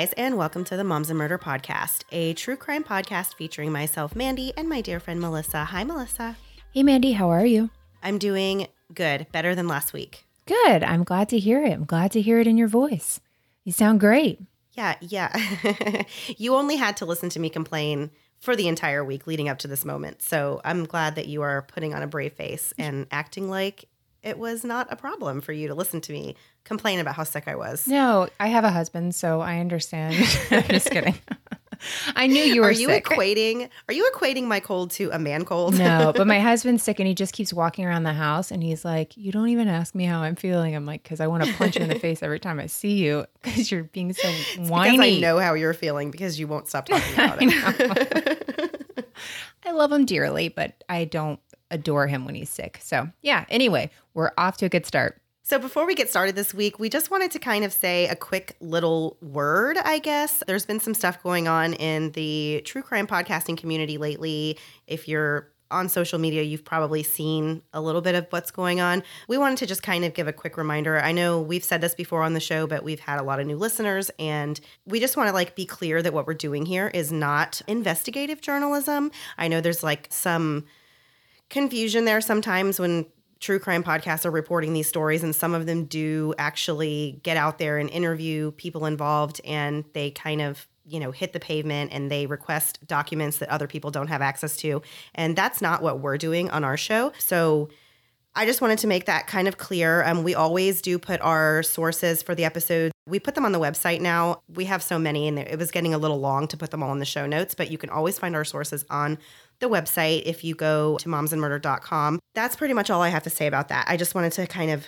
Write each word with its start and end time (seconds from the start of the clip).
guys, 0.00 0.14
and 0.14 0.38
welcome 0.38 0.64
to 0.64 0.78
the 0.78 0.84
Moms 0.84 1.10
and 1.10 1.18
Murder 1.18 1.36
Podcast, 1.36 2.04
a 2.10 2.32
true 2.32 2.56
crime 2.56 2.82
podcast 2.82 3.34
featuring 3.34 3.70
myself, 3.70 4.16
Mandy, 4.16 4.50
and 4.56 4.66
my 4.66 4.80
dear 4.80 4.98
friend 4.98 5.20
Melissa. 5.20 5.66
Hi, 5.66 5.84
Melissa. 5.84 6.38
Hey, 6.72 6.82
Mandy, 6.82 7.12
how 7.12 7.28
are 7.28 7.44
you? 7.44 7.68
I'm 8.02 8.16
doing 8.16 8.68
good, 8.94 9.26
better 9.30 9.54
than 9.54 9.68
last 9.68 9.92
week. 9.92 10.24
Good. 10.46 10.82
I'm 10.82 11.04
glad 11.04 11.28
to 11.28 11.38
hear 11.38 11.62
it. 11.62 11.72
I'm 11.72 11.84
glad 11.84 12.12
to 12.12 12.22
hear 12.22 12.40
it 12.40 12.46
in 12.46 12.56
your 12.56 12.66
voice. 12.66 13.20
You 13.64 13.72
sound 13.72 14.00
great. 14.00 14.40
Yeah, 14.72 14.94
yeah. 15.02 15.36
you 16.38 16.54
only 16.54 16.76
had 16.76 16.96
to 16.96 17.04
listen 17.04 17.28
to 17.28 17.38
me 17.38 17.50
complain 17.50 18.10
for 18.38 18.56
the 18.56 18.68
entire 18.68 19.04
week 19.04 19.26
leading 19.26 19.50
up 19.50 19.58
to 19.58 19.68
this 19.68 19.84
moment. 19.84 20.22
So 20.22 20.62
I'm 20.64 20.86
glad 20.86 21.14
that 21.16 21.28
you 21.28 21.42
are 21.42 21.60
putting 21.60 21.92
on 21.92 22.02
a 22.02 22.06
brave 22.06 22.32
face 22.32 22.72
and 22.78 23.06
acting 23.10 23.50
like 23.50 23.84
it 24.22 24.38
was 24.38 24.64
not 24.64 24.90
a 24.90 24.96
problem 24.96 25.42
for 25.42 25.52
you 25.52 25.68
to 25.68 25.74
listen 25.74 26.00
to 26.00 26.12
me 26.12 26.36
complain 26.64 26.98
about 27.00 27.14
how 27.14 27.24
sick 27.24 27.44
I 27.46 27.56
was. 27.56 27.86
No, 27.86 28.28
I 28.38 28.48
have 28.48 28.64
a 28.64 28.70
husband, 28.70 29.14
so 29.14 29.40
I 29.40 29.58
understand. 29.60 30.14
I'm 30.50 30.62
just 30.64 30.90
kidding. 30.90 31.14
I 32.14 32.26
knew 32.26 32.42
you 32.42 32.60
were 32.60 32.68
Are 32.68 32.72
you 32.72 32.88
sick. 32.88 33.06
equating 33.06 33.70
are 33.88 33.94
you 33.94 34.10
equating 34.14 34.44
my 34.44 34.60
cold 34.60 34.90
to 34.92 35.08
a 35.12 35.18
man 35.18 35.46
cold? 35.46 35.78
no, 35.78 36.12
but 36.16 36.26
my 36.26 36.38
husband's 36.38 36.82
sick 36.82 36.98
and 37.00 37.08
he 37.08 37.14
just 37.14 37.32
keeps 37.32 37.54
walking 37.54 37.86
around 37.86 38.02
the 38.02 38.12
house 38.12 38.50
and 38.50 38.62
he's 38.62 38.84
like, 38.84 39.16
You 39.16 39.32
don't 39.32 39.48
even 39.48 39.66
ask 39.66 39.94
me 39.94 40.04
how 40.04 40.20
I'm 40.20 40.36
feeling. 40.36 40.76
I'm 40.76 40.84
like, 40.84 41.02
Because 41.02 41.20
I 41.20 41.26
want 41.26 41.42
to 41.44 41.52
punch 41.54 41.76
you 41.76 41.82
in 41.82 41.88
the 41.88 41.98
face 41.98 42.22
every 42.22 42.38
time 42.38 42.60
I 42.60 42.66
see 42.66 42.98
you 42.98 43.24
because 43.42 43.70
you're 43.70 43.84
being 43.84 44.12
so 44.12 44.28
whiny. 44.58 44.98
Because 44.98 45.16
I 45.16 45.20
know 45.20 45.38
how 45.38 45.54
you're 45.54 45.72
feeling 45.72 46.10
because 46.10 46.38
you 46.38 46.46
won't 46.46 46.68
stop 46.68 46.84
talking 46.84 47.14
about 47.14 47.38
it. 47.40 49.08
I 49.64 49.72
love 49.72 49.92
him 49.92 50.04
dearly, 50.04 50.48
but 50.48 50.82
I 50.88 51.04
don't 51.04 51.40
adore 51.70 52.06
him 52.06 52.24
when 52.24 52.34
he's 52.34 52.50
sick. 52.50 52.78
So, 52.82 53.08
yeah, 53.22 53.44
anyway, 53.48 53.90
we're 54.14 54.32
off 54.36 54.56
to 54.58 54.66
a 54.66 54.68
good 54.68 54.86
start. 54.86 55.19
So, 55.50 55.58
before 55.58 55.84
we 55.84 55.96
get 55.96 56.08
started 56.08 56.36
this 56.36 56.54
week, 56.54 56.78
we 56.78 56.88
just 56.88 57.10
wanted 57.10 57.32
to 57.32 57.40
kind 57.40 57.64
of 57.64 57.72
say 57.72 58.06
a 58.06 58.14
quick 58.14 58.54
little 58.60 59.16
word, 59.20 59.78
I 59.78 59.98
guess. 59.98 60.44
There's 60.46 60.64
been 60.64 60.78
some 60.78 60.94
stuff 60.94 61.20
going 61.24 61.48
on 61.48 61.74
in 61.74 62.12
the 62.12 62.62
true 62.64 62.82
crime 62.82 63.08
podcasting 63.08 63.56
community 63.56 63.98
lately. 63.98 64.56
If 64.86 65.08
you're 65.08 65.50
on 65.68 65.88
social 65.88 66.20
media, 66.20 66.42
you've 66.42 66.64
probably 66.64 67.02
seen 67.02 67.62
a 67.72 67.80
little 67.80 68.00
bit 68.00 68.14
of 68.14 68.28
what's 68.30 68.52
going 68.52 68.80
on. 68.80 69.02
We 69.26 69.38
wanted 69.38 69.58
to 69.58 69.66
just 69.66 69.82
kind 69.82 70.04
of 70.04 70.14
give 70.14 70.28
a 70.28 70.32
quick 70.32 70.56
reminder. 70.56 71.00
I 71.00 71.10
know 71.10 71.40
we've 71.40 71.64
said 71.64 71.80
this 71.80 71.96
before 71.96 72.22
on 72.22 72.34
the 72.34 72.38
show, 72.38 72.68
but 72.68 72.84
we've 72.84 73.00
had 73.00 73.18
a 73.18 73.24
lot 73.24 73.40
of 73.40 73.46
new 73.48 73.56
listeners 73.56 74.08
and 74.20 74.60
we 74.86 75.00
just 75.00 75.16
want 75.16 75.30
to 75.30 75.34
like 75.34 75.56
be 75.56 75.66
clear 75.66 76.00
that 76.00 76.12
what 76.12 76.28
we're 76.28 76.34
doing 76.34 76.64
here 76.64 76.92
is 76.94 77.10
not 77.10 77.60
investigative 77.66 78.40
journalism. 78.40 79.10
I 79.36 79.48
know 79.48 79.60
there's 79.60 79.82
like 79.82 80.06
some 80.10 80.66
confusion 81.48 82.04
there 82.04 82.20
sometimes 82.20 82.78
when 82.78 83.06
true 83.40 83.58
crime 83.58 83.82
podcasts 83.82 84.24
are 84.24 84.30
reporting 84.30 84.72
these 84.72 84.88
stories 84.88 85.22
and 85.22 85.34
some 85.34 85.54
of 85.54 85.66
them 85.66 85.84
do 85.84 86.34
actually 86.38 87.20
get 87.22 87.36
out 87.36 87.58
there 87.58 87.78
and 87.78 87.90
interview 87.90 88.50
people 88.52 88.86
involved 88.86 89.40
and 89.44 89.84
they 89.94 90.10
kind 90.10 90.40
of 90.40 90.68
you 90.84 91.00
know 91.00 91.10
hit 91.10 91.32
the 91.32 91.40
pavement 91.40 91.90
and 91.92 92.10
they 92.10 92.26
request 92.26 92.78
documents 92.86 93.38
that 93.38 93.48
other 93.48 93.66
people 93.66 93.90
don't 93.90 94.08
have 94.08 94.22
access 94.22 94.56
to 94.56 94.82
and 95.14 95.36
that's 95.36 95.60
not 95.60 95.82
what 95.82 96.00
we're 96.00 96.18
doing 96.18 96.50
on 96.50 96.64
our 96.64 96.76
show 96.76 97.12
so 97.18 97.68
I 98.34 98.46
just 98.46 98.60
wanted 98.60 98.78
to 98.78 98.86
make 98.86 99.06
that 99.06 99.26
kind 99.26 99.48
of 99.48 99.58
clear. 99.58 100.04
Um, 100.04 100.22
we 100.22 100.36
always 100.36 100.80
do 100.80 101.00
put 101.00 101.20
our 101.20 101.64
sources 101.64 102.22
for 102.22 102.34
the 102.34 102.44
episode. 102.44 102.92
We 103.08 103.18
put 103.18 103.34
them 103.34 103.44
on 103.44 103.50
the 103.50 103.58
website 103.58 104.00
now. 104.00 104.42
We 104.54 104.66
have 104.66 104.84
so 104.84 105.00
many, 105.00 105.26
and 105.26 105.36
it 105.36 105.58
was 105.58 105.72
getting 105.72 105.94
a 105.94 105.98
little 105.98 106.20
long 106.20 106.46
to 106.48 106.56
put 106.56 106.70
them 106.70 106.80
all 106.80 106.92
in 106.92 107.00
the 107.00 107.04
show 107.04 107.26
notes, 107.26 107.56
but 107.56 107.72
you 107.72 107.78
can 107.78 107.90
always 107.90 108.20
find 108.20 108.36
our 108.36 108.44
sources 108.44 108.84
on 108.88 109.18
the 109.60 109.68
website 109.68 110.22
if 110.24 110.42
you 110.42 110.54
go 110.54 110.96
to 110.98 111.08
momsandmurder.com. 111.08 112.18
That's 112.34 112.56
pretty 112.56 112.74
much 112.74 112.90
all 112.90 113.02
I 113.02 113.08
have 113.08 113.22
to 113.24 113.30
say 113.30 113.46
about 113.46 113.68
that. 113.68 113.86
I 113.88 113.96
just 113.96 114.14
wanted 114.14 114.32
to 114.32 114.46
kind 114.46 114.70
of 114.70 114.86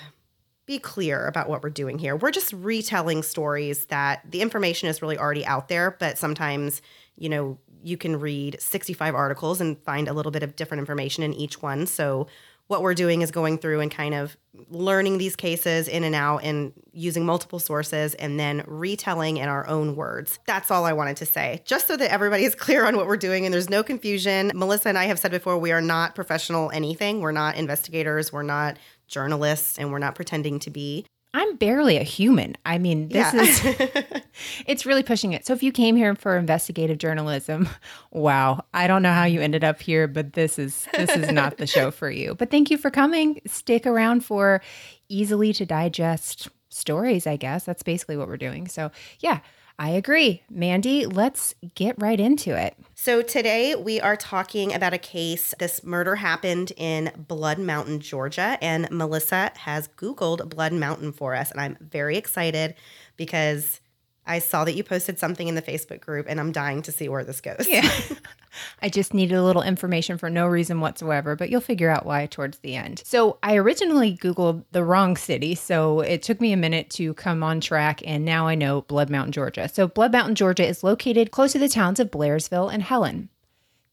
be 0.67 0.79
clear 0.79 1.27
about 1.27 1.49
what 1.49 1.63
we're 1.63 1.71
doing 1.71 1.99
here. 1.99 2.17
We're 2.17 2.31
just 2.31 2.53
retelling 2.53 3.23
stories 3.23 3.87
that 3.87 4.23
the 4.31 4.41
information 4.41 4.89
is 4.89 5.03
really 5.03 5.19
already 5.19 5.45
out 5.45 5.69
there, 5.69 5.97
but 5.99 6.19
sometimes, 6.19 6.83
you 7.17 7.29
know, 7.29 7.59
you 7.83 7.97
can 7.97 8.21
read 8.21 8.61
65 8.61 9.15
articles 9.15 9.61
and 9.61 9.77
find 9.83 10.09
a 10.09 10.13
little 10.13 10.31
bit 10.31 10.43
of 10.43 10.55
different 10.55 10.81
information 10.81 11.25
in 11.25 11.35
each 11.35 11.61
one. 11.61 11.87
So, 11.87 12.29
what 12.69 12.83
we're 12.83 12.95
doing 12.95 13.23
is 13.23 13.31
going 13.31 13.59
through 13.59 13.81
and 13.81 13.91
kind 13.91 14.15
of 14.15 14.37
learning 14.69 15.19
these 15.19 15.37
cases 15.37 15.89
in 15.89 16.05
and 16.05 16.15
out 16.15 16.39
and 16.39 16.73
using 16.93 17.25
multiple 17.27 17.59
sources 17.59 18.15
and 18.15 18.39
then 18.39 18.63
retelling 18.67 19.37
in 19.39 19.49
our 19.49 19.67
own 19.67 19.97
words. 19.97 20.39
That's 20.47 20.71
all 20.71 20.85
I 20.85 20.93
wanted 20.93 21.17
to 21.19 21.27
say, 21.27 21.63
just 21.65 21.87
so 21.87 21.97
that 21.97 22.11
everybody 22.11 22.45
is 22.45 22.55
clear 22.57 22.87
on 22.87 22.97
what 22.97 23.07
we're 23.07 23.17
doing 23.17 23.45
and 23.45 23.53
there's 23.53 23.71
no 23.71 23.83
confusion. 23.83 24.53
Melissa 24.55 24.89
and 24.89 24.99
I 24.99 25.05
have 25.05 25.19
said 25.19 25.31
before, 25.31 25.59
we 25.59 25.73
are 25.73 25.81
not 25.81 26.15
professional 26.15 26.71
anything. 26.71 27.21
We're 27.21 27.33
not 27.33 27.57
investigators, 27.57 28.33
we're 28.33 28.43
not 28.43 28.79
journalists, 29.07 29.79
and 29.79 29.93
we're 29.93 29.99
not 29.99 30.15
pretending 30.15 30.59
to 30.61 30.71
be. 30.71 31.07
I'm 31.35 31.57
barely 31.57 31.97
a 31.97 32.03
human. 32.03 32.57
I 32.67 32.77
mean, 32.79 33.09
this 33.09 33.33
Yeah. 33.33 33.41
is 33.43 34.23
it's 34.67 34.85
really 34.85 35.03
pushing 35.03 35.33
it. 35.33 35.47
So 35.47 35.53
if 35.55 35.63
you 35.63 35.73
came 35.73 35.97
here 35.97 36.15
for 36.15 36.37
investigative 36.37 36.99
journalism, 36.99 37.69
wow, 38.11 38.65
I 38.75 38.87
don't 38.87 39.03
know 39.03 39.13
how 39.13 39.25
you 39.25 39.41
ended 39.41 39.65
up 39.65 39.81
here, 39.81 40.07
but 40.09 40.35
this 40.35 40.59
is 40.59 40.87
this 40.97 41.11
is 41.17 41.31
not 41.33 41.57
the 41.57 41.67
show 41.67 41.91
for 41.91 42.11
you. 42.11 42.35
But 42.35 42.51
thank 42.51 42.71
you 42.71 42.77
for 42.77 42.91
coming. 42.91 43.41
Stick 43.47 43.87
around 43.87 44.25
for 44.25 44.61
easily 45.09 45.53
to 45.55 45.65
digest 45.65 46.49
stories, 46.69 47.27
I 47.27 47.37
guess. 47.37 47.65
That's 47.65 47.83
basically 47.83 48.17
what 48.17 48.29
we're 48.29 48.37
doing. 48.37 48.69
So, 48.69 48.91
yeah, 49.21 49.41
I 49.79 49.91
agree. 49.91 50.43
Mandy, 50.51 51.07
let's 51.07 51.55
get 51.75 52.01
right 52.01 52.21
into 52.21 52.57
it. 52.57 52.77
So, 52.95 53.21
today 53.21 53.75
we 53.75 54.01
are 54.01 54.17
talking 54.17 54.73
about 54.73 54.93
a 54.93 54.99
case. 54.99 55.55
This 55.59 55.83
murder 55.83 56.17
happened 56.17 56.73
in 56.77 57.11
Blood 57.17 57.59
Mountain, 57.59 58.01
Georgia, 58.01 58.59
and 58.63 58.89
Melissa 58.91 59.51
has 59.57 59.89
Googled 59.97 60.49
Blood 60.49 60.73
Mountain 60.73 61.13
for 61.13 61.35
us. 61.35 61.51
And 61.51 61.61
I'm 61.61 61.77
very 61.81 62.17
excited 62.17 62.75
because 63.17 63.81
I 64.25 64.39
saw 64.39 64.65
that 64.65 64.75
you 64.75 64.85
posted 64.85 65.19
something 65.19 65.49
in 65.49 65.57
the 65.57 65.63
Facebook 65.63 66.01
group, 66.01 66.27
and 66.29 66.39
I'm 66.39 66.53
dying 66.53 66.83
to 66.83 66.93
see 66.93 67.09
where 67.09 67.25
this 67.25 67.41
goes. 67.41 67.67
Yeah. 67.69 67.91
I 68.83 68.89
just 68.89 69.15
needed 69.15 69.35
a 69.35 69.43
little 69.43 69.63
information 69.63 70.17
for 70.17 70.31
no 70.31 70.47
reason 70.47 70.81
whatsoever, 70.81 71.35
but 71.35 71.51
you'll 71.51 71.61
figure 71.61 71.91
out 71.91 72.07
why 72.07 72.27
towards 72.27 72.59
the 72.59 72.77
end. 72.77 73.03
So, 73.05 73.39
I 73.43 73.57
originally 73.57 74.17
Googled 74.17 74.65
the 74.71 74.85
wrong 74.85 75.17
city, 75.17 75.57
so 75.57 76.01
it 76.01 76.23
took 76.23 76.41
me 76.41 76.53
a 76.53 76.57
minute 76.57 76.89
to 76.91 77.15
come 77.15 77.43
on 77.43 77.61
track, 77.61 78.01
and 78.07 78.25
now 78.25 78.47
I 78.47 78.55
know 78.55 78.83
Blood 78.83 79.11
Mountain, 79.11 79.33
Georgia. 79.33 79.69
So, 79.69 79.89
Blood 79.89 80.13
Mountain, 80.13 80.37
Georgia 80.37 80.67
is 80.67 80.85
located 80.85 81.33
close 81.33 81.53
to 81.53 81.59
the 81.59 81.69
towns 81.69 81.99
of 81.99 82.11
Blairsville 82.11 82.73
and 82.73 82.83
Helen. 82.83 83.29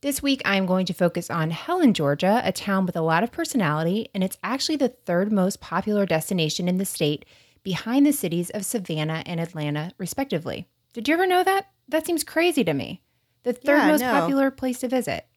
This 0.01 0.21
week, 0.21 0.41
I'm 0.45 0.65
going 0.65 0.85
to 0.85 0.93
focus 0.93 1.29
on 1.29 1.51
Helen, 1.51 1.93
Georgia, 1.93 2.41
a 2.45 2.53
town 2.53 2.85
with 2.85 2.95
a 2.95 3.01
lot 3.01 3.23
of 3.23 3.31
personality, 3.31 4.09
and 4.13 4.23
it's 4.23 4.37
actually 4.43 4.77
the 4.77 4.89
third 4.89 5.31
most 5.31 5.59
popular 5.59 6.05
destination 6.05 6.69
in 6.69 6.77
the 6.77 6.85
state 6.85 7.25
behind 7.69 8.03
the 8.03 8.11
cities 8.11 8.49
of 8.49 8.65
Savannah 8.65 9.21
and 9.27 9.39
Atlanta, 9.39 9.91
respectively. 9.99 10.67
Did 10.91 11.07
you 11.07 11.13
ever 11.13 11.27
know 11.27 11.43
that? 11.43 11.67
That 11.87 12.03
seems 12.03 12.23
crazy 12.23 12.63
to 12.63 12.73
me. 12.73 13.03
The 13.43 13.53
third 13.53 13.77
Yeah, 13.83 13.91
most 13.91 14.01
no. 14.01 14.09
popular 14.11 14.49
place 14.49 14.79
to 14.79 14.87
visit. 14.87 15.27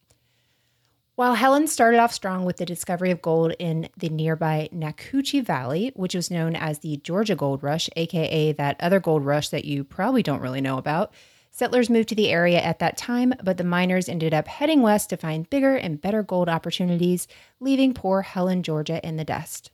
While 1.14 1.34
Helen 1.34 1.66
started 1.66 2.00
off 2.00 2.10
strong 2.10 2.46
with 2.46 2.56
the 2.56 2.64
discovery 2.64 3.10
of 3.10 3.20
gold 3.20 3.52
in 3.58 3.90
the 3.98 4.08
nearby 4.08 4.70
Nacoochee 4.72 5.44
Valley, 5.44 5.92
which 5.94 6.14
was 6.14 6.30
known 6.30 6.56
as 6.56 6.78
the 6.78 6.96
Georgia 7.04 7.36
Gold 7.36 7.62
Rush, 7.62 7.90
aka 7.96 8.52
that 8.52 8.80
other 8.80 8.98
gold 8.98 9.26
rush 9.26 9.50
that 9.50 9.66
you 9.66 9.84
probably 9.84 10.22
don't 10.22 10.40
really 10.40 10.62
know 10.62 10.78
about, 10.78 11.12
settlers 11.50 11.90
moved 11.90 12.08
to 12.08 12.14
the 12.14 12.30
area 12.30 12.62
at 12.62 12.78
that 12.78 12.96
time, 12.96 13.34
but 13.44 13.58
the 13.58 13.62
miners 13.62 14.08
ended 14.08 14.32
up 14.32 14.48
heading 14.48 14.80
west 14.80 15.10
to 15.10 15.18
find 15.18 15.50
bigger 15.50 15.76
and 15.76 16.00
better 16.00 16.22
gold 16.22 16.48
opportunities, 16.48 17.28
leaving 17.60 17.92
poor 17.92 18.22
Helen, 18.22 18.62
Georgia 18.62 19.06
in 19.06 19.18
the 19.18 19.22
dust. 19.24 19.70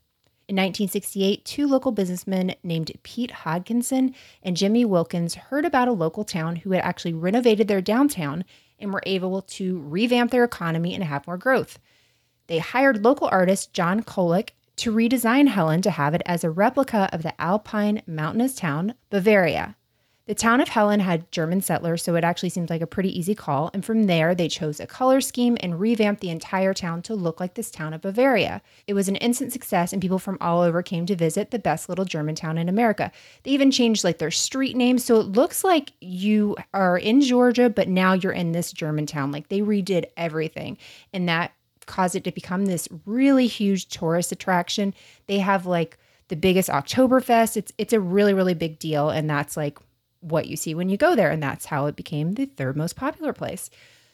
In 0.49 0.57
1968, 0.57 1.45
two 1.45 1.67
local 1.67 1.93
businessmen 1.93 2.55
named 2.63 2.91
Pete 3.03 3.31
Hodkinson 3.31 4.15
and 4.43 4.57
Jimmy 4.57 4.83
Wilkins 4.83 5.35
heard 5.35 5.67
about 5.67 5.89
a 5.89 5.93
local 5.93 6.25
town 6.25 6.57
who 6.57 6.73
had 6.73 6.83
actually 6.83 7.13
renovated 7.13 7.69
their 7.69 7.83
downtown 7.83 8.47
and 8.79 8.91
were 8.91 9.03
able 9.05 9.43
to 9.43 9.79
revamp 9.81 10.31
their 10.31 10.45
economy 10.45 10.95
and 10.95 11.05
have 11.05 11.27
more 11.27 11.37
growth. 11.37 11.79
They 12.47 12.61
hired 12.61 13.05
local 13.05 13.29
artist 13.31 13.75
John 13.75 14.03
Kollock 14.03 14.53
to 14.77 14.91
redesign 14.91 15.49
Helen 15.49 15.83
to 15.83 15.91
have 15.91 16.15
it 16.15 16.23
as 16.25 16.43
a 16.45 16.51
replica 16.51 17.11
of 17.13 17.23
the 17.23 17.39
alpine 17.39 18.01
mountainous 18.07 18.55
town, 18.55 18.95
Bavaria. 19.11 19.77
The 20.29 20.35
town 20.35 20.61
of 20.61 20.69
Helen 20.69 21.01
had 21.01 21.33
German 21.33 21.63
settlers, 21.63 22.03
so 22.03 22.15
it 22.15 22.23
actually 22.23 22.51
seemed 22.51 22.69
like 22.69 22.83
a 22.83 22.87
pretty 22.87 23.19
easy 23.19 23.35
call. 23.35 23.71
And 23.73 23.83
from 23.83 24.05
there, 24.05 24.35
they 24.35 24.47
chose 24.47 24.79
a 24.79 24.87
color 24.87 25.23
scheme 25.23 25.57
and 25.61 25.81
revamped 25.81 26.21
the 26.21 26.29
entire 26.29 26.75
town 26.75 27.01
to 27.05 27.15
look 27.15 27.41
like 27.41 27.55
this 27.55 27.71
town 27.71 27.95
of 27.95 28.03
Bavaria. 28.03 28.61
It 28.87 28.93
was 28.93 29.09
an 29.09 29.17
instant 29.17 29.55
success, 29.55 29.91
and 29.91 30.03
people 30.03 30.19
from 30.19 30.37
all 30.39 30.61
over 30.61 30.83
came 30.83 31.07
to 31.07 31.17
visit 31.17 31.51
the 31.51 31.59
best 31.59 31.89
little 31.89 32.05
German 32.05 32.35
town 32.35 32.59
in 32.59 32.69
America. 32.69 33.11
They 33.43 33.53
even 33.53 33.71
changed 33.71 34.05
like 34.05 34.19
their 34.19 34.31
street 34.31 34.77
names, 34.77 35.03
so 35.03 35.19
it 35.19 35.29
looks 35.29 35.65
like 35.65 35.95
you 36.03 36.59
are 36.75 36.99
in 36.99 37.23
Georgia, 37.23 37.71
but 37.71 37.89
now 37.89 38.13
you're 38.13 38.31
in 38.31 38.53
this 38.53 38.71
German 38.71 39.07
town. 39.07 39.33
Like 39.33 39.49
they 39.49 39.61
redid 39.61 40.11
everything, 40.19 40.77
and 41.11 41.27
that 41.31 41.53
caused 41.87 42.17
it 42.17 42.25
to 42.25 42.33
become 42.33 42.67
this 42.67 42.87
really 43.07 43.47
huge 43.47 43.89
tourist 43.89 44.31
attraction. 44.31 44.93
They 45.27 45.39
have 45.39 45.65
like 45.65 45.97
the 46.29 46.37
biggest 46.37 46.69
Oktoberfest. 46.69 47.57
It's 47.57 47.73
it's 47.79 47.95
a 47.95 48.01
really 48.01 48.35
really 48.35 48.53
big 48.53 48.79
deal, 48.79 49.09
and 49.09 49.31
that's 49.31 49.57
like 49.57 49.79
what 50.21 50.47
you 50.47 50.57
see 50.57 50.75
when 50.75 50.89
you 50.89 50.97
go 50.97 51.15
there, 51.15 51.31
and 51.31 51.43
that's 51.43 51.67
how 51.67 51.87
it 51.87 51.97
became 51.97 52.33
the 52.33 52.47
third 52.47 52.77
most 52.77 52.97
popular 52.97 53.33
place. 53.33 53.71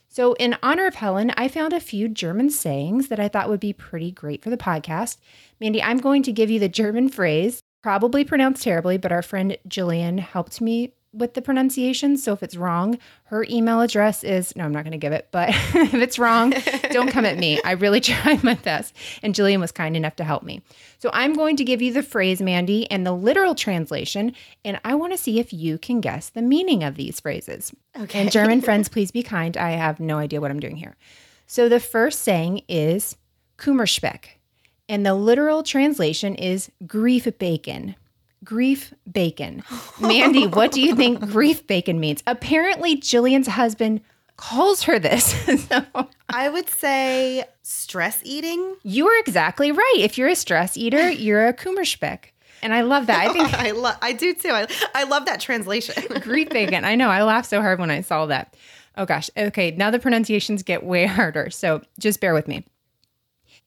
So, 0.09 0.35
in 0.35 0.57
honor 0.63 0.87
of 0.87 0.95
Helen, 0.95 1.33
I 1.37 1.49
found 1.49 1.73
a 1.73 1.81
few 1.81 2.09
German 2.09 2.51
sayings 2.51 3.09
that 3.09 3.19
I 3.19 3.29
thought 3.29 3.49
would 3.49 3.61
be 3.61 3.73
pretty 3.73 4.13
great 4.13 4.43
for 4.43 4.51
the 4.51 4.57
podcast. 4.57 5.17
Mandy, 5.61 5.83
I'm 5.83 5.99
going 5.99 6.23
to 6.23 6.33
give 6.33 6.51
you 6.51 6.61
the 6.61 6.69
German 6.69 7.09
phrase, 7.09 7.61
probably 7.83 8.25
pronounced 8.25 8.63
terribly, 8.63 8.97
but 8.97 9.11
our 9.11 9.23
friend 9.23 9.57
Jillian 9.69 10.21
helped 10.21 10.61
me 10.61 10.93
with 11.15 11.35
the 11.35 11.43
pronunciation. 11.43 12.17
So 12.17 12.33
if 12.33 12.43
it's 12.43 12.57
wrong, 12.57 12.99
her 13.25 13.47
email 13.49 13.81
address 13.81 14.25
is 14.25 14.55
no, 14.57 14.65
I'm 14.65 14.73
not 14.73 14.85
going 14.85 14.93
to 14.93 14.99
give 14.99 15.13
it, 15.13 15.29
but 15.31 15.49
if 15.75 15.95
it's 15.95 16.19
wrong, 16.19 16.53
don't 16.91 17.11
come 17.11 17.25
at 17.25 17.39
me. 17.39 17.61
I 17.65 17.73
really 17.73 18.01
tried 18.03 18.43
my 18.43 18.55
best. 18.55 18.95
And 19.23 19.35
Jillian 19.35 19.61
was 19.61 19.73
kind 19.73 19.97
enough 19.97 20.17
to 20.17 20.25
help 20.25 20.43
me. 20.43 20.63
So 20.99 21.11
I'm 21.13 21.35
going 21.35 21.57
to 21.57 21.65
give 21.65 21.81
you 21.81 21.93
the 21.93 22.03
phrase, 22.03 22.43
Mandy, 22.43 22.91
and 22.91 23.07
the 23.07 23.13
literal 23.13 23.55
translation. 23.55 24.35
And 24.65 24.81
I 24.85 24.95
want 24.95 25.13
to 25.13 25.19
see 25.19 25.39
if 25.39 25.53
you 25.53 25.79
can 25.79 26.01
guess 26.01 26.31
the 26.31 26.43
meaning 26.43 26.83
of 26.83 26.97
these 26.97 27.21
phrases. 27.21 27.73
Okay. 27.99 28.21
And 28.21 28.33
German 28.33 28.61
friends, 28.61 28.89
please 28.89 29.11
be 29.11 29.23
kind. 29.23 29.57
I 29.57 29.73
have 29.73 30.01
no 30.01 30.19
idea 30.19 30.41
what 30.41 30.51
I'm 30.51 30.61
doing 30.61 30.77
here. 30.77 30.97
So 31.47 31.69
the 31.69 31.81
first 31.81 32.21
saying 32.21 32.63
is 32.69 33.17
Kummerspeck. 33.59 34.25
And 34.89 35.07
the 35.07 35.15
literal 35.15 35.63
translation 35.63 36.35
is 36.35 36.71
grief 36.87 37.27
bacon. 37.39 37.97
Grief 38.45 38.93
bacon. 39.11 39.63
Mandy, 40.01 40.47
what 40.47 40.71
do 40.71 40.81
you 40.81 40.95
think 40.95 41.21
grief 41.33 41.67
bacon 41.67 41.99
means? 41.99 42.23
Apparently, 42.27 42.97
Jillian's 42.97 43.47
husband 43.49 44.01
calls 44.37 44.83
her 44.85 44.99
this. 44.99 45.25
so 45.69 45.85
I 46.29 46.49
would 46.49 46.69
say 46.69 47.45
stress 47.63 48.21
eating. 48.25 48.77
you 48.83 49.09
are 49.09 49.19
exactly 49.21 49.73
right. 49.73 49.97
If 49.99 50.19
you're 50.19 50.29
a 50.29 50.37
stress 50.37 50.77
eater, 50.77 51.11
you're 51.11 51.47
a 51.47 51.55
Kummerspeck. 51.55 52.27
And 52.63 52.75
I 52.75 52.81
love 52.83 53.07
that. 53.07 53.29
I 53.29 53.33
think 53.33 53.53
I 53.59 53.71
love. 53.73 53.97
I 54.03 54.13
do 54.13 54.35
too. 54.35 54.49
I 54.51 54.67
I 54.95 55.05
love 55.05 55.27
that 55.27 55.41
translation. 55.41 56.03
grief 56.21 56.49
bacon. 56.51 56.85
I 56.85 56.95
know. 56.97 57.09
I 57.11 57.23
laughed 57.23 57.49
so 57.49 57.61
hard 57.61 57.79
when 57.79 57.91
I 57.91 58.01
saw 58.01 58.27
that. 58.27 58.57
Oh 58.97 59.05
gosh. 59.07 59.29
Okay. 59.37 59.71
Now 59.73 59.91
the 59.91 59.99
pronunciations 59.99 60.63
get 60.63 60.83
way 60.85 61.07
harder. 61.07 61.51
So 61.51 61.83
just 61.99 62.21
bear 62.21 62.33
with 62.35 62.49
me. 62.49 62.65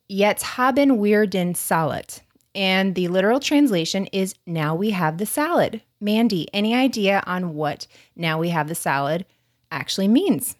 Yet 0.09 0.41
haben 0.41 1.01
wir 1.01 1.25
den 1.27 1.53
Salat. 1.53 2.21
And 2.57 2.95
the 2.95 3.07
literal 3.07 3.39
translation 3.39 4.07
is 4.07 4.33
now 4.47 4.73
we 4.73 4.89
have 4.89 5.19
the 5.19 5.27
salad. 5.27 5.81
Mandy, 6.01 6.47
any 6.53 6.73
idea 6.73 7.21
on 7.27 7.53
what 7.53 7.85
now 8.15 8.39
we 8.39 8.49
have 8.49 8.67
the 8.67 8.73
salad 8.75 9.25
actually 9.71 10.07
means? 10.07 10.55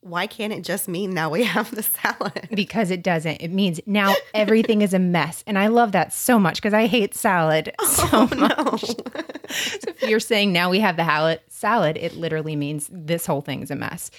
Why 0.00 0.26
can't 0.26 0.52
it 0.52 0.64
just 0.64 0.88
mean 0.88 1.12
now 1.12 1.28
we 1.28 1.44
have 1.44 1.74
the 1.74 1.82
salad? 1.82 2.48
Because 2.54 2.90
it 2.90 3.02
doesn't. 3.02 3.42
It 3.42 3.50
means 3.50 3.80
now 3.84 4.14
everything 4.32 4.80
is 4.80 4.94
a 4.94 4.98
mess. 4.98 5.44
And 5.46 5.58
I 5.58 5.66
love 5.66 5.92
that 5.92 6.12
so 6.14 6.38
much 6.38 6.54
because 6.56 6.72
I 6.72 6.86
hate 6.86 7.14
salad 7.14 7.74
oh, 7.78 7.86
so 7.86 8.08
Oh 8.12 8.26
much. 8.34 8.88
no. 8.88 9.22
So 9.50 9.90
if 9.90 10.02
you're 10.02 10.20
saying 10.20 10.52
now 10.52 10.70
we 10.70 10.80
have 10.80 10.96
the 10.96 11.40
salad, 11.48 11.96
it 11.98 12.14
literally 12.16 12.54
means 12.56 12.88
this 12.92 13.24
whole 13.26 13.40
thing 13.40 13.62
is 13.62 13.70
a 13.70 13.76
mess. 13.76 14.10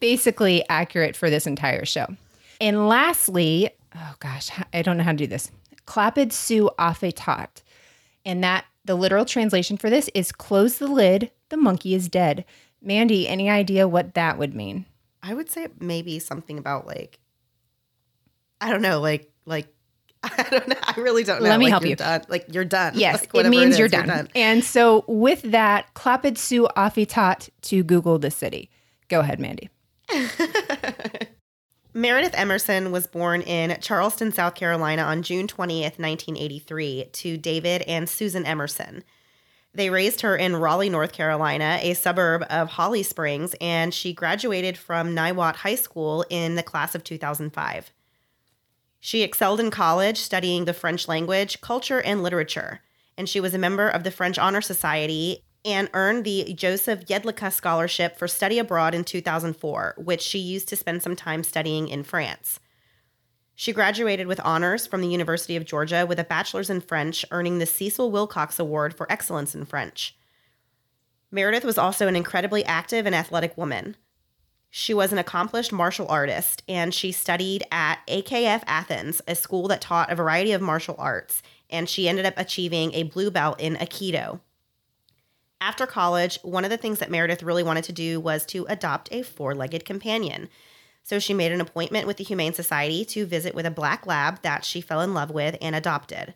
Basically 0.00 0.64
accurate 0.68 1.16
for 1.16 1.30
this 1.30 1.46
entire 1.46 1.84
show. 1.84 2.06
And 2.60 2.88
lastly, 2.88 3.70
oh 3.94 4.14
gosh, 4.18 4.50
I 4.72 4.82
don't 4.82 4.96
know 4.96 5.04
how 5.04 5.12
to 5.12 5.16
do 5.16 5.26
this. 5.28 5.50
Clapped 5.86 6.32
su 6.32 6.70
affetat. 6.78 7.62
And 8.24 8.42
that 8.42 8.64
the 8.84 8.94
literal 8.94 9.24
translation 9.24 9.76
for 9.76 9.90
this 9.90 10.08
is 10.14 10.32
close 10.32 10.78
the 10.78 10.86
lid, 10.86 11.30
the 11.48 11.56
monkey 11.56 11.94
is 11.94 12.08
dead. 12.08 12.44
Mandy, 12.82 13.28
any 13.28 13.48
idea 13.48 13.88
what 13.88 14.14
that 14.14 14.38
would 14.38 14.54
mean? 14.54 14.86
I 15.22 15.32
would 15.34 15.50
say 15.50 15.68
maybe 15.80 16.18
something 16.18 16.58
about 16.58 16.86
like 16.86 17.18
I 18.60 18.70
don't 18.70 18.82
know, 18.82 19.00
like 19.00 19.30
like 19.46 19.68
I 20.22 20.46
don't 20.50 20.68
know. 20.68 20.76
I 20.82 20.98
really 21.00 21.22
don't 21.24 21.42
know. 21.42 21.48
Let 21.48 21.58
me 21.58 21.66
Like, 21.66 21.70
help 21.70 21.82
you're 21.82 21.90
you. 21.90 21.96
Done. 21.96 22.22
Like 22.28 22.46
you're 22.50 22.64
done. 22.64 22.92
Yes, 22.96 23.26
Like, 23.32 23.44
it 23.44 23.48
means 23.50 23.72
is, 23.74 23.78
you're, 23.78 23.88
done. 23.88 24.28
And 24.34 24.64
so 24.64 25.04
with 25.06 25.42
that, 25.42 25.92
Clapid 25.94 26.38
su 26.38 26.66
affetat 26.76 27.50
to 27.62 27.82
Google 27.82 28.18
the 28.18 28.30
city. 28.30 28.70
Go 29.08 29.20
ahead, 29.20 29.38
Mandy. 29.38 29.68
Meredith 31.96 32.34
Emerson 32.34 32.90
was 32.90 33.06
born 33.06 33.40
in 33.42 33.78
Charleston, 33.80 34.32
South 34.32 34.56
Carolina 34.56 35.02
on 35.02 35.22
June 35.22 35.46
20th, 35.46 35.96
1983, 36.00 37.10
to 37.12 37.36
David 37.36 37.82
and 37.82 38.08
Susan 38.08 38.44
Emerson. 38.44 39.04
They 39.72 39.90
raised 39.90 40.22
her 40.22 40.36
in 40.36 40.56
Raleigh, 40.56 40.90
North 40.90 41.12
Carolina, 41.12 41.78
a 41.80 41.94
suburb 41.94 42.44
of 42.50 42.70
Holly 42.70 43.04
Springs, 43.04 43.54
and 43.60 43.94
she 43.94 44.12
graduated 44.12 44.76
from 44.76 45.14
Niwot 45.14 45.54
High 45.54 45.76
School 45.76 46.24
in 46.30 46.56
the 46.56 46.64
class 46.64 46.96
of 46.96 47.04
2005. 47.04 47.92
She 48.98 49.22
excelled 49.22 49.60
in 49.60 49.70
college 49.70 50.18
studying 50.18 50.64
the 50.64 50.74
French 50.74 51.06
language, 51.06 51.60
culture, 51.60 52.02
and 52.02 52.24
literature, 52.24 52.80
and 53.16 53.28
she 53.28 53.38
was 53.38 53.54
a 53.54 53.58
member 53.58 53.88
of 53.88 54.02
the 54.02 54.10
French 54.10 54.36
Honor 54.36 54.62
Society 54.62 55.44
and 55.64 55.88
earned 55.94 56.24
the 56.24 56.52
Joseph 56.54 57.06
Yedlicka 57.06 57.52
Scholarship 57.52 58.16
for 58.16 58.28
Study 58.28 58.58
Abroad 58.58 58.94
in 58.94 59.04
2004, 59.04 59.94
which 59.98 60.20
she 60.20 60.38
used 60.38 60.68
to 60.68 60.76
spend 60.76 61.02
some 61.02 61.16
time 61.16 61.42
studying 61.42 61.88
in 61.88 62.02
France. 62.02 62.60
She 63.54 63.72
graduated 63.72 64.26
with 64.26 64.40
honors 64.40 64.86
from 64.86 65.00
the 65.00 65.08
University 65.08 65.56
of 65.56 65.64
Georgia 65.64 66.04
with 66.06 66.18
a 66.18 66.24
bachelor's 66.24 66.70
in 66.70 66.80
French, 66.80 67.24
earning 67.30 67.58
the 67.58 67.66
Cecil 67.66 68.10
Wilcox 68.10 68.58
Award 68.58 68.94
for 68.94 69.10
Excellence 69.10 69.54
in 69.54 69.64
French. 69.64 70.16
Meredith 71.30 71.64
was 71.64 71.78
also 71.78 72.08
an 72.08 72.16
incredibly 72.16 72.64
active 72.64 73.06
and 73.06 73.14
athletic 73.14 73.56
woman. 73.56 73.96
She 74.70 74.92
was 74.92 75.12
an 75.12 75.18
accomplished 75.18 75.72
martial 75.72 76.08
artist, 76.08 76.64
and 76.68 76.92
she 76.92 77.12
studied 77.12 77.64
at 77.70 78.00
AKF 78.08 78.64
Athens, 78.66 79.22
a 79.28 79.36
school 79.36 79.68
that 79.68 79.80
taught 79.80 80.10
a 80.10 80.16
variety 80.16 80.50
of 80.50 80.60
martial 80.60 80.96
arts, 80.98 81.42
and 81.70 81.88
she 81.88 82.08
ended 82.08 82.26
up 82.26 82.34
achieving 82.36 82.92
a 82.92 83.04
blue 83.04 83.30
belt 83.30 83.60
in 83.60 83.76
Aikido. 83.76 84.40
After 85.60 85.86
college, 85.86 86.38
one 86.42 86.64
of 86.64 86.70
the 86.70 86.76
things 86.76 86.98
that 86.98 87.10
Meredith 87.10 87.42
really 87.42 87.62
wanted 87.62 87.84
to 87.84 87.92
do 87.92 88.20
was 88.20 88.44
to 88.46 88.66
adopt 88.68 89.12
a 89.12 89.22
four 89.22 89.54
legged 89.54 89.84
companion. 89.84 90.48
So 91.02 91.18
she 91.18 91.34
made 91.34 91.52
an 91.52 91.60
appointment 91.60 92.06
with 92.06 92.16
the 92.16 92.24
Humane 92.24 92.54
Society 92.54 93.04
to 93.06 93.26
visit 93.26 93.54
with 93.54 93.66
a 93.66 93.70
black 93.70 94.06
lab 94.06 94.42
that 94.42 94.64
she 94.64 94.80
fell 94.80 95.00
in 95.00 95.14
love 95.14 95.30
with 95.30 95.56
and 95.60 95.74
adopted. 95.74 96.34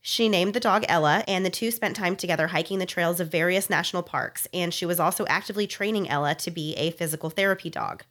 She 0.00 0.28
named 0.28 0.54
the 0.54 0.60
dog 0.60 0.84
Ella, 0.88 1.24
and 1.28 1.44
the 1.44 1.50
two 1.50 1.70
spent 1.70 1.96
time 1.96 2.16
together 2.16 2.48
hiking 2.48 2.78
the 2.78 2.86
trails 2.86 3.20
of 3.20 3.30
various 3.30 3.68
national 3.68 4.02
parks, 4.02 4.48
and 4.54 4.72
she 4.72 4.86
was 4.86 5.00
also 5.00 5.26
actively 5.26 5.66
training 5.66 6.08
Ella 6.08 6.34
to 6.36 6.50
be 6.50 6.74
a 6.74 6.92
physical 6.92 7.30
therapy 7.30 7.68
dog. 7.68 8.04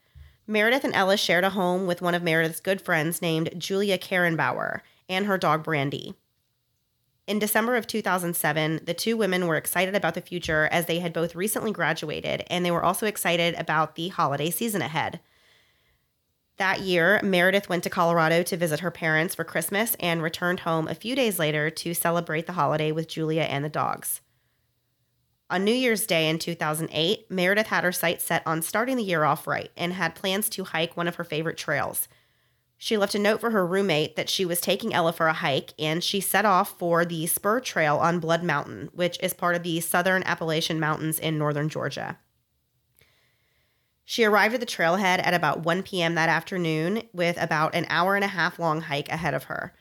Meredith 0.45 0.83
and 0.83 0.93
Ella 0.93 1.17
shared 1.17 1.43
a 1.43 1.49
home 1.49 1.87
with 1.87 2.01
one 2.01 2.15
of 2.15 2.23
Meredith's 2.23 2.59
good 2.59 2.81
friends 2.81 3.21
named 3.21 3.49
Julia 3.57 3.97
Karrenbauer 3.97 4.81
and 5.09 5.25
her 5.25 5.37
dog 5.37 5.63
Brandy. 5.63 6.13
In 7.27 7.39
December 7.39 7.75
of 7.75 7.85
2007, 7.85 8.85
the 8.85 8.93
two 8.93 9.17
women 9.17 9.47
were 9.47 9.57
excited 9.57 9.95
about 9.95 10.13
the 10.13 10.21
future 10.21 10.69
as 10.71 10.85
they 10.85 10.99
had 10.99 11.11
both 11.11 11.35
recently 11.35 11.73
graduated, 11.73 12.45
and 12.49 12.65
they 12.65 12.71
were 12.71 12.85
also 12.85 13.05
excited 13.05 13.53
about 13.55 13.95
the 13.95 14.07
holiday 14.07 14.49
season 14.49 14.81
ahead. 14.81 15.19
That 16.55 16.79
year, 16.79 17.19
Meredith 17.21 17.67
went 17.67 17.83
to 17.83 17.89
Colorado 17.89 18.43
to 18.43 18.55
visit 18.55 18.79
her 18.79 18.91
parents 18.91 19.35
for 19.35 19.43
Christmas 19.43 19.95
and 19.99 20.23
returned 20.23 20.61
home 20.61 20.87
a 20.87 20.95
few 20.95 21.15
days 21.15 21.37
later 21.37 21.69
to 21.69 21.93
celebrate 21.93 22.47
the 22.47 22.53
holiday 22.53 22.93
with 22.93 23.09
Julia 23.09 23.43
and 23.43 23.63
the 23.63 23.69
dogs. 23.69 24.21
On 25.49 25.65
New 25.65 25.73
Year's 25.73 26.07
Day 26.07 26.29
in 26.29 26.39
2008, 26.39 27.29
Meredith 27.29 27.67
had 27.67 27.83
her 27.83 27.91
sights 27.91 28.23
set 28.23 28.41
on 28.45 28.61
starting 28.61 28.95
the 28.95 29.03
year 29.03 29.25
off 29.25 29.47
right 29.47 29.69
and 29.75 29.93
had 29.93 30.15
plans 30.15 30.49
to 30.49 30.63
hike 30.63 30.95
one 30.95 31.07
of 31.07 31.15
her 31.15 31.23
favorite 31.25 31.57
trails. 31.57 32.07
She 32.77 32.95
left 32.95 33.15
a 33.15 33.19
note 33.19 33.41
for 33.41 33.49
her 33.49 33.65
roommate 33.65 34.15
that 34.15 34.29
she 34.29 34.45
was 34.45 34.61
taking 34.61 34.93
Ella 34.93 35.11
for 35.11 35.27
a 35.27 35.33
hike, 35.33 35.73
and 35.79 36.03
she 36.03 36.21
set 36.21 36.45
off 36.45 36.77
for 36.77 37.05
the 37.05 37.25
Spur 37.25 37.59
Trail 37.59 37.97
on 37.97 38.19
Blood 38.19 38.43
Mountain, 38.43 38.89
which 38.93 39.17
is 39.21 39.33
part 39.33 39.55
of 39.55 39.63
the 39.63 39.79
Southern 39.79 40.23
Appalachian 40.23 40.79
Mountains 40.79 41.17
in 41.17 41.39
northern 41.39 41.69
Georgia. 41.69 42.19
She 44.05 44.23
arrived 44.23 44.53
at 44.53 44.59
the 44.59 44.65
trailhead 44.65 45.19
at 45.25 45.33
about 45.33 45.65
1 45.65 45.83
p.m. 45.83 46.15
that 46.15 46.29
afternoon 46.29 47.03
with 47.11 47.41
about 47.41 47.75
an 47.75 47.85
hour 47.89 48.15
and 48.15 48.23
a 48.23 48.29
half 48.29 48.57
long 48.57 48.81
hike 48.81 49.09
ahead 49.09 49.33
of 49.33 49.45
her. 49.45 49.73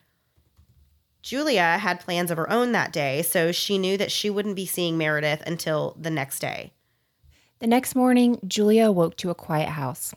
Julia 1.22 1.78
had 1.78 2.00
plans 2.00 2.30
of 2.30 2.36
her 2.36 2.50
own 2.50 2.72
that 2.72 2.92
day, 2.92 3.22
so 3.22 3.52
she 3.52 3.78
knew 3.78 3.96
that 3.98 4.10
she 4.10 4.30
wouldn't 4.30 4.56
be 4.56 4.66
seeing 4.66 4.96
Meredith 4.96 5.42
until 5.46 5.96
the 6.00 6.10
next 6.10 6.38
day. 6.38 6.72
The 7.58 7.66
next 7.66 7.94
morning, 7.94 8.40
Julia 8.46 8.86
awoke 8.86 9.16
to 9.18 9.30
a 9.30 9.34
quiet 9.34 9.68
house. 9.68 10.14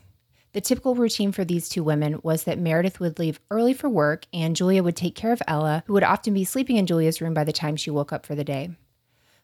The 0.52 0.60
typical 0.60 0.96
routine 0.96 1.30
for 1.30 1.44
these 1.44 1.68
two 1.68 1.84
women 1.84 2.18
was 2.24 2.42
that 2.44 2.58
Meredith 2.58 2.98
would 2.98 3.20
leave 3.20 3.38
early 3.50 3.72
for 3.72 3.88
work 3.88 4.26
and 4.32 4.56
Julia 4.56 4.82
would 4.82 4.96
take 4.96 5.14
care 5.14 5.32
of 5.32 5.42
Ella, 5.46 5.84
who 5.86 5.92
would 5.92 6.02
often 6.02 6.34
be 6.34 6.44
sleeping 6.44 6.76
in 6.76 6.86
Julia's 6.86 7.20
room 7.20 7.34
by 7.34 7.44
the 7.44 7.52
time 7.52 7.76
she 7.76 7.90
woke 7.90 8.12
up 8.12 8.26
for 8.26 8.34
the 8.34 8.42
day. 8.42 8.70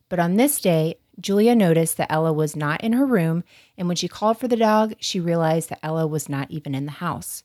But 0.09 0.19
on 0.19 0.35
this 0.35 0.61
day, 0.61 0.97
Julia 1.21 1.55
noticed 1.55 1.97
that 1.97 2.11
Ella 2.11 2.33
was 2.33 2.57
not 2.57 2.83
in 2.83 2.93
her 2.93 3.07
room, 3.07 3.45
and 3.79 3.87
when 3.87 3.97
she 3.97 4.09
called 4.09 4.39
for 4.39 4.49
the 4.49 4.57
dog, 4.57 4.95
she 4.99 5.21
realized 5.21 5.69
that 5.71 5.79
Ella 5.83 6.07
was 6.07 6.29
not 6.29 6.51
even 6.51 6.75
in 6.75 6.87
the 6.87 6.93
house. 6.93 7.45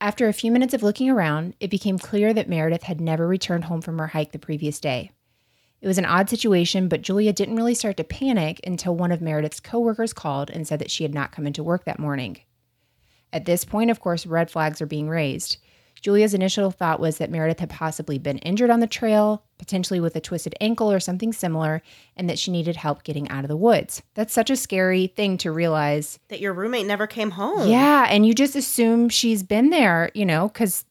After 0.00 0.26
a 0.26 0.32
few 0.32 0.50
minutes 0.50 0.74
of 0.74 0.82
looking 0.82 1.10
around, 1.10 1.54
it 1.60 1.70
became 1.70 1.98
clear 1.98 2.32
that 2.32 2.48
Meredith 2.48 2.84
had 2.84 3.00
never 3.00 3.26
returned 3.26 3.64
home 3.64 3.82
from 3.82 3.98
her 3.98 4.08
hike 4.08 4.32
the 4.32 4.38
previous 4.38 4.80
day. 4.80 5.10
It 5.80 5.86
was 5.86 5.98
an 5.98 6.04
odd 6.04 6.30
situation, 6.30 6.88
but 6.88 7.02
Julia 7.02 7.32
didn't 7.32 7.56
really 7.56 7.74
start 7.74 7.96
to 7.98 8.04
panic 8.04 8.60
until 8.66 8.96
one 8.96 9.12
of 9.12 9.20
Meredith's 9.20 9.60
coworkers 9.60 10.12
called 10.12 10.50
and 10.50 10.66
said 10.66 10.78
that 10.80 10.90
she 10.90 11.04
had 11.04 11.14
not 11.14 11.32
come 11.32 11.46
into 11.46 11.62
work 11.62 11.84
that 11.84 11.98
morning. 11.98 12.38
At 13.32 13.44
this 13.44 13.64
point, 13.64 13.90
of 13.90 14.00
course, 14.00 14.26
red 14.26 14.50
flags 14.50 14.80
are 14.80 14.86
being 14.86 15.08
raised. 15.08 15.58
Julia's 16.00 16.34
initial 16.34 16.70
thought 16.70 17.00
was 17.00 17.18
that 17.18 17.30
Meredith 17.30 17.58
had 17.58 17.70
possibly 17.70 18.18
been 18.18 18.38
injured 18.38 18.70
on 18.70 18.80
the 18.80 18.86
trail, 18.86 19.42
potentially 19.58 20.00
with 20.00 20.14
a 20.14 20.20
twisted 20.20 20.54
ankle 20.60 20.90
or 20.90 21.00
something 21.00 21.32
similar, 21.32 21.82
and 22.16 22.30
that 22.30 22.38
she 22.38 22.52
needed 22.52 22.76
help 22.76 23.02
getting 23.02 23.28
out 23.28 23.44
of 23.44 23.48
the 23.48 23.56
woods. 23.56 24.02
That's 24.14 24.32
such 24.32 24.48
a 24.50 24.56
scary 24.56 25.08
thing 25.08 25.38
to 25.38 25.50
realize. 25.50 26.18
That 26.28 26.40
your 26.40 26.52
roommate 26.52 26.86
never 26.86 27.06
came 27.06 27.32
home. 27.32 27.68
Yeah, 27.68 28.06
and 28.08 28.24
you 28.24 28.32
just 28.32 28.54
assume 28.54 29.08
she's 29.08 29.42
been 29.42 29.70
there, 29.70 30.10
you 30.14 30.24
know, 30.24 30.48
cuz 30.50 30.84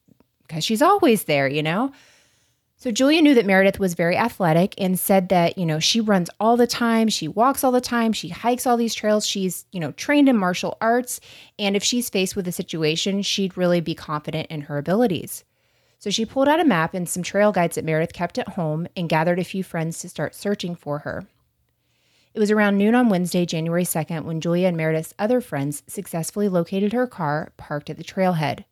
cuz 0.48 0.64
she's 0.64 0.82
always 0.82 1.24
there, 1.24 1.48
you 1.48 1.62
know. 1.62 1.92
So 2.80 2.92
Julia 2.92 3.20
knew 3.20 3.34
that 3.34 3.44
Meredith 3.44 3.80
was 3.80 3.94
very 3.94 4.16
athletic 4.16 4.72
and 4.78 4.96
said 4.96 5.30
that, 5.30 5.58
you 5.58 5.66
know, 5.66 5.80
she 5.80 6.00
runs 6.00 6.30
all 6.38 6.56
the 6.56 6.68
time, 6.68 7.08
she 7.08 7.26
walks 7.26 7.64
all 7.64 7.72
the 7.72 7.80
time, 7.80 8.12
she 8.12 8.28
hikes 8.28 8.68
all 8.68 8.76
these 8.76 8.94
trails, 8.94 9.26
she's, 9.26 9.66
you 9.72 9.80
know, 9.80 9.90
trained 9.90 10.28
in 10.28 10.36
martial 10.36 10.78
arts, 10.80 11.18
and 11.58 11.74
if 11.74 11.82
she's 11.82 12.08
faced 12.08 12.36
with 12.36 12.46
a 12.46 12.52
situation, 12.52 13.22
she'd 13.22 13.56
really 13.56 13.80
be 13.80 13.96
confident 13.96 14.46
in 14.48 14.60
her 14.62 14.78
abilities. 14.78 15.42
So 15.98 16.08
she 16.10 16.24
pulled 16.24 16.46
out 16.46 16.60
a 16.60 16.64
map 16.64 16.94
and 16.94 17.08
some 17.08 17.24
trail 17.24 17.50
guides 17.50 17.74
that 17.74 17.84
Meredith 17.84 18.12
kept 18.12 18.38
at 18.38 18.50
home 18.50 18.86
and 18.96 19.08
gathered 19.08 19.40
a 19.40 19.44
few 19.44 19.64
friends 19.64 19.98
to 19.98 20.08
start 20.08 20.36
searching 20.36 20.76
for 20.76 21.00
her. 21.00 21.26
It 22.32 22.38
was 22.38 22.52
around 22.52 22.78
noon 22.78 22.94
on 22.94 23.08
Wednesday, 23.08 23.44
January 23.44 23.82
2nd, 23.82 24.22
when 24.22 24.40
Julia 24.40 24.68
and 24.68 24.76
Meredith's 24.76 25.14
other 25.18 25.40
friends 25.40 25.82
successfully 25.88 26.48
located 26.48 26.92
her 26.92 27.08
car 27.08 27.50
parked 27.56 27.90
at 27.90 27.96
the 27.96 28.04
trailhead 28.04 28.66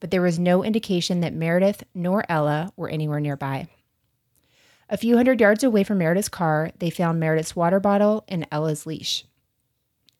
but 0.00 0.10
there 0.10 0.22
was 0.22 0.38
no 0.38 0.64
indication 0.64 1.20
that 1.20 1.34
Meredith 1.34 1.84
nor 1.94 2.24
Ella 2.28 2.72
were 2.76 2.88
anywhere 2.88 3.20
nearby. 3.20 3.68
A 4.90 4.96
few 4.96 5.16
hundred 5.16 5.40
yards 5.40 5.62
away 5.62 5.84
from 5.84 5.98
Meredith's 5.98 6.28
car, 6.28 6.70
they 6.78 6.90
found 6.90 7.20
Meredith's 7.20 7.54
water 7.54 7.78
bottle 7.78 8.24
and 8.28 8.46
Ella's 8.50 8.86
leash. 8.86 9.24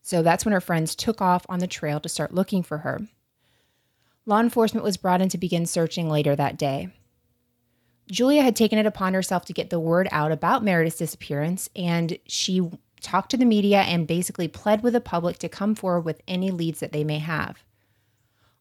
So 0.03 0.23
that's 0.23 0.45
when 0.45 0.53
her 0.53 0.61
friends 0.61 0.95
took 0.95 1.21
off 1.21 1.47
on 1.49 1.59
the 1.59 1.67
trail 1.67 2.01
to 2.01 2.09
start 2.09 2.35
looking 2.35 2.63
for 2.63 2.79
her. 2.79 3.01
Law 4.27 4.41
enforcement 4.41 4.85
was 4.85 4.99
brought 4.99 5.23
in 5.23 5.31
to 5.31 5.39
begin 5.39 5.65
searching 5.65 6.11
later 6.11 6.37
that 6.37 6.59
day. 6.59 6.89
Julia 8.11 8.43
had 8.43 8.57
taken 8.57 8.79
it 8.79 8.87
upon 8.87 9.15
herself 9.15 9.45
to 9.47 9.53
get 9.53 9.71
the 9.71 9.81
word 9.81 10.09
out 10.11 10.33
about 10.33 10.65
Meredith's 10.65 10.97
disappearance, 10.97 11.69
and 11.77 12.19
she 12.27 12.71
talked 13.01 13.31
to 13.31 13.37
the 13.37 13.45
media 13.45 13.81
and 13.81 14.07
basically 14.07 14.49
pled 14.49 14.83
with 14.83 14.95
the 14.95 15.01
public 15.01 15.39
to 15.39 15.49
come 15.49 15.75
forward 15.75 16.03
with 16.03 16.21
any 16.27 16.51
leads 16.51 16.81
that 16.81 16.93
they 16.93 17.05
may 17.05 17.19
have. 17.19 17.63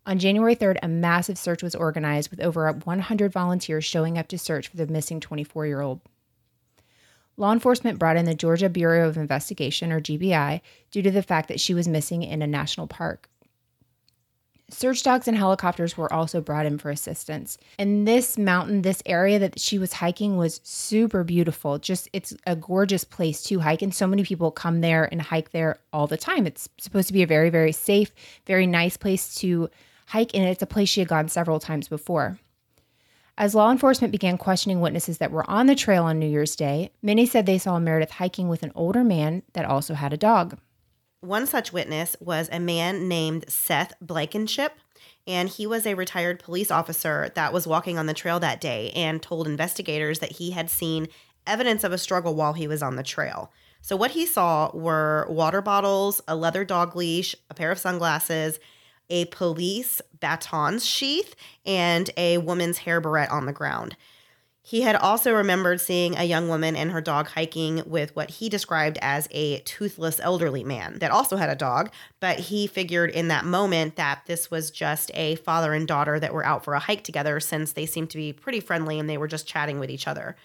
On 0.08 0.18
January 0.18 0.56
3rd, 0.56 0.78
a 0.82 0.88
massive 0.88 1.38
search 1.38 1.62
was 1.62 1.76
organized 1.76 2.32
with 2.32 2.40
over 2.40 2.72
100 2.72 3.32
volunteers 3.34 3.84
showing 3.84 4.18
up 4.18 4.30
to 4.30 4.38
search 4.38 4.70
for 4.70 4.78
the 4.78 4.88
missing 4.88 5.20
24 5.20 5.68
year 5.68 5.82
old. 5.82 6.00
Law 7.36 7.52
enforcement 7.52 8.00
brought 8.00 8.16
in 8.16 8.24
the 8.24 8.34
Georgia 8.34 8.70
Bureau 8.70 9.10
of 9.10 9.18
Investigation, 9.18 9.92
or 9.92 10.00
GBI, 10.00 10.62
due 10.92 11.02
to 11.02 11.12
the 11.12 11.22
fact 11.22 11.50
that 11.50 11.60
she 11.60 11.74
was 11.74 11.90
missing 11.90 12.24
in 12.24 12.42
a 12.42 12.48
national 12.48 12.88
park. 12.88 13.30
Search 14.70 15.04
dogs 15.04 15.28
and 15.28 15.38
helicopters 15.38 15.98
were 15.98 16.12
also 16.12 16.42
brought 16.42 16.66
in 16.66 16.78
for 16.78 16.90
assistance. 16.90 17.58
And 17.78 18.08
this 18.08 18.38
mountain, 18.38 18.84
this 18.84 19.04
area 19.06 19.40
that 19.40 19.60
she 19.60 19.78
was 19.78 19.94
hiking 19.94 20.38
was 20.38 20.62
super 20.64 21.26
beautiful. 21.26 21.80
Just 21.80 22.10
it's 22.14 22.34
a 22.46 22.56
gorgeous 22.56 23.04
place 23.04 23.44
to 23.44 23.60
hike 23.60 23.82
and 23.82 23.94
so 23.94 24.08
many 24.08 24.24
people 24.24 24.52
come 24.52 24.80
there 24.80 25.08
and 25.12 25.22
hike 25.22 25.52
there 25.52 25.80
all 25.92 26.08
the 26.08 26.18
time. 26.18 26.48
It's 26.48 26.68
supposed 26.80 27.08
to 27.08 27.14
be 27.14 27.24
a 27.24 27.28
very 27.28 27.50
very 27.50 27.72
safe, 27.72 28.12
very 28.46 28.68
nice 28.68 28.98
place 28.98 29.36
to 29.36 29.70
hike, 30.08 30.34
and 30.34 30.44
it's 30.44 30.62
a 30.62 30.68
place 30.68 30.90
she 30.90 31.02
had 31.02 31.10
gone 31.10 31.30
several 31.30 31.60
times 31.60 31.88
before. 31.88 32.40
As 33.38 33.54
law 33.54 33.72
enforcement 33.72 34.12
began 34.12 34.38
questioning 34.38 34.82
witnesses 34.82 35.20
that 35.20 35.32
were 35.32 35.48
on 35.50 35.68
the 35.68 35.76
trail 35.76 36.04
on 36.04 36.18
New 36.18 36.28
Year's 36.28 36.56
Day, 36.56 36.92
many 37.04 37.26
said 37.26 37.46
they 37.46 37.60
saw 37.60 37.78
Meredith 37.78 38.12
hiking 38.12 38.50
with 38.50 38.64
an 38.64 38.72
older 38.74 39.04
man 39.04 39.44
that 39.54 39.66
also 39.66 39.94
had 39.94 40.12
a 40.12 40.18
dog. 40.18 40.58
One 41.20 41.46
such 41.46 41.72
witness 41.72 42.16
was 42.20 42.50
a 42.52 42.60
man 42.60 43.08
named 43.08 43.46
Seth 43.48 43.94
Blankenship, 44.02 44.74
and 45.28 45.50
he 45.50 45.68
was 45.68 45.86
a 45.86 45.94
retired 45.94 46.40
police 46.40 46.72
officer 46.72 47.32
that 47.36 47.54
was 47.54 47.68
walking 47.68 48.00
on 48.00 48.08
the 48.08 48.14
trail 48.14 48.40
that 48.40 48.62
day 48.62 48.92
and 48.96 49.22
told 49.22 49.48
investigators 49.48 50.20
that 50.20 50.34
he 50.34 50.52
had 50.52 50.70
seen 50.70 51.08
evidence 51.46 51.84
of 51.84 51.92
a 51.92 51.98
struggle 51.98 52.34
while 52.34 52.54
he 52.54 52.68
was 52.68 52.82
on 52.82 52.96
the 52.96 53.04
trail. 53.04 53.52
So, 53.82 53.96
what 53.96 54.12
he 54.12 54.26
saw 54.26 54.72
were 54.74 55.28
water 55.30 55.62
bottles, 55.62 56.22
a 56.28 56.36
leather 56.36 56.66
dog 56.66 56.96
leash, 56.96 57.36
a 57.50 57.54
pair 57.54 57.72
of 57.72 57.80
sunglasses, 57.80 58.60
a 59.10 59.26
police 59.26 60.02
baton 60.20 60.80
sheath, 60.80 61.36
and 61.66 62.10
a 62.18 62.38
woman's 62.40 62.80
hair 62.80 63.00
barrette 63.00 63.32
on 63.32 63.46
the 63.46 63.54
ground. 63.54 63.96
He 64.68 64.82
had 64.82 64.98
also 64.98 65.34
remembered 65.34 65.80
seeing 65.80 66.18
a 66.18 66.26
young 66.26 66.50
woman 66.50 66.76
and 66.76 66.92
her 66.92 67.00
dog 67.00 67.30
hiking 67.30 67.84
with 67.86 68.14
what 68.18 68.32
he 68.32 68.50
described 68.50 68.98
as 69.02 69.30
a 69.32 69.60
toothless 69.60 70.20
elderly 70.20 70.66
man 70.66 71.00
that 71.00 71.10
also 71.10 71.38
had 71.38 71.50
a 71.50 71.56
dog, 71.56 71.90
but 72.20 72.38
he 72.38 72.68
figured 72.68 73.10
in 73.12 73.30
that 73.30 73.46
moment 73.46 73.96
that 73.96 74.24
this 74.26 74.52
was 74.52 74.70
just 74.70 75.10
a 75.14 75.36
father 75.36 75.72
and 75.72 75.88
daughter 75.88 76.20
that 76.20 76.34
were 76.34 76.46
out 76.46 76.66
for 76.66 76.74
a 76.74 76.80
hike 76.80 77.06
together 77.06 77.40
since 77.40 77.72
they 77.72 77.86
seemed 77.86 78.10
to 78.10 78.18
be 78.18 78.34
pretty 78.34 78.60
friendly 78.60 79.00
and 79.00 79.10
they 79.10 79.18
were 79.18 79.30
just 79.30 79.48
chatting 79.48 79.80
with 79.80 79.90
each 79.90 80.06
other. 80.06 80.36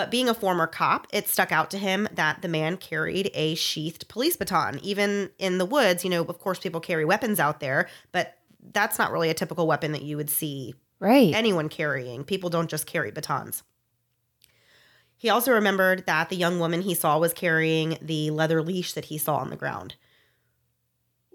But 0.00 0.10
being 0.10 0.30
a 0.30 0.34
former 0.34 0.66
cop, 0.66 1.06
it 1.12 1.28
stuck 1.28 1.52
out 1.52 1.70
to 1.72 1.76
him 1.76 2.08
that 2.14 2.40
the 2.40 2.48
man 2.48 2.78
carried 2.78 3.30
a 3.34 3.54
sheathed 3.54 4.08
police 4.08 4.34
baton. 4.34 4.80
Even 4.82 5.28
in 5.38 5.58
the 5.58 5.66
woods, 5.66 6.04
you 6.04 6.08
know, 6.08 6.22
of 6.22 6.38
course, 6.38 6.58
people 6.58 6.80
carry 6.80 7.04
weapons 7.04 7.38
out 7.38 7.60
there, 7.60 7.86
but 8.10 8.38
that's 8.72 8.98
not 8.98 9.12
really 9.12 9.28
a 9.28 9.34
typical 9.34 9.66
weapon 9.66 9.92
that 9.92 10.00
you 10.00 10.16
would 10.16 10.30
see 10.30 10.74
right. 11.00 11.34
anyone 11.34 11.68
carrying. 11.68 12.24
People 12.24 12.48
don't 12.48 12.70
just 12.70 12.86
carry 12.86 13.10
batons. 13.10 13.62
He 15.18 15.28
also 15.28 15.52
remembered 15.52 16.06
that 16.06 16.30
the 16.30 16.36
young 16.36 16.58
woman 16.58 16.80
he 16.80 16.94
saw 16.94 17.18
was 17.18 17.34
carrying 17.34 17.98
the 18.00 18.30
leather 18.30 18.62
leash 18.62 18.94
that 18.94 19.04
he 19.04 19.18
saw 19.18 19.36
on 19.36 19.50
the 19.50 19.54
ground. 19.56 19.96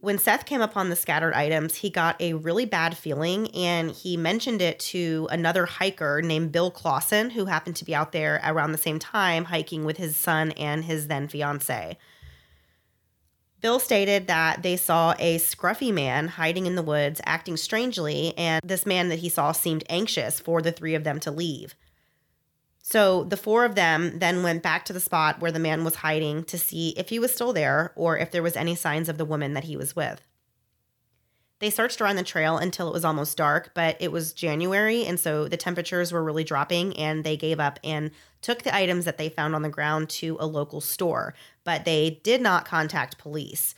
When 0.05 0.19
Seth 0.19 0.45
came 0.45 0.61
upon 0.61 0.91
the 0.91 0.95
scattered 0.95 1.33
items, 1.33 1.77
he 1.77 1.89
got 1.89 2.21
a 2.21 2.33
really 2.33 2.65
bad 2.65 2.95
feeling 2.95 3.49
and 3.55 3.89
he 3.89 4.17
mentioned 4.17 4.61
it 4.61 4.77
to 4.81 5.27
another 5.31 5.65
hiker 5.65 6.21
named 6.21 6.51
Bill 6.51 6.69
Clausen, 6.69 7.31
who 7.31 7.45
happened 7.45 7.75
to 7.77 7.85
be 7.85 7.95
out 7.95 8.11
there 8.11 8.39
around 8.45 8.71
the 8.71 8.77
same 8.77 8.99
time 8.99 9.45
hiking 9.45 9.83
with 9.83 9.97
his 9.97 10.15
son 10.15 10.51
and 10.51 10.85
his 10.85 11.07
then 11.07 11.27
fiance. 11.27 11.97
Bill 13.61 13.79
stated 13.79 14.27
that 14.27 14.61
they 14.61 14.77
saw 14.77 15.15
a 15.17 15.39
scruffy 15.39 15.91
man 15.91 16.27
hiding 16.27 16.67
in 16.67 16.75
the 16.75 16.83
woods 16.83 17.19
acting 17.25 17.57
strangely, 17.57 18.37
and 18.37 18.61
this 18.63 18.85
man 18.85 19.09
that 19.09 19.19
he 19.19 19.29
saw 19.29 19.53
seemed 19.53 19.83
anxious 19.89 20.39
for 20.39 20.61
the 20.61 20.71
three 20.71 20.93
of 20.93 21.03
them 21.03 21.19
to 21.21 21.31
leave. 21.31 21.73
So 22.87 23.23
the 23.23 23.35
four 23.35 23.65
of 23.65 23.73
them 23.73 24.19
then 24.19 24.43
went 24.43 24.61
back 24.61 24.85
to 24.85 24.93
the 24.93 24.99
spot 24.99 25.41
where 25.41 25.51
the 25.51 25.57
man 25.57 25.83
was 25.83 25.95
hiding 25.95 26.43
to 26.43 26.55
see 26.55 26.89
if 26.89 27.09
he 27.09 27.17
was 27.17 27.33
still 27.33 27.51
there 27.51 27.91
or 27.95 28.15
if 28.15 28.29
there 28.29 28.43
was 28.43 28.55
any 28.55 28.75
signs 28.75 29.09
of 29.09 29.17
the 29.17 29.25
woman 29.25 29.55
that 29.55 29.63
he 29.63 29.75
was 29.75 29.95
with. 29.95 30.21
They 31.57 31.71
searched 31.71 31.99
around 31.99 32.17
the 32.17 32.23
trail 32.23 32.59
until 32.59 32.87
it 32.87 32.93
was 32.93 33.03
almost 33.03 33.37
dark, 33.37 33.71
but 33.73 33.97
it 33.99 34.11
was 34.11 34.33
January, 34.33 35.03
and 35.03 35.19
so 35.19 35.47
the 35.47 35.57
temperatures 35.57 36.11
were 36.11 36.23
really 36.23 36.43
dropping, 36.43 36.95
and 36.95 37.23
they 37.23 37.35
gave 37.35 37.59
up 37.59 37.79
and 37.83 38.11
took 38.41 38.61
the 38.61 38.75
items 38.75 39.05
that 39.05 39.17
they 39.17 39.29
found 39.29 39.55
on 39.55 39.63
the 39.63 39.69
ground 39.69 40.07
to 40.09 40.37
a 40.39 40.45
local 40.45 40.79
store. 40.79 41.33
But 41.63 41.85
they 41.85 42.21
did 42.21 42.39
not 42.39 42.65
contact 42.65 43.17
police. 43.17 43.73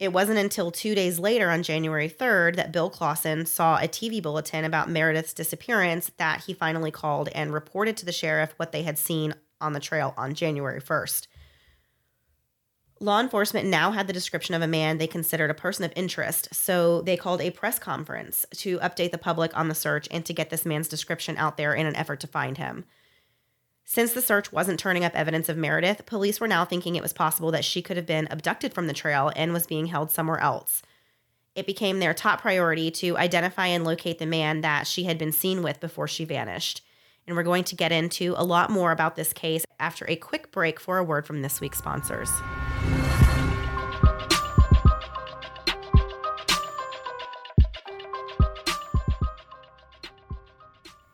It 0.00 0.14
wasn't 0.14 0.38
until 0.38 0.70
two 0.70 0.94
days 0.94 1.18
later, 1.18 1.50
on 1.50 1.62
January 1.62 2.08
3rd, 2.08 2.56
that 2.56 2.72
Bill 2.72 2.88
Clausen 2.88 3.44
saw 3.44 3.76
a 3.76 3.86
TV 3.86 4.22
bulletin 4.22 4.64
about 4.64 4.88
Meredith's 4.88 5.34
disappearance 5.34 6.10
that 6.16 6.44
he 6.44 6.54
finally 6.54 6.90
called 6.90 7.28
and 7.34 7.52
reported 7.52 7.98
to 7.98 8.06
the 8.06 8.12
sheriff 8.12 8.54
what 8.56 8.72
they 8.72 8.82
had 8.82 8.96
seen 8.96 9.34
on 9.60 9.74
the 9.74 9.80
trail 9.80 10.14
on 10.16 10.32
January 10.32 10.80
1st. 10.80 11.26
Law 12.98 13.20
enforcement 13.20 13.68
now 13.68 13.90
had 13.90 14.06
the 14.06 14.14
description 14.14 14.54
of 14.54 14.62
a 14.62 14.66
man 14.66 14.96
they 14.96 15.06
considered 15.06 15.50
a 15.50 15.54
person 15.54 15.84
of 15.84 15.92
interest, 15.94 16.48
so 16.54 17.02
they 17.02 17.16
called 17.16 17.42
a 17.42 17.50
press 17.50 17.78
conference 17.78 18.46
to 18.56 18.78
update 18.78 19.10
the 19.10 19.18
public 19.18 19.54
on 19.54 19.68
the 19.68 19.74
search 19.74 20.08
and 20.10 20.24
to 20.24 20.32
get 20.32 20.48
this 20.48 20.64
man's 20.64 20.88
description 20.88 21.36
out 21.36 21.58
there 21.58 21.74
in 21.74 21.84
an 21.84 21.96
effort 21.96 22.20
to 22.20 22.26
find 22.26 22.56
him. 22.56 22.86
Since 23.92 24.12
the 24.12 24.22
search 24.22 24.52
wasn't 24.52 24.78
turning 24.78 25.04
up 25.04 25.16
evidence 25.16 25.48
of 25.48 25.56
Meredith, 25.56 26.06
police 26.06 26.38
were 26.38 26.46
now 26.46 26.64
thinking 26.64 26.94
it 26.94 27.02
was 27.02 27.12
possible 27.12 27.50
that 27.50 27.64
she 27.64 27.82
could 27.82 27.96
have 27.96 28.06
been 28.06 28.28
abducted 28.30 28.72
from 28.72 28.86
the 28.86 28.92
trail 28.92 29.32
and 29.34 29.52
was 29.52 29.66
being 29.66 29.86
held 29.86 30.12
somewhere 30.12 30.38
else. 30.38 30.80
It 31.56 31.66
became 31.66 31.98
their 31.98 32.14
top 32.14 32.40
priority 32.40 32.92
to 32.92 33.18
identify 33.18 33.66
and 33.66 33.82
locate 33.82 34.20
the 34.20 34.26
man 34.26 34.60
that 34.60 34.86
she 34.86 35.02
had 35.02 35.18
been 35.18 35.32
seen 35.32 35.60
with 35.60 35.80
before 35.80 36.06
she 36.06 36.24
vanished. 36.24 36.82
And 37.26 37.36
we're 37.36 37.42
going 37.42 37.64
to 37.64 37.74
get 37.74 37.90
into 37.90 38.32
a 38.36 38.44
lot 38.44 38.70
more 38.70 38.92
about 38.92 39.16
this 39.16 39.32
case 39.32 39.64
after 39.80 40.08
a 40.08 40.14
quick 40.14 40.52
break 40.52 40.78
for 40.78 40.98
a 40.98 41.02
word 41.02 41.26
from 41.26 41.42
this 41.42 41.60
week's 41.60 41.78
sponsors. 41.78 42.30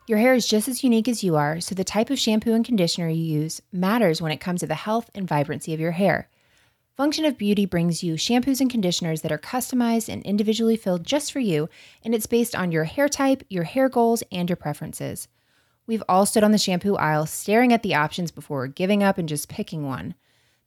Your 0.07 0.19
hair 0.19 0.33
is 0.33 0.47
just 0.47 0.69
as 0.69 0.85
unique 0.85 1.09
as 1.09 1.21
you 1.21 1.35
are, 1.35 1.59
so 1.59 1.75
the 1.75 1.83
type 1.83 2.09
of 2.09 2.17
shampoo 2.17 2.53
and 2.53 2.63
conditioner 2.63 3.09
you 3.09 3.21
use 3.21 3.61
matters 3.73 4.21
when 4.21 4.31
it 4.31 4.39
comes 4.39 4.61
to 4.61 4.65
the 4.65 4.73
health 4.73 5.09
and 5.13 5.27
vibrancy 5.27 5.73
of 5.73 5.81
your 5.81 5.91
hair. 5.91 6.29
Function 6.95 7.25
of 7.25 7.37
Beauty 7.37 7.65
brings 7.65 8.03
you 8.03 8.13
shampoos 8.13 8.61
and 8.61 8.71
conditioners 8.71 9.21
that 9.21 9.33
are 9.33 9.37
customized 9.37 10.07
and 10.07 10.23
individually 10.23 10.77
filled 10.77 11.03
just 11.05 11.33
for 11.33 11.41
you, 11.41 11.67
and 12.05 12.15
it's 12.15 12.25
based 12.25 12.55
on 12.55 12.71
your 12.71 12.85
hair 12.85 13.09
type, 13.09 13.43
your 13.49 13.65
hair 13.65 13.89
goals, 13.89 14.23
and 14.31 14.49
your 14.49 14.55
preferences. 14.55 15.27
We've 15.85 16.03
all 16.07 16.25
stood 16.25 16.43
on 16.43 16.53
the 16.53 16.57
shampoo 16.57 16.95
aisle 16.95 17.25
staring 17.25 17.73
at 17.73 17.83
the 17.83 17.95
options 17.95 18.31
before 18.31 18.67
giving 18.67 19.03
up 19.03 19.17
and 19.17 19.27
just 19.27 19.49
picking 19.49 19.85
one. 19.85 20.15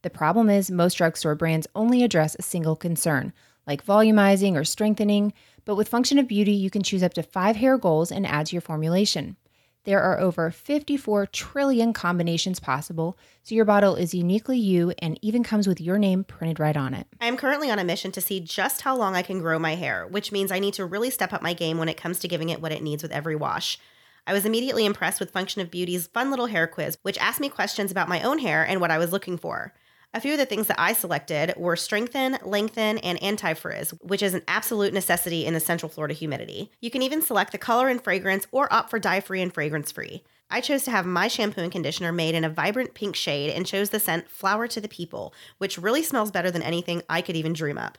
The 0.02 0.10
problem 0.10 0.50
is, 0.50 0.70
most 0.70 0.96
drugstore 0.98 1.34
brands 1.34 1.66
only 1.74 2.02
address 2.02 2.36
a 2.38 2.42
single 2.42 2.76
concern, 2.76 3.32
like 3.66 3.86
volumizing 3.86 4.54
or 4.54 4.64
strengthening, 4.64 5.32
but 5.64 5.74
with 5.74 5.88
Function 5.88 6.18
of 6.18 6.28
Beauty, 6.28 6.52
you 6.52 6.70
can 6.70 6.82
choose 6.82 7.02
up 7.02 7.14
to 7.14 7.22
five 7.22 7.56
hair 7.56 7.78
goals 7.78 8.10
and 8.10 8.26
add 8.26 8.46
to 8.46 8.54
your 8.54 8.60
formulation. 8.60 9.36
There 9.84 10.02
are 10.02 10.20
over 10.20 10.50
54 10.50 11.26
trillion 11.26 11.94
combinations 11.94 12.60
possible, 12.60 13.16
so 13.42 13.54
your 13.54 13.64
bottle 13.64 13.94
is 13.94 14.12
uniquely 14.12 14.58
you 14.58 14.92
and 14.98 15.18
even 15.22 15.42
comes 15.42 15.66
with 15.66 15.80
your 15.80 15.98
name 15.98 16.22
printed 16.22 16.60
right 16.60 16.76
on 16.76 16.92
it. 16.92 17.06
I 17.18 17.26
am 17.26 17.38
currently 17.38 17.70
on 17.70 17.78
a 17.78 17.84
mission 17.84 18.12
to 18.12 18.20
see 18.20 18.40
just 18.40 18.82
how 18.82 18.94
long 18.94 19.16
I 19.16 19.22
can 19.22 19.38
grow 19.38 19.58
my 19.58 19.76
hair, 19.76 20.06
which 20.06 20.32
means 20.32 20.52
I 20.52 20.58
need 20.58 20.74
to 20.74 20.84
really 20.84 21.08
step 21.08 21.32
up 21.32 21.40
my 21.40 21.54
game 21.54 21.78
when 21.78 21.88
it 21.88 21.96
comes 21.96 22.18
to 22.18 22.28
giving 22.28 22.50
it 22.50 22.60
what 22.60 22.72
it 22.72 22.82
needs 22.82 23.02
with 23.02 23.12
every 23.12 23.36
wash. 23.36 23.78
I 24.26 24.34
was 24.34 24.44
immediately 24.44 24.84
impressed 24.84 25.18
with 25.18 25.30
Function 25.30 25.62
of 25.62 25.70
Beauty's 25.70 26.08
fun 26.08 26.28
little 26.30 26.46
hair 26.46 26.66
quiz, 26.66 26.98
which 27.00 27.18
asked 27.18 27.40
me 27.40 27.48
questions 27.48 27.90
about 27.90 28.08
my 28.08 28.20
own 28.22 28.38
hair 28.38 28.62
and 28.62 28.82
what 28.82 28.90
I 28.90 28.98
was 28.98 29.12
looking 29.12 29.38
for. 29.38 29.72
A 30.12 30.20
few 30.20 30.32
of 30.32 30.38
the 30.38 30.46
things 30.46 30.66
that 30.66 30.80
I 30.80 30.92
selected 30.92 31.54
were 31.56 31.76
strengthen, 31.76 32.36
lengthen, 32.42 32.98
and 32.98 33.22
anti 33.22 33.54
frizz, 33.54 33.90
which 34.00 34.24
is 34.24 34.34
an 34.34 34.42
absolute 34.48 34.92
necessity 34.92 35.46
in 35.46 35.54
the 35.54 35.60
Central 35.60 35.88
Florida 35.88 36.14
humidity. 36.14 36.72
You 36.80 36.90
can 36.90 37.02
even 37.02 37.22
select 37.22 37.52
the 37.52 37.58
color 37.58 37.88
and 37.88 38.02
fragrance 38.02 38.44
or 38.50 38.72
opt 38.72 38.90
for 38.90 38.98
dye 38.98 39.20
free 39.20 39.40
and 39.40 39.54
fragrance 39.54 39.92
free. 39.92 40.24
I 40.50 40.60
chose 40.62 40.82
to 40.84 40.90
have 40.90 41.06
my 41.06 41.28
shampoo 41.28 41.60
and 41.60 41.70
conditioner 41.70 42.10
made 42.10 42.34
in 42.34 42.44
a 42.44 42.50
vibrant 42.50 42.92
pink 42.92 43.14
shade 43.14 43.50
and 43.50 43.64
chose 43.64 43.90
the 43.90 44.00
scent 44.00 44.28
Flower 44.28 44.66
to 44.66 44.80
the 44.80 44.88
People, 44.88 45.32
which 45.58 45.78
really 45.78 46.02
smells 46.02 46.32
better 46.32 46.50
than 46.50 46.62
anything 46.62 47.02
I 47.08 47.22
could 47.22 47.36
even 47.36 47.52
dream 47.52 47.78
up. 47.78 47.96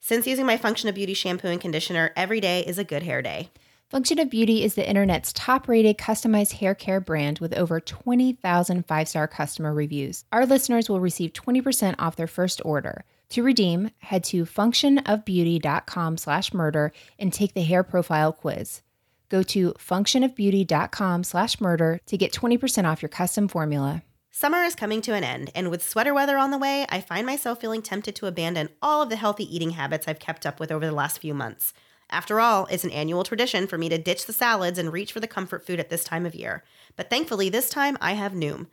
Since 0.00 0.26
using 0.26 0.46
my 0.46 0.56
Function 0.56 0.88
of 0.88 0.94
Beauty 0.94 1.12
shampoo 1.12 1.48
and 1.48 1.60
conditioner, 1.60 2.10
every 2.16 2.40
day 2.40 2.60
is 2.60 2.78
a 2.78 2.84
good 2.84 3.02
hair 3.02 3.20
day. 3.20 3.50
Function 3.90 4.18
of 4.18 4.30
Beauty 4.30 4.64
is 4.64 4.74
the 4.74 4.88
internet's 4.88 5.30
top 5.34 5.68
rated 5.68 5.98
customized 5.98 6.54
hair 6.54 6.74
care 6.74 7.00
brand 7.00 7.38
with 7.38 7.52
over 7.52 7.80
20,000 7.80 8.86
five 8.86 9.08
star 9.08 9.28
customer 9.28 9.74
reviews. 9.74 10.24
Our 10.32 10.46
listeners 10.46 10.88
will 10.88 11.00
receive 11.00 11.34
20% 11.34 11.94
off 11.98 12.16
their 12.16 12.26
first 12.26 12.62
order. 12.64 13.04
To 13.30 13.42
redeem, 13.42 13.90
head 13.98 14.24
to 14.24 14.46
functionofbeauty.com 14.46 16.16
slash 16.16 16.54
murder 16.54 16.92
and 17.18 17.30
take 17.30 17.52
the 17.52 17.62
hair 17.62 17.82
profile 17.82 18.32
quiz. 18.32 18.80
Go 19.28 19.42
to 19.42 19.74
functionofbeauty.com 19.74 21.24
slash 21.24 21.60
murder 21.60 22.00
to 22.06 22.16
get 22.16 22.32
20% 22.32 22.84
off 22.90 23.02
your 23.02 23.10
custom 23.10 23.48
formula. 23.48 24.02
Summer 24.30 24.62
is 24.64 24.74
coming 24.74 25.00
to 25.02 25.14
an 25.14 25.22
end, 25.22 25.50
and 25.54 25.70
with 25.70 25.88
sweater 25.88 26.12
weather 26.12 26.38
on 26.38 26.50
the 26.50 26.58
way, 26.58 26.86
I 26.88 27.00
find 27.00 27.24
myself 27.24 27.60
feeling 27.60 27.82
tempted 27.82 28.16
to 28.16 28.26
abandon 28.26 28.70
all 28.82 29.02
of 29.02 29.08
the 29.08 29.16
healthy 29.16 29.44
eating 29.54 29.70
habits 29.70 30.08
I've 30.08 30.18
kept 30.18 30.44
up 30.44 30.58
with 30.58 30.72
over 30.72 30.84
the 30.84 30.92
last 30.92 31.20
few 31.20 31.34
months. 31.34 31.72
After 32.10 32.40
all, 32.40 32.66
it's 32.66 32.84
an 32.84 32.90
annual 32.90 33.24
tradition 33.24 33.66
for 33.66 33.78
me 33.78 33.88
to 33.88 33.98
ditch 33.98 34.26
the 34.26 34.32
salads 34.32 34.78
and 34.78 34.92
reach 34.92 35.12
for 35.12 35.20
the 35.20 35.26
comfort 35.26 35.66
food 35.66 35.80
at 35.80 35.90
this 35.90 36.04
time 36.04 36.26
of 36.26 36.34
year. 36.34 36.64
But 36.96 37.10
thankfully, 37.10 37.48
this 37.48 37.68
time 37.68 37.98
I 38.00 38.12
have 38.12 38.32
Noom. 38.32 38.66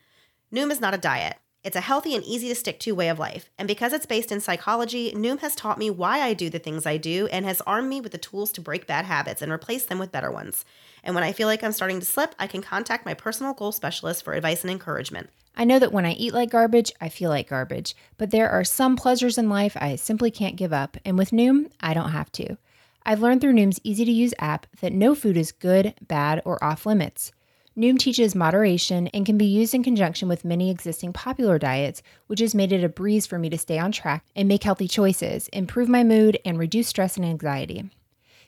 Noom 0.53 0.71
is 0.71 0.81
not 0.81 0.93
a 0.93 0.97
diet. 0.97 1.37
It's 1.63 1.75
a 1.75 1.81
healthy 1.81 2.15
and 2.15 2.23
easy 2.23 2.47
to 2.49 2.55
stick 2.55 2.79
to 2.79 2.95
way 2.95 3.07
of 3.07 3.19
life. 3.19 3.51
And 3.57 3.67
because 3.67 3.93
it's 3.93 4.07
based 4.07 4.31
in 4.31 4.41
psychology, 4.41 5.11
Noom 5.11 5.39
has 5.41 5.53
taught 5.53 5.77
me 5.77 5.91
why 5.91 6.21
I 6.21 6.33
do 6.33 6.49
the 6.49 6.57
things 6.57 6.87
I 6.87 6.97
do 6.97 7.27
and 7.27 7.45
has 7.45 7.61
armed 7.61 7.87
me 7.87 8.01
with 8.01 8.11
the 8.11 8.17
tools 8.17 8.51
to 8.53 8.61
break 8.61 8.87
bad 8.87 9.05
habits 9.05 9.43
and 9.43 9.51
replace 9.51 9.85
them 9.85 9.99
with 9.99 10.11
better 10.11 10.31
ones. 10.31 10.65
And 11.03 11.13
when 11.13 11.23
I 11.23 11.33
feel 11.33 11.47
like 11.47 11.63
I'm 11.63 11.71
starting 11.71 11.99
to 11.99 12.05
slip, 12.05 12.33
I 12.39 12.47
can 12.47 12.63
contact 12.63 13.05
my 13.05 13.13
personal 13.13 13.53
goal 13.53 13.71
specialist 13.71 14.23
for 14.23 14.33
advice 14.33 14.63
and 14.63 14.71
encouragement. 14.71 15.29
I 15.55 15.65
know 15.65 15.77
that 15.77 15.93
when 15.93 16.05
I 16.05 16.13
eat 16.13 16.33
like 16.33 16.49
garbage, 16.49 16.91
I 16.99 17.09
feel 17.09 17.29
like 17.29 17.49
garbage, 17.49 17.95
but 18.17 18.31
there 18.31 18.49
are 18.49 18.63
some 18.63 18.95
pleasures 18.95 19.37
in 19.37 19.49
life 19.49 19.77
I 19.79 19.97
simply 19.97 20.31
can't 20.31 20.55
give 20.55 20.73
up, 20.73 20.97
and 21.05 21.17
with 21.17 21.31
Noom, 21.31 21.69
I 21.79 21.93
don't 21.93 22.11
have 22.11 22.31
to. 22.33 22.57
I've 23.03 23.21
learned 23.21 23.41
through 23.41 23.53
Noom's 23.53 23.79
easy 23.83 24.05
to 24.05 24.11
use 24.11 24.33
app 24.39 24.67
that 24.81 24.93
no 24.93 25.15
food 25.15 25.37
is 25.37 25.51
good, 25.51 25.95
bad, 26.07 26.41
or 26.45 26.63
off 26.63 26.85
limits. 26.85 27.31
Noom 27.77 27.97
teaches 27.97 28.35
moderation 28.35 29.07
and 29.07 29.25
can 29.25 29.37
be 29.37 29.45
used 29.45 29.73
in 29.73 29.81
conjunction 29.81 30.27
with 30.27 30.43
many 30.45 30.69
existing 30.69 31.13
popular 31.13 31.57
diets, 31.57 32.03
which 32.27 32.41
has 32.41 32.53
made 32.53 32.73
it 32.73 32.83
a 32.83 32.89
breeze 32.89 33.25
for 33.25 33.39
me 33.39 33.49
to 33.49 33.57
stay 33.57 33.79
on 33.79 33.91
track 33.91 34.25
and 34.35 34.47
make 34.47 34.63
healthy 34.63 34.87
choices, 34.87 35.47
improve 35.49 35.87
my 35.87 36.03
mood, 36.03 36.37
and 36.43 36.59
reduce 36.59 36.89
stress 36.89 37.15
and 37.15 37.25
anxiety. 37.25 37.89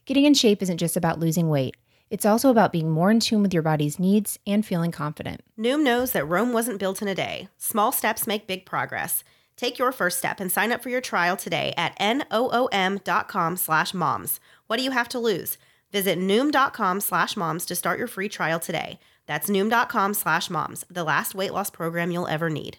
Getting 0.05 0.25
in 0.25 0.33
shape 0.33 0.61
isn't 0.61 0.77
just 0.77 0.97
about 0.97 1.19
losing 1.19 1.47
weight. 1.47 1.77
It's 2.09 2.25
also 2.25 2.49
about 2.49 2.73
being 2.73 2.91
more 2.91 3.09
in 3.09 3.21
tune 3.21 3.41
with 3.41 3.53
your 3.53 3.63
body's 3.63 3.97
needs 3.97 4.37
and 4.45 4.65
feeling 4.65 4.91
confident. 4.91 5.41
Noom 5.57 5.83
knows 5.83 6.11
that 6.11 6.25
Rome 6.25 6.53
wasn't 6.53 6.79
built 6.79 7.01
in 7.01 7.07
a 7.07 7.15
day. 7.15 7.47
Small 7.57 7.91
steps 7.91 8.27
make 8.27 8.45
big 8.45 8.65
progress. 8.65 9.23
Take 9.55 9.79
your 9.79 9.91
first 9.91 10.17
step 10.17 10.39
and 10.39 10.51
sign 10.51 10.71
up 10.71 10.81
for 10.81 10.89
your 10.89 11.01
trial 11.01 11.37
today 11.37 11.73
at 11.77 11.97
noom.com 11.99 13.57
slash 13.57 13.93
moms. 13.93 14.39
What 14.67 14.77
do 14.77 14.83
you 14.83 14.91
have 14.91 15.09
to 15.09 15.19
lose? 15.19 15.57
Visit 15.91 16.17
noom.com 16.17 17.01
slash 17.01 17.37
moms 17.37 17.65
to 17.65 17.75
start 17.75 17.99
your 17.99 18.07
free 18.07 18.29
trial 18.29 18.59
today. 18.59 18.99
That's 19.27 19.49
noom.com 19.49 20.15
slash 20.15 20.49
moms, 20.49 20.85
the 20.89 21.03
last 21.03 21.35
weight 21.35 21.53
loss 21.53 21.69
program 21.69 22.11
you'll 22.11 22.27
ever 22.27 22.49
need. 22.49 22.77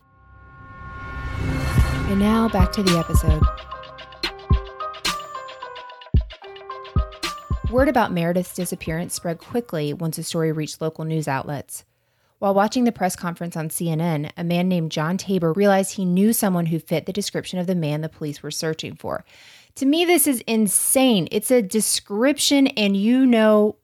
And 2.09 2.19
now 2.19 2.49
back 2.49 2.73
to 2.73 2.83
the 2.83 2.99
episode. 2.99 3.43
Word 7.71 7.89
about 7.89 8.13
Meredith's 8.13 8.55
disappearance 8.55 9.15
spread 9.15 9.39
quickly 9.39 9.93
once 9.93 10.17
the 10.17 10.23
story 10.23 10.53
reached 10.53 10.81
local 10.81 11.05
news 11.05 11.27
outlets. 11.27 11.85
While 12.45 12.53
watching 12.53 12.85
the 12.85 12.93
press 12.93 13.17
conference 13.17 13.57
on 13.57 13.71
CNN, 13.71 14.31
a 14.37 14.45
man 14.45 14.69
named 14.69 14.93
John 14.93 15.17
Tabor 15.17 15.55
realized 15.55 15.95
he 15.95 16.05
knew 16.05 16.35
someone 16.35 16.67
who 16.67 16.79
fit 16.79 17.07
the 17.07 17.13
description 17.15 17.59
of 17.59 17.67
the 17.67 17.75
man 17.75 18.03
the 18.03 18.09
police 18.11 18.43
were 18.43 18.51
searching 18.51 18.97
for. 18.97 19.25
To 19.77 19.87
me, 19.87 20.05
this 20.05 20.27
is 20.27 20.43
insane. 20.47 21.27
It's 21.33 21.51
a 21.51 21.63
description, 21.63 22.67
and 22.67 22.99
you 22.99 23.25
know, 23.25 23.77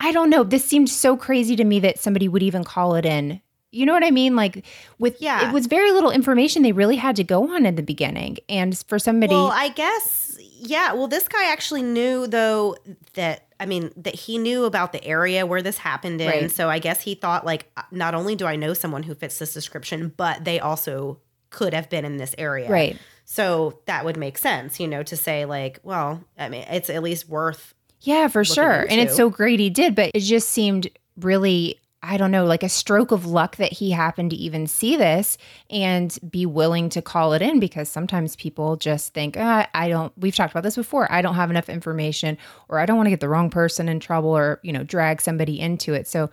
I 0.00 0.10
don't 0.10 0.30
know. 0.30 0.42
This 0.42 0.64
seemed 0.64 0.90
so 0.90 1.16
crazy 1.16 1.54
to 1.54 1.62
me 1.62 1.78
that 1.78 2.00
somebody 2.00 2.26
would 2.26 2.42
even 2.42 2.64
call 2.64 2.96
it 2.96 3.06
in. 3.06 3.40
You 3.70 3.86
know 3.86 3.92
what 3.92 4.02
I 4.02 4.10
mean? 4.10 4.34
Like 4.34 4.66
with 4.98 5.22
Yeah. 5.22 5.48
it 5.48 5.52
was 5.52 5.66
very 5.66 5.92
little 5.92 6.10
information 6.10 6.64
they 6.64 6.72
really 6.72 6.96
had 6.96 7.14
to 7.14 7.24
go 7.24 7.54
on 7.54 7.64
in 7.64 7.76
the 7.76 7.84
beginning. 7.84 8.38
And 8.48 8.76
for 8.88 8.98
somebody 8.98 9.32
Well, 9.36 9.52
I 9.52 9.68
guess, 9.68 10.36
yeah. 10.40 10.92
Well, 10.92 11.06
this 11.06 11.28
guy 11.28 11.52
actually 11.52 11.82
knew, 11.82 12.26
though, 12.26 12.74
that, 13.14 13.46
I 13.62 13.66
mean, 13.66 13.92
that 13.96 14.16
he 14.16 14.38
knew 14.38 14.64
about 14.64 14.90
the 14.90 15.02
area 15.04 15.46
where 15.46 15.62
this 15.62 15.78
happened 15.78 16.20
in. 16.20 16.28
Right. 16.28 16.50
So 16.50 16.68
I 16.68 16.80
guess 16.80 17.00
he 17.00 17.14
thought, 17.14 17.46
like, 17.46 17.70
uh, 17.76 17.82
not 17.92 18.12
only 18.12 18.34
do 18.34 18.44
I 18.44 18.56
know 18.56 18.74
someone 18.74 19.04
who 19.04 19.14
fits 19.14 19.38
this 19.38 19.54
description, 19.54 20.12
but 20.16 20.44
they 20.44 20.58
also 20.58 21.20
could 21.50 21.72
have 21.72 21.88
been 21.88 22.04
in 22.04 22.16
this 22.16 22.34
area. 22.36 22.68
Right. 22.68 22.98
So 23.24 23.78
that 23.86 24.04
would 24.04 24.16
make 24.16 24.36
sense, 24.36 24.80
you 24.80 24.88
know, 24.88 25.04
to 25.04 25.16
say, 25.16 25.44
like, 25.44 25.78
well, 25.84 26.24
I 26.36 26.48
mean, 26.48 26.62
it's 26.68 26.90
at 26.90 27.04
least 27.04 27.28
worth. 27.28 27.72
Yeah, 28.00 28.26
for 28.26 28.44
sure. 28.44 28.84
And 28.90 29.00
it's 29.00 29.14
so 29.14 29.30
great 29.30 29.60
he 29.60 29.70
did, 29.70 29.94
but 29.94 30.10
it 30.12 30.20
just 30.20 30.48
seemed 30.48 30.88
really, 31.16 31.78
I 32.04 32.16
don't 32.16 32.32
know, 32.32 32.44
like 32.44 32.64
a 32.64 32.68
stroke 32.68 33.12
of 33.12 33.26
luck 33.26 33.56
that 33.56 33.72
he 33.72 33.92
happened 33.92 34.30
to 34.30 34.36
even 34.36 34.66
see 34.66 34.96
this 34.96 35.38
and 35.70 36.16
be 36.28 36.46
willing 36.46 36.88
to 36.90 37.02
call 37.02 37.32
it 37.32 37.42
in 37.42 37.60
because 37.60 37.88
sometimes 37.88 38.34
people 38.34 38.76
just 38.76 39.14
think, 39.14 39.36
ah, 39.38 39.68
I 39.72 39.88
don't, 39.88 40.12
we've 40.18 40.34
talked 40.34 40.52
about 40.52 40.64
this 40.64 40.74
before. 40.74 41.10
I 41.12 41.22
don't 41.22 41.36
have 41.36 41.50
enough 41.50 41.68
information 41.68 42.38
or 42.68 42.80
I 42.80 42.86
don't 42.86 42.96
want 42.96 43.06
to 43.06 43.10
get 43.10 43.20
the 43.20 43.28
wrong 43.28 43.50
person 43.50 43.88
in 43.88 44.00
trouble 44.00 44.30
or, 44.30 44.58
you 44.64 44.72
know, 44.72 44.82
drag 44.82 45.20
somebody 45.20 45.60
into 45.60 45.94
it. 45.94 46.08
So 46.08 46.28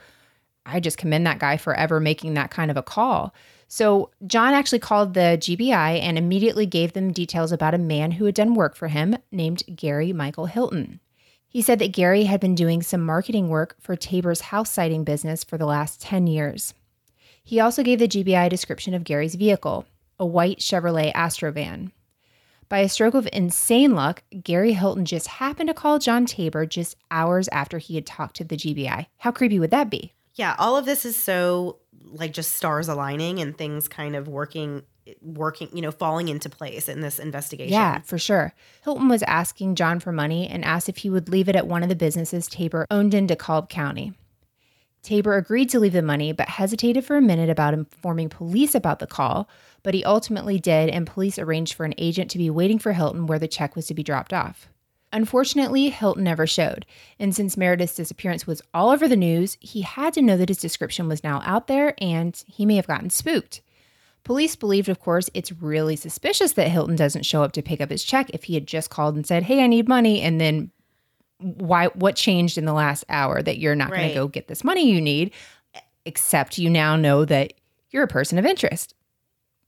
I 0.65 0.79
just 0.79 0.97
commend 0.97 1.27
that 1.27 1.39
guy 1.39 1.57
for 1.57 1.75
ever 1.75 1.99
making 1.99 2.33
that 2.33 2.49
kind 2.49 2.71
of 2.71 2.77
a 2.77 2.83
call. 2.83 3.35
So 3.67 4.09
John 4.25 4.55
actually 4.55 4.79
called 4.79 5.13
the 5.13 5.37
GBI 5.39 6.01
and 6.01 6.17
immediately 6.17 6.65
gave 6.65 6.93
them 6.93 7.13
details 7.13 7.51
about 7.51 7.75
a 7.75 7.79
man 7.79 8.11
who 8.11 8.25
had 8.25 8.33
done 8.33 8.55
work 8.55 8.75
for 8.75 8.87
him 8.87 9.17
named 9.31 9.61
Gary 9.75 10.13
Michael 10.13 10.47
Hilton. 10.47 10.99
He 11.49 11.63
said 11.63 11.79
that 11.79 11.93
Gary 11.93 12.25
had 12.25 12.39
been 12.39 12.53
doing 12.53 12.83
some 12.83 13.03
marketing 13.03 13.49
work 13.49 13.75
for 13.79 13.95
Tabor's 13.95 14.41
house 14.41 14.71
siding 14.71 15.03
business 15.03 15.43
for 15.43 15.57
the 15.57 15.65
last 15.65 15.99
10 15.99 16.27
years. 16.27 16.75
He 17.43 17.59
also 17.59 17.81
gave 17.81 17.97
the 17.97 18.07
GBI 18.07 18.45
a 18.45 18.49
description 18.49 18.93
of 18.93 19.03
Gary's 19.03 19.33
vehicle, 19.33 19.87
a 20.19 20.25
white 20.27 20.59
Chevrolet 20.59 21.11
Astrovan. 21.13 21.91
By 22.69 22.79
a 22.79 22.89
stroke 22.89 23.15
of 23.15 23.27
insane 23.33 23.95
luck, 23.95 24.21
Gary 24.43 24.73
Hilton 24.73 25.05
just 25.05 25.25
happened 25.25 25.69
to 25.69 25.73
call 25.73 25.97
John 25.97 26.27
Tabor 26.27 26.67
just 26.67 26.95
hours 27.09 27.47
after 27.47 27.79
he 27.79 27.95
had 27.95 28.05
talked 28.05 28.35
to 28.35 28.43
the 28.43 28.55
GBI. 28.55 29.07
How 29.17 29.31
creepy 29.31 29.59
would 29.59 29.71
that 29.71 29.89
be? 29.89 30.13
Yeah, 30.35 30.55
all 30.59 30.77
of 30.77 30.85
this 30.85 31.03
is 31.03 31.15
so, 31.15 31.79
like, 32.03 32.31
just 32.31 32.55
stars 32.55 32.87
aligning 32.87 33.39
and 33.39 33.57
things 33.57 33.87
kind 33.87 34.15
of 34.15 34.27
working, 34.27 34.83
working, 35.21 35.69
you 35.73 35.81
know, 35.81 35.91
falling 35.91 36.27
into 36.29 36.49
place 36.49 36.89
in 36.89 37.01
this 37.01 37.19
investigation. 37.19 37.73
Yeah, 37.73 37.99
for 38.01 38.17
sure. 38.17 38.53
Hilton 38.83 39.07
was 39.07 39.23
asking 39.23 39.75
John 39.75 39.99
for 39.99 40.11
money 40.11 40.47
and 40.47 40.63
asked 40.65 40.89
if 40.89 40.97
he 40.97 41.09
would 41.09 41.29
leave 41.29 41.49
it 41.49 41.55
at 41.55 41.67
one 41.67 41.83
of 41.83 41.89
the 41.89 41.95
businesses 41.95 42.47
Tabor 42.47 42.85
owned 42.89 43.13
in 43.13 43.27
DeKalb 43.27 43.69
County. 43.69 44.13
Tabor 45.01 45.37
agreed 45.37 45.69
to 45.69 45.79
leave 45.79 45.93
the 45.93 46.01
money, 46.01 46.33
but 46.33 46.49
hesitated 46.49 47.05
for 47.05 47.15
a 47.15 47.21
minute 47.21 47.49
about 47.49 47.73
informing 47.73 48.29
police 48.29 48.75
about 48.75 48.99
the 48.99 49.07
call, 49.07 49.49
but 49.81 49.93
he 49.93 50.03
ultimately 50.03 50.59
did, 50.59 50.89
and 50.89 51.07
police 51.07 51.39
arranged 51.39 51.73
for 51.73 51.85
an 51.85 51.93
agent 51.97 52.29
to 52.31 52.37
be 52.37 52.49
waiting 52.49 52.79
for 52.79 52.91
Hilton 52.91 53.25
where 53.25 53.39
the 53.39 53.47
check 53.47 53.75
was 53.75 53.87
to 53.87 53.93
be 53.93 54.03
dropped 54.03 54.33
off. 54.33 54.67
Unfortunately, 55.11 55.89
Hilton 55.89 56.23
never 56.23 56.45
showed, 56.45 56.85
and 57.17 57.33
since 57.33 57.57
Meredith's 57.57 57.95
disappearance 57.95 58.45
was 58.45 58.61
all 58.73 58.89
over 58.89 59.07
the 59.07 59.15
news, 59.15 59.57
he 59.59 59.81
had 59.81 60.13
to 60.13 60.21
know 60.21 60.37
that 60.37 60.49
his 60.49 60.59
description 60.59 61.07
was 61.07 61.23
now 61.23 61.41
out 61.45 61.67
there 61.67 61.95
and 61.97 62.43
he 62.45 62.65
may 62.65 62.75
have 62.75 62.85
gotten 62.85 63.09
spooked. 63.09 63.61
Police 64.23 64.55
believed, 64.55 64.89
of 64.89 64.99
course, 64.99 65.29
it's 65.33 65.51
really 65.51 65.95
suspicious 65.95 66.53
that 66.53 66.67
Hilton 66.67 66.95
doesn't 66.95 67.25
show 67.25 67.43
up 67.43 67.51
to 67.53 67.61
pick 67.61 67.81
up 67.81 67.89
his 67.89 68.03
check 68.03 68.29
if 68.31 68.43
he 68.43 68.53
had 68.53 68.67
just 68.67 68.89
called 68.89 69.15
and 69.15 69.25
said, 69.25 69.43
"Hey, 69.43 69.63
I 69.63 69.67
need 69.67 69.87
money," 69.87 70.21
and 70.21 70.39
then 70.39 70.71
why 71.39 71.87
what 71.87 72.15
changed 72.15 72.57
in 72.57 72.65
the 72.65 72.73
last 72.73 73.05
hour 73.09 73.41
that 73.41 73.57
you're 73.57 73.75
not 73.75 73.89
going 73.89 74.09
to 74.09 74.13
go 74.13 74.27
get 74.27 74.47
this 74.49 74.63
money 74.63 74.91
you 74.91 74.99
need 74.99 75.31
except 76.05 76.57
you 76.57 76.69
now 76.69 76.95
know 76.95 77.23
that 77.25 77.53
you're 77.91 78.03
a 78.03 78.07
person 78.07 78.37
of 78.37 78.45
interest. 78.45 78.93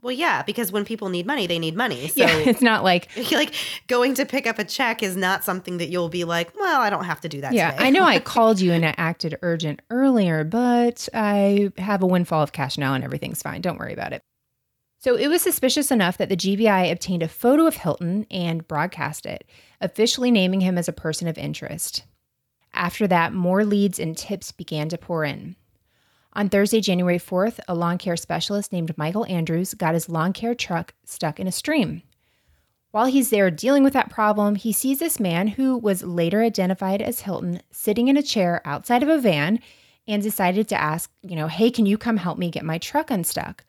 Well, 0.02 0.12
yeah, 0.12 0.42
because 0.42 0.72
when 0.72 0.84
people 0.84 1.10
need 1.10 1.28
money, 1.28 1.46
they 1.46 1.60
need 1.60 1.76
money. 1.76 2.08
So, 2.08 2.22
yeah, 2.22 2.36
it's 2.38 2.62
not 2.62 2.84
like 2.84 3.08
like, 3.32 3.54
going 3.88 4.16
to 4.16 4.26
pick 4.26 4.48
up 4.48 4.58
a 4.58 4.64
check 4.64 5.04
is 5.04 5.16
not 5.16 5.44
something 5.44 5.78
that 5.78 5.90
you'll 5.90 6.10
be 6.10 6.24
like, 6.24 6.52
well, 6.60 6.82
I 6.82 6.90
don't 6.90 7.04
have 7.04 7.22
to 7.22 7.30
do 7.30 7.40
that 7.42 7.54
yeah, 7.54 7.72
today. 7.72 7.86
I 7.86 7.90
know 7.92 8.04
I 8.04 8.20
called 8.34 8.60
you 8.60 8.72
and 8.72 8.84
I 8.84 8.96
acted 8.98 9.38
urgent 9.44 9.82
earlier, 9.92 10.44
but 10.44 11.08
I 11.14 11.72
have 11.78 12.02
a 12.02 12.08
windfall 12.08 12.42
of 12.42 12.52
cash 12.52 12.80
now 12.80 12.96
and 12.96 13.04
everything's 13.04 13.44
fine. 13.44 13.62
Don't 13.62 13.78
worry 13.78 13.94
about 13.94 14.12
it. 14.12 14.24
So 15.02 15.16
it 15.16 15.30
was 15.30 15.42
suspicious 15.42 15.90
enough 15.90 16.20
that 16.20 16.30
the 16.30 16.38
GBI 16.38 16.92
obtained 16.92 17.24
a 17.24 17.28
photo 17.28 17.66
of 17.66 17.78
Hilton 17.78 18.28
and 18.30 18.68
broadcast 18.68 19.26
it, 19.26 19.44
officially 19.82 20.30
naming 20.30 20.62
him 20.62 20.78
as 20.78 20.88
a 20.88 20.94
person 20.94 21.28
of 21.28 21.40
interest. 21.40 22.04
After 22.72 23.08
that, 23.08 23.34
more 23.34 23.66
leads 23.66 23.98
and 23.98 24.16
tips 24.16 24.52
began 24.52 24.90
to 24.90 25.00
pour 25.00 25.26
in. 25.26 25.56
On 26.34 26.50
Thursday, 26.50 26.82
January 26.82 27.18
4th, 27.18 27.60
a 27.68 27.74
lawn 27.74 27.98
care 27.98 28.16
specialist 28.16 28.72
named 28.72 28.96
Michael 28.96 29.26
Andrews 29.26 29.74
got 29.74 29.96
his 29.96 30.08
lawn 30.08 30.34
care 30.34 30.54
truck 30.54 30.94
stuck 31.04 31.40
in 31.40 31.48
a 31.48 31.52
stream. 31.52 32.04
While 32.92 33.08
he's 33.08 33.32
there 33.32 33.50
dealing 33.50 33.84
with 33.84 33.94
that 33.94 34.12
problem, 34.12 34.54
he 34.54 34.72
sees 34.72 35.00
this 35.00 35.20
man 35.20 35.48
who 35.48 35.80
was 35.80 36.04
later 36.04 36.44
identified 36.44 37.02
as 37.02 37.22
Hilton 37.22 37.64
sitting 37.72 38.08
in 38.08 38.18
a 38.18 38.22
chair 38.22 38.62
outside 38.66 39.02
of 39.02 39.10
a 39.10 39.18
van 39.18 39.62
and 40.08 40.22
decided 40.22 40.68
to 40.68 40.80
ask, 40.80 41.10
you 41.24 41.36
know, 41.36 41.48
hey, 41.48 41.72
can 41.72 41.88
you 41.88 41.98
come 41.98 42.18
help 42.18 42.38
me 42.38 42.52
get 42.52 42.64
my 42.64 42.78
truck 42.78 43.10
unstuck? 43.10 43.66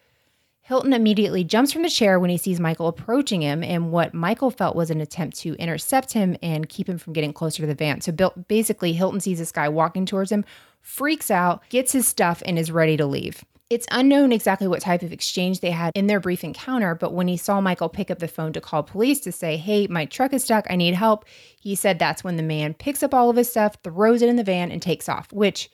Hilton 0.72 0.94
immediately 0.94 1.44
jumps 1.44 1.70
from 1.70 1.82
the 1.82 1.90
chair 1.90 2.18
when 2.18 2.30
he 2.30 2.38
sees 2.38 2.58
Michael 2.58 2.88
approaching 2.88 3.42
him, 3.42 3.62
and 3.62 3.92
what 3.92 4.14
Michael 4.14 4.50
felt 4.50 4.74
was 4.74 4.90
an 4.90 5.02
attempt 5.02 5.36
to 5.40 5.52
intercept 5.56 6.14
him 6.14 6.34
and 6.42 6.66
keep 6.66 6.88
him 6.88 6.96
from 6.96 7.12
getting 7.12 7.34
closer 7.34 7.60
to 7.62 7.66
the 7.66 7.74
van. 7.74 8.00
So 8.00 8.10
basically, 8.48 8.94
Hilton 8.94 9.20
sees 9.20 9.38
this 9.38 9.52
guy 9.52 9.68
walking 9.68 10.06
towards 10.06 10.32
him, 10.32 10.46
freaks 10.80 11.30
out, 11.30 11.62
gets 11.68 11.92
his 11.92 12.08
stuff, 12.08 12.42
and 12.46 12.58
is 12.58 12.72
ready 12.72 12.96
to 12.96 13.04
leave. 13.04 13.44
It's 13.68 13.86
unknown 13.90 14.32
exactly 14.32 14.66
what 14.66 14.80
type 14.80 15.02
of 15.02 15.12
exchange 15.12 15.60
they 15.60 15.72
had 15.72 15.92
in 15.94 16.06
their 16.06 16.20
brief 16.20 16.42
encounter, 16.42 16.94
but 16.94 17.12
when 17.12 17.28
he 17.28 17.36
saw 17.36 17.60
Michael 17.60 17.90
pick 17.90 18.10
up 18.10 18.20
the 18.20 18.26
phone 18.26 18.54
to 18.54 18.60
call 18.62 18.82
police 18.82 19.20
to 19.20 19.30
say, 19.30 19.58
Hey, 19.58 19.86
my 19.88 20.06
truck 20.06 20.32
is 20.32 20.42
stuck, 20.42 20.66
I 20.70 20.76
need 20.76 20.94
help, 20.94 21.26
he 21.60 21.74
said 21.74 21.98
that's 21.98 22.24
when 22.24 22.38
the 22.38 22.42
man 22.42 22.72
picks 22.72 23.02
up 23.02 23.12
all 23.12 23.28
of 23.28 23.36
his 23.36 23.50
stuff, 23.50 23.76
throws 23.84 24.22
it 24.22 24.30
in 24.30 24.36
the 24.36 24.42
van, 24.42 24.72
and 24.72 24.80
takes 24.80 25.06
off, 25.06 25.30
which 25.34 25.70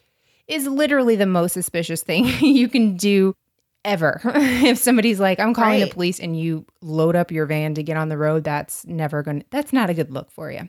is 0.49 0.67
literally 0.67 1.15
the 1.15 1.25
most 1.25 1.53
suspicious 1.53 2.03
thing 2.03 2.25
you 2.41 2.69
can 2.69 2.97
do 2.97 3.37
ever. 3.89 4.21
if 4.35 4.79
somebody's 4.79 5.21
like, 5.21 5.41
I'm 5.41 5.55
calling 5.55 5.81
right. 5.81 5.89
the 5.89 5.95
police 5.95 6.21
and 6.21 6.39
you 6.39 6.67
load 6.83 7.17
up 7.17 7.31
your 7.31 7.47
van 7.47 7.75
to 7.75 7.83
get 7.83 7.97
on 7.97 8.09
the 8.09 8.19
road, 8.19 8.45
that's 8.45 8.87
never 8.87 9.23
going 9.23 9.41
to, 9.41 9.47
that's 9.51 9.73
not 9.73 9.91
a 9.91 9.95
good 9.95 10.11
look 10.11 10.31
for 10.31 10.51
you. 10.51 10.69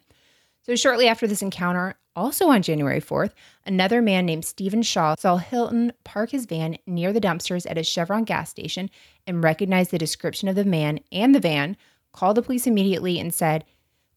So, 0.64 0.76
shortly 0.76 1.08
after 1.08 1.28
this 1.28 1.42
encounter, 1.42 1.96
also 2.16 2.50
on 2.50 2.62
January 2.62 3.02
4th, 3.02 3.32
another 3.66 4.02
man 4.02 4.26
named 4.26 4.46
Stephen 4.46 4.84
Shaw 4.84 5.16
saw 5.18 5.38
Hilton 5.38 5.94
park 6.04 6.32
his 6.32 6.46
van 6.46 6.78
near 6.86 7.14
the 7.14 7.22
dumpsters 7.22 7.70
at 7.70 7.78
a 7.78 7.84
Chevron 7.84 8.24
gas 8.24 8.50
station 8.50 8.90
and 9.26 9.44
recognized 9.44 9.92
the 9.92 9.98
description 9.98 10.48
of 10.48 10.56
the 10.56 10.66
man 10.66 11.00
and 11.12 11.34
the 11.34 11.40
van, 11.40 11.78
called 12.12 12.38
the 12.38 12.42
police 12.42 12.68
immediately 12.68 13.20
and 13.20 13.34
said, 13.34 13.64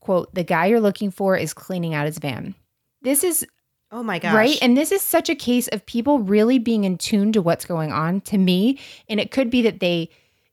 quote, 0.00 0.34
the 0.34 0.44
guy 0.44 0.66
you're 0.66 0.80
looking 0.80 1.10
for 1.10 1.36
is 1.36 1.54
cleaning 1.54 1.94
out 1.94 2.06
his 2.06 2.18
van. 2.18 2.54
This 3.02 3.22
is 3.22 3.46
Oh 3.92 4.02
my 4.02 4.18
gosh. 4.18 4.34
Right. 4.34 4.58
And 4.62 4.74
this 4.74 4.90
is 4.90 5.02
such 5.02 5.28
a 5.28 5.34
case 5.34 5.68
of 5.68 5.84
people 5.84 6.20
really 6.20 6.58
being 6.58 6.84
in 6.84 6.96
tune 6.96 7.30
to 7.32 7.42
what's 7.42 7.66
going 7.66 7.92
on 7.92 8.22
to 8.22 8.38
me. 8.38 8.78
And 9.08 9.20
it 9.20 9.30
could 9.30 9.50
be 9.50 9.60
that 9.62 9.80
they, 9.80 10.08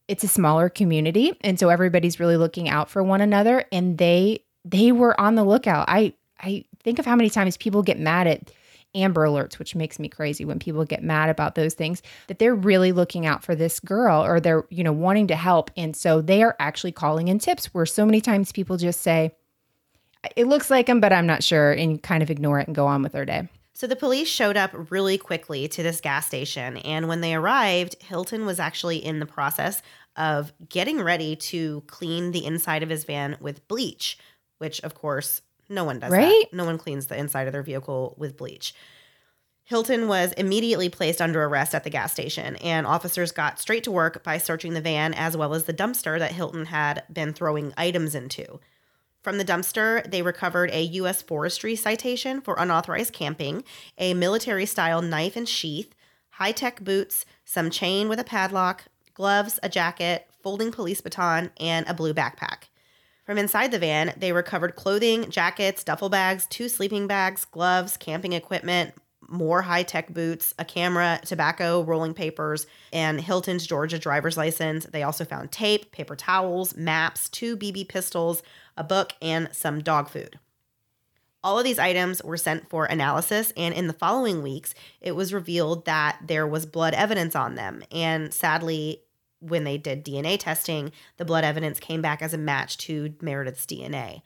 it's 0.09 0.25
a 0.25 0.27
smaller 0.27 0.67
community. 0.67 1.37
And 1.41 1.57
so 1.57 1.69
everybody's 1.69 2.19
really 2.19 2.35
looking 2.35 2.67
out 2.67 2.89
for 2.89 3.01
one 3.01 3.21
another. 3.21 3.63
And 3.71 3.97
they, 3.97 4.43
they 4.65 4.91
were 4.91 5.19
on 5.19 5.35
the 5.35 5.45
lookout. 5.45 5.85
I, 5.87 6.13
I 6.41 6.65
think 6.83 6.99
of 6.99 7.05
how 7.05 7.15
many 7.15 7.29
times 7.29 7.55
people 7.55 7.81
get 7.81 7.97
mad 7.97 8.27
at 8.27 8.51
Amber 8.93 9.25
Alerts, 9.25 9.57
which 9.57 9.73
makes 9.73 9.99
me 9.99 10.09
crazy 10.09 10.43
when 10.43 10.59
people 10.59 10.83
get 10.83 11.01
mad 11.01 11.29
about 11.29 11.55
those 11.55 11.75
things, 11.75 12.01
that 12.27 12.39
they're 12.39 12.55
really 12.55 12.91
looking 12.91 13.25
out 13.25 13.43
for 13.43 13.55
this 13.55 13.79
girl 13.79 14.21
or 14.21 14.41
they're, 14.41 14.65
you 14.69 14.83
know, 14.83 14.91
wanting 14.91 15.27
to 15.27 15.35
help. 15.35 15.71
And 15.77 15.95
so 15.95 16.21
they 16.21 16.43
are 16.43 16.57
actually 16.59 16.91
calling 16.91 17.29
in 17.29 17.39
tips 17.39 17.67
where 17.67 17.85
so 17.85 18.05
many 18.05 18.19
times 18.19 18.51
people 18.51 18.75
just 18.75 19.01
say, 19.01 19.31
it 20.35 20.47
looks 20.47 20.69
like 20.69 20.87
him, 20.87 20.99
but 20.99 21.13
I'm 21.13 21.27
not 21.27 21.43
sure, 21.43 21.71
and 21.71 22.01
kind 22.01 22.23
of 22.23 22.29
ignore 22.29 22.59
it 22.59 22.67
and 22.67 22.75
go 22.75 22.87
on 22.87 23.01
with 23.01 23.13
their 23.13 23.25
day. 23.25 23.47
So 23.73 23.87
the 23.87 23.95
police 23.95 24.27
showed 24.27 24.57
up 24.57 24.91
really 24.91 25.17
quickly 25.17 25.67
to 25.69 25.81
this 25.81 26.01
gas 26.01 26.27
station. 26.27 26.77
And 26.77 27.07
when 27.07 27.21
they 27.21 27.33
arrived, 27.33 27.95
Hilton 28.03 28.45
was 28.45 28.59
actually 28.59 28.97
in 28.97 29.19
the 29.19 29.25
process 29.25 29.81
of 30.17 30.51
getting 30.67 31.01
ready 31.01 31.37
to 31.37 31.81
clean 31.87 32.31
the 32.31 32.45
inside 32.45 32.83
of 32.83 32.89
his 32.89 33.05
van 33.05 33.37
with 33.39 33.65
bleach, 33.69 34.17
which, 34.57 34.81
of 34.81 34.95
course, 34.95 35.41
no 35.69 35.85
one 35.85 35.99
does 35.99 36.11
right? 36.11 36.45
that. 36.51 36.57
No 36.57 36.65
one 36.65 36.77
cleans 36.77 37.05
the 37.05 37.17
inside 37.17 37.47
of 37.47 37.53
their 37.53 37.63
vehicle 37.63 38.15
with 38.17 38.35
bleach. 38.35 38.73
Hilton 39.63 40.07
was 40.07 40.33
immediately 40.33 40.89
placed 40.89 41.21
under 41.21 41.43
arrest 41.43 41.73
at 41.73 41.83
the 41.83 41.91
gas 41.91 42.11
station, 42.11 42.55
and 42.57 42.87
officers 42.87 43.31
got 43.31 43.59
straight 43.59 43.83
to 43.83 43.91
work 43.91 44.23
by 44.23 44.39
searching 44.39 44.73
the 44.73 44.81
van 44.81 45.13
as 45.13 45.37
well 45.37 45.53
as 45.53 45.65
the 45.65 45.73
dumpster 45.73 46.17
that 46.19 46.31
Hilton 46.31 46.65
had 46.65 47.03
been 47.13 47.33
throwing 47.33 47.71
items 47.77 48.15
into. 48.15 48.59
From 49.29 49.37
the 49.37 49.45
dumpster, 49.45 50.09
they 50.09 50.23
recovered 50.23 50.71
a 50.71 50.81
U.S. 50.81 51.21
Forestry 51.21 51.75
citation 51.75 52.41
for 52.41 52.55
unauthorized 52.57 53.13
camping, 53.13 53.63
a 53.99 54.15
military 54.15 54.65
style 54.65 55.03
knife 55.03 55.35
and 55.35 55.47
sheath, 55.47 55.93
high 56.31 56.51
tech 56.51 56.83
boots, 56.83 57.27
some 57.45 57.69
chain 57.69 58.09
with 58.09 58.19
a 58.19 58.23
padlock, 58.23 58.85
gloves, 59.13 59.59
a 59.61 59.69
jacket, 59.69 60.25
folding 60.41 60.71
police 60.71 60.99
baton, 60.99 61.51
and 61.59 61.87
a 61.87 61.93
blue 61.93 62.11
backpack. 62.11 62.69
From 63.23 63.37
inside 63.37 63.69
the 63.69 63.77
van, 63.77 64.15
they 64.17 64.31
recovered 64.31 64.75
clothing, 64.75 65.29
jackets, 65.29 65.83
duffel 65.83 66.09
bags, 66.09 66.47
two 66.47 66.67
sleeping 66.67 67.05
bags, 67.05 67.45
gloves, 67.45 67.97
camping 67.97 68.33
equipment, 68.33 68.95
more 69.29 69.61
high 69.61 69.83
tech 69.83 70.13
boots, 70.13 70.53
a 70.57 70.65
camera, 70.65 71.19
tobacco, 71.25 71.83
rolling 71.83 72.13
papers, 72.13 72.67
and 72.91 73.21
Hilton's 73.21 73.65
Georgia 73.67 73.99
driver's 73.99 74.37
license. 74.37 74.85
They 74.85 75.03
also 75.03 75.25
found 75.25 75.51
tape, 75.51 75.91
paper 75.91 76.15
towels, 76.15 76.75
maps, 76.75 77.29
two 77.29 77.55
BB 77.55 77.87
pistols, 77.87 78.41
a 78.79 78.83
book, 78.83 79.13
and 79.21 79.49
some 79.51 79.81
dog 79.81 80.09
food. 80.09 80.39
All 81.43 81.57
of 81.57 81.63
these 81.63 81.79
items 81.79 82.23
were 82.23 82.37
sent 82.37 82.69
for 82.69 82.85
analysis, 82.85 83.53
and 83.55 83.73
in 83.73 83.87
the 83.87 83.93
following 83.93 84.41
weeks, 84.41 84.73
it 84.99 85.15
was 85.15 85.33
revealed 85.33 85.85
that 85.85 86.19
there 86.25 86.47
was 86.47 86.65
blood 86.65 86.93
evidence 86.93 87.35
on 87.35 87.55
them. 87.55 87.83
And 87.91 88.33
sadly, 88.33 89.03
when 89.39 89.63
they 89.63 89.77
did 89.77 90.03
DNA 90.03 90.37
testing, 90.37 90.91
the 91.17 91.25
blood 91.25 91.43
evidence 91.43 91.79
came 91.79 92.01
back 92.01 92.21
as 92.21 92.33
a 92.33 92.37
match 92.37 92.77
to 92.79 93.13
Meredith's 93.21 93.65
DNA. 93.65 94.21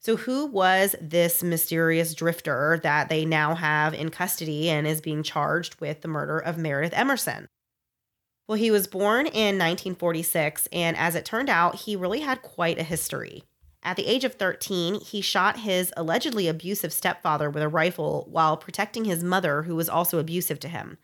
So, 0.00 0.16
who 0.16 0.46
was 0.46 0.94
this 1.00 1.42
mysterious 1.42 2.14
drifter 2.14 2.78
that 2.82 3.08
they 3.08 3.24
now 3.24 3.54
have 3.54 3.94
in 3.94 4.10
custody 4.10 4.68
and 4.68 4.86
is 4.86 5.00
being 5.00 5.22
charged 5.22 5.80
with 5.80 6.02
the 6.02 6.08
murder 6.08 6.38
of 6.38 6.56
Meredith 6.56 6.96
Emerson? 6.96 7.48
Well, 8.46 8.58
he 8.58 8.70
was 8.70 8.86
born 8.86 9.26
in 9.26 9.58
1946, 9.58 10.68
and 10.72 10.96
as 10.96 11.14
it 11.14 11.24
turned 11.24 11.50
out, 11.50 11.74
he 11.76 11.96
really 11.96 12.20
had 12.20 12.42
quite 12.42 12.78
a 12.78 12.82
history. 12.82 13.44
At 13.88 13.96
the 13.96 14.06
age 14.06 14.24
of 14.24 14.34
13, 14.34 15.00
he 15.00 15.22
shot 15.22 15.60
his 15.60 15.94
allegedly 15.96 16.46
abusive 16.46 16.92
stepfather 16.92 17.48
with 17.48 17.62
a 17.62 17.70
rifle 17.70 18.26
while 18.30 18.54
protecting 18.54 19.06
his 19.06 19.24
mother, 19.24 19.62
who 19.62 19.74
was 19.74 19.88
also 19.88 20.18
abusive 20.18 20.60
to 20.60 20.68
him. 20.68 20.98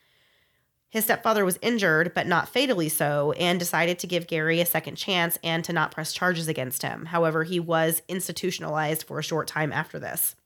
His 0.91 1.05
stepfather 1.05 1.47
was 1.47 1.59
injured, 1.63 2.13
but 2.13 2.27
not 2.27 2.51
fatally 2.51 2.91
so, 2.91 3.33
and 3.39 3.59
decided 3.59 3.99
to 4.01 4.07
give 4.07 4.27
Gary 4.27 4.61
a 4.61 4.67
second 4.67 4.97
chance 4.97 5.39
and 5.43 5.65
to 5.65 5.73
not 5.73 5.93
press 5.93 6.13
charges 6.13 6.47
against 6.47 6.83
him. 6.83 7.07
However, 7.07 7.45
he 7.45 7.59
was 7.59 8.03
institutionalized 8.07 9.05
for 9.05 9.19
a 9.19 9.23
short 9.23 9.49
time 9.49 9.73
after 9.73 9.99
this. 9.99 10.37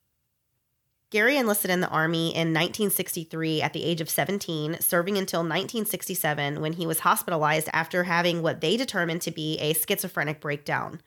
Gary 1.11 1.38
enlisted 1.38 1.72
in 1.72 1.81
the 1.81 1.88
Army 1.88 2.29
in 2.29 2.55
1963 2.55 3.62
at 3.62 3.72
the 3.72 3.83
age 3.83 4.01
of 4.01 4.09
17, 4.09 4.77
serving 4.79 5.18
until 5.18 5.40
1967 5.40 6.61
when 6.61 6.74
he 6.74 6.87
was 6.87 7.01
hospitalized 7.01 7.68
after 7.72 8.05
having 8.05 8.42
what 8.42 8.61
they 8.61 8.77
determined 8.77 9.22
to 9.22 9.33
be 9.33 9.59
a 9.59 9.72
schizophrenic 9.72 10.40
breakdown. 10.40 11.01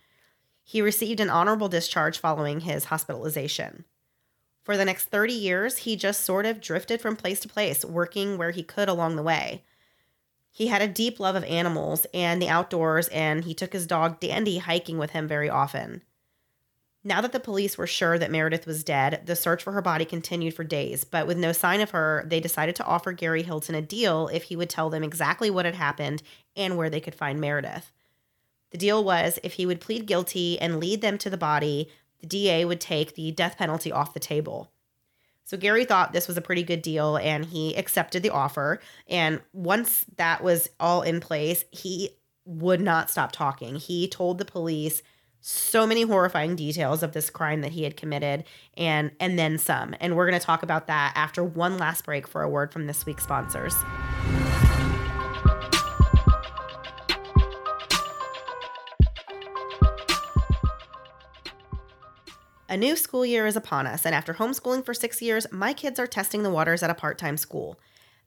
He 0.63 0.81
received 0.81 1.19
an 1.19 1.29
honorable 1.29 1.69
discharge 1.69 2.17
following 2.17 2.61
his 2.61 2.85
hospitalization. 2.85 3.85
For 4.63 4.77
the 4.77 4.85
next 4.85 5.05
30 5.05 5.33
years, 5.33 5.77
he 5.79 5.95
just 5.95 6.23
sort 6.23 6.45
of 6.45 6.61
drifted 6.61 7.01
from 7.01 7.15
place 7.15 7.39
to 7.41 7.49
place, 7.49 7.83
working 7.83 8.37
where 8.37 8.51
he 8.51 8.63
could 8.63 8.89
along 8.89 9.15
the 9.15 9.23
way. 9.23 9.63
He 10.51 10.67
had 10.67 10.81
a 10.81 10.87
deep 10.87 11.19
love 11.19 11.35
of 11.35 11.43
animals 11.45 12.05
and 12.13 12.41
the 12.41 12.49
outdoors, 12.49 13.07
and 13.07 13.43
he 13.45 13.53
took 13.53 13.73
his 13.73 13.87
dog 13.87 14.19
Dandy 14.19 14.59
hiking 14.59 14.97
with 14.97 15.11
him 15.11 15.27
very 15.27 15.49
often. 15.49 16.03
Now 17.03 17.21
that 17.21 17.31
the 17.31 17.39
police 17.39 17.77
were 17.77 17.87
sure 17.87 18.19
that 18.19 18.29
Meredith 18.29 18.67
was 18.67 18.83
dead, 18.83 19.23
the 19.25 19.35
search 19.35 19.63
for 19.63 19.71
her 19.71 19.81
body 19.81 20.05
continued 20.05 20.53
for 20.53 20.63
days, 20.63 21.03
but 21.03 21.25
with 21.25 21.37
no 21.37 21.51
sign 21.51 21.81
of 21.81 21.91
her, 21.91 22.23
they 22.27 22.39
decided 22.39 22.75
to 22.75 22.85
offer 22.85 23.11
Gary 23.11 23.41
Hilton 23.41 23.73
a 23.73 23.81
deal 23.81 24.27
if 24.27 24.43
he 24.43 24.55
would 24.55 24.69
tell 24.69 24.91
them 24.91 25.03
exactly 25.03 25.49
what 25.49 25.65
had 25.65 25.73
happened 25.73 26.21
and 26.55 26.77
where 26.77 26.91
they 26.91 26.99
could 26.99 27.15
find 27.15 27.41
Meredith. 27.41 27.91
The 28.71 28.77
deal 28.77 29.03
was 29.03 29.39
if 29.43 29.53
he 29.53 29.65
would 29.65 29.81
plead 29.81 30.05
guilty 30.05 30.59
and 30.59 30.79
lead 30.79 31.01
them 31.01 31.17
to 31.19 31.29
the 31.29 31.37
body, 31.37 31.89
the 32.19 32.27
DA 32.27 32.65
would 32.65 32.81
take 32.81 33.15
the 33.15 33.31
death 33.31 33.57
penalty 33.57 33.91
off 33.91 34.13
the 34.13 34.19
table. 34.19 34.71
So 35.43 35.57
Gary 35.57 35.83
thought 35.83 36.13
this 36.13 36.27
was 36.27 36.37
a 36.37 36.41
pretty 36.41 36.63
good 36.63 36.81
deal 36.81 37.17
and 37.17 37.45
he 37.45 37.75
accepted 37.75 38.23
the 38.23 38.29
offer. 38.29 38.79
And 39.07 39.41
once 39.51 40.05
that 40.15 40.41
was 40.43 40.69
all 40.79 41.01
in 41.01 41.19
place, 41.19 41.65
he 41.71 42.11
would 42.45 42.79
not 42.79 43.09
stop 43.09 43.33
talking. 43.33 43.75
He 43.75 44.07
told 44.07 44.37
the 44.37 44.45
police 44.45 45.03
so 45.41 45.87
many 45.87 46.03
horrifying 46.03 46.55
details 46.55 47.03
of 47.03 47.11
this 47.11 47.29
crime 47.29 47.61
that 47.61 47.71
he 47.71 47.83
had 47.83 47.97
committed 47.97 48.45
and 48.77 49.11
and 49.19 49.37
then 49.37 49.57
some. 49.57 49.95
And 49.99 50.15
we're 50.15 50.29
going 50.29 50.39
to 50.39 50.45
talk 50.45 50.63
about 50.63 50.87
that 50.87 51.13
after 51.15 51.43
one 51.43 51.77
last 51.77 52.05
break 52.05 52.27
for 52.27 52.43
a 52.43 52.49
word 52.49 52.71
from 52.71 52.87
this 52.87 53.05
week's 53.05 53.23
sponsors. 53.23 53.75
A 62.71 62.77
new 62.77 62.95
school 62.95 63.25
year 63.25 63.47
is 63.47 63.57
upon 63.57 63.85
us, 63.85 64.05
and 64.05 64.15
after 64.15 64.33
homeschooling 64.33 64.85
for 64.85 64.93
six 64.93 65.21
years, 65.21 65.45
my 65.51 65.73
kids 65.73 65.99
are 65.99 66.07
testing 66.07 66.41
the 66.41 66.49
waters 66.49 66.81
at 66.81 66.89
a 66.89 66.95
part 66.95 67.17
time 67.17 67.35
school. 67.35 67.77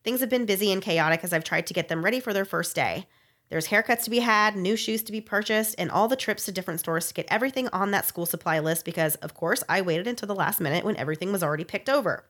Things 0.03 0.21
have 0.21 0.29
been 0.29 0.45
busy 0.45 0.71
and 0.71 0.83
chaotic 0.83 1.25
as 1.25 1.33
I've 1.33 1.45
tried 1.45 1.67
to 1.67 1.73
get 1.73 1.89
them 1.89 2.05
ready 2.05 2.21
for 2.21 2.35
their 2.35 2.45
first 2.45 2.77
day. 2.77 3.07
There's 3.49 3.69
haircuts 3.69 4.03
to 4.03 4.11
be 4.11 4.19
had, 4.19 4.55
new 4.55 4.77
shoes 4.77 5.03
to 5.05 5.13
be 5.13 5.23
purchased, 5.23 5.77
and 5.79 5.91
all 5.91 6.09
the 6.09 6.15
trips 6.15 6.45
to 6.45 6.53
different 6.53 6.81
stores 6.81 7.09
to 7.09 7.15
get 7.15 7.25
everything 7.31 7.69
on 7.69 7.91
that 7.93 8.05
school 8.05 8.27
supply 8.27 8.59
list 8.59 8.85
because, 8.85 9.15
of 9.17 9.33
course, 9.33 9.65
I 9.67 9.81
waited 9.81 10.07
until 10.07 10.27
the 10.27 10.35
last 10.35 10.61
minute 10.61 10.85
when 10.85 10.99
everything 10.99 11.33
was 11.33 11.43
already 11.43 11.65
picked 11.65 11.89
over. 11.89 12.27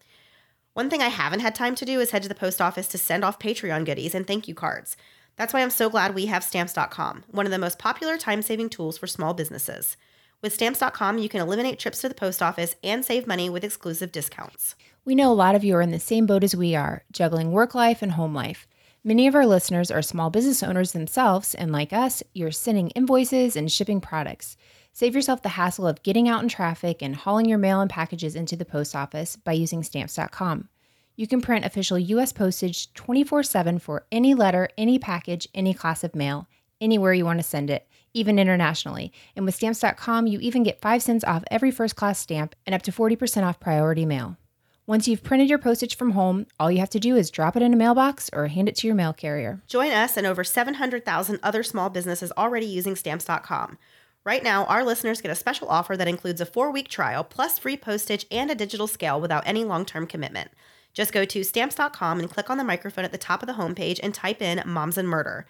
One 0.75 0.91
thing 0.91 1.03
I 1.03 1.09
haven't 1.09 1.41
had 1.41 1.57
time 1.57 1.75
to 1.75 1.85
do 1.85 1.99
is 1.99 2.13
head 2.13 2.23
to 2.23 2.29
the 2.29 2.37
post 2.37 2.61
office 2.61 2.87
to 2.89 2.99
send 2.99 3.25
off 3.25 3.41
Patreon 3.41 3.87
goodies 3.87 4.15
and 4.15 4.25
thank 4.25 4.47
you 4.47 4.55
cards. 4.55 4.97
That's 5.35 5.53
why 5.53 5.63
I'm 5.63 5.71
so 5.71 5.91
glad 5.91 6.15
we 6.15 6.27
have 6.27 6.45
stamps.com, 6.45 7.25
one 7.33 7.45
of 7.45 7.51
the 7.51 7.59
most 7.59 7.81
popular 7.81 8.17
time 8.17 8.41
saving 8.41 8.69
tools 8.69 8.99
for 8.99 9.09
small 9.09 9.35
businesses. 9.35 9.97
With 10.45 10.53
stamps.com, 10.53 11.17
you 11.17 11.31
can 11.31 11.41
eliminate 11.41 11.79
trips 11.79 12.03
to 12.03 12.09
the 12.11 12.15
post 12.15 12.43
office 12.43 12.77
and 12.85 13.03
save 13.03 13.27
money 13.27 13.49
with 13.49 13.65
exclusive 13.65 14.13
discounts. 14.13 14.75
We 15.03 15.15
know 15.15 15.33
a 15.33 15.33
lot 15.33 15.55
of 15.55 15.65
you 15.65 15.75
are 15.75 15.81
in 15.81 15.91
the 15.91 15.99
same 15.99 16.27
boat 16.27 16.45
as 16.45 16.55
we 16.55 16.75
are, 16.75 17.03
juggling 17.11 17.51
work 17.51 17.75
life 17.75 18.03
and 18.03 18.13
home 18.13 18.35
life. 18.35 18.67
Many 19.03 19.27
of 19.27 19.35
our 19.35 19.47
listeners 19.47 19.91
are 19.91 20.03
small 20.03 20.29
business 20.29 20.63
owners 20.63 20.93
themselves, 20.93 21.55
and 21.55 21.73
like 21.73 21.95
us, 21.95 22.23
you're 22.35 22.51
sending 22.51 22.91
invoices 22.91 23.57
and 23.57 23.73
shipping 23.73 24.03
products. 24.03 24.59
Save 24.93 25.15
yourself 25.15 25.41
the 25.41 25.49
hassle 25.49 25.87
of 25.87 26.03
getting 26.03 26.29
out 26.29 26.43
in 26.43 26.51
traffic 26.51 27.03
and 27.03 27.17
hauling 27.17 27.47
your 27.47 27.57
mail 27.57 27.81
and 27.81 27.89
packages 27.89 28.37
into 28.37 28.55
the 28.55 28.67
post 28.67 28.95
office 28.95 29.37
by 29.37 29.53
using 29.53 29.83
stamps.com. 29.83 30.69
You 31.17 31.27
can 31.27 31.41
print 31.41 31.65
official 31.65 31.99
US 31.99 32.35
postage 32.35 32.93
24 32.93 33.45
7 33.45 33.79
for 33.79 34.05
any 34.13 34.35
letter, 34.35 34.69
any 34.77 34.99
package, 34.99 35.49
any 35.55 35.73
class 35.73 36.05
of 36.05 36.15
mail, 36.15 36.49
anywhere 36.83 37.15
you 37.15 37.25
want 37.25 37.39
to 37.39 37.43
send 37.43 37.71
it, 37.71 37.89
even 38.15 38.39
internationally. 38.39 39.13
And 39.37 39.45
with 39.45 39.55
stamps.com, 39.55 40.27
you 40.27 40.39
even 40.41 40.63
get 40.63 40.81
5 40.81 41.03
cents 41.03 41.25
off 41.25 41.45
every 41.51 41.71
first 41.71 41.97
class 41.97 42.19
stamp 42.19 42.55
and 42.65 42.75
up 42.75 42.83
to 42.83 42.93
40% 42.93 43.43
off 43.43 43.61
priority 43.61 44.07
mail. 44.07 44.39
Once 44.87 45.09
you've 45.09 45.23
printed 45.23 45.49
your 45.49 45.59
postage 45.59 45.97
from 45.97 46.11
home, 46.11 46.47
all 46.61 46.71
you 46.71 46.79
have 46.79 46.91
to 46.91 47.01
do 47.01 47.17
is 47.17 47.31
drop 47.31 47.57
it 47.57 47.63
in 47.63 47.73
a 47.73 47.77
mailbox 47.77 48.29
or 48.35 48.49
hand 48.49 48.69
it 48.69 48.77
to 48.77 48.87
your 48.87 48.95
mail 48.95 49.15
carrier. 49.15 49.63
Join 49.67 49.91
us 49.91 50.17
and 50.17 50.27
over 50.27 50.45
700,000 50.45 51.41
other 51.43 51.63
small 51.63 51.89
businesses 51.89 52.31
already 52.37 52.67
using 52.67 52.95
stamps.com. 52.95 53.79
Right 54.25 54.43
now, 54.43 54.67
our 54.67 54.85
listeners 54.85 55.23
get 55.23 55.31
a 55.31 55.35
special 55.35 55.69
offer 55.69 55.97
that 55.97 56.09
includes 56.09 56.41
a 56.41 56.47
four 56.47 56.71
week 56.71 56.89
trial, 56.89 57.25
plus 57.25 57.59
free 57.59 57.77
postage 57.77 58.27
and 58.31 58.51
a 58.51 58.55
digital 58.55 58.87
scale 58.87 59.21
without 59.21 59.47
any 59.47 59.65
long 59.65 59.87
term 59.87 60.07
commitment. 60.07 60.51
Just 60.95 61.13
go 61.13 61.25
to 61.25 61.43
stamps.com 61.43 62.21
and 62.21 62.31
click 62.31 62.49
on 62.49 62.57
the 62.57 62.65
microphone 62.65 63.05
at 63.05 63.13
the 63.13 63.19
top 63.19 63.43
of 63.43 63.47
the 63.47 63.55
homepage 63.55 64.01
and 64.03 64.15
type 64.15 64.41
in 64.41 64.63
Moms 64.67 64.97
and 64.97 65.09
Murder. 65.09 65.47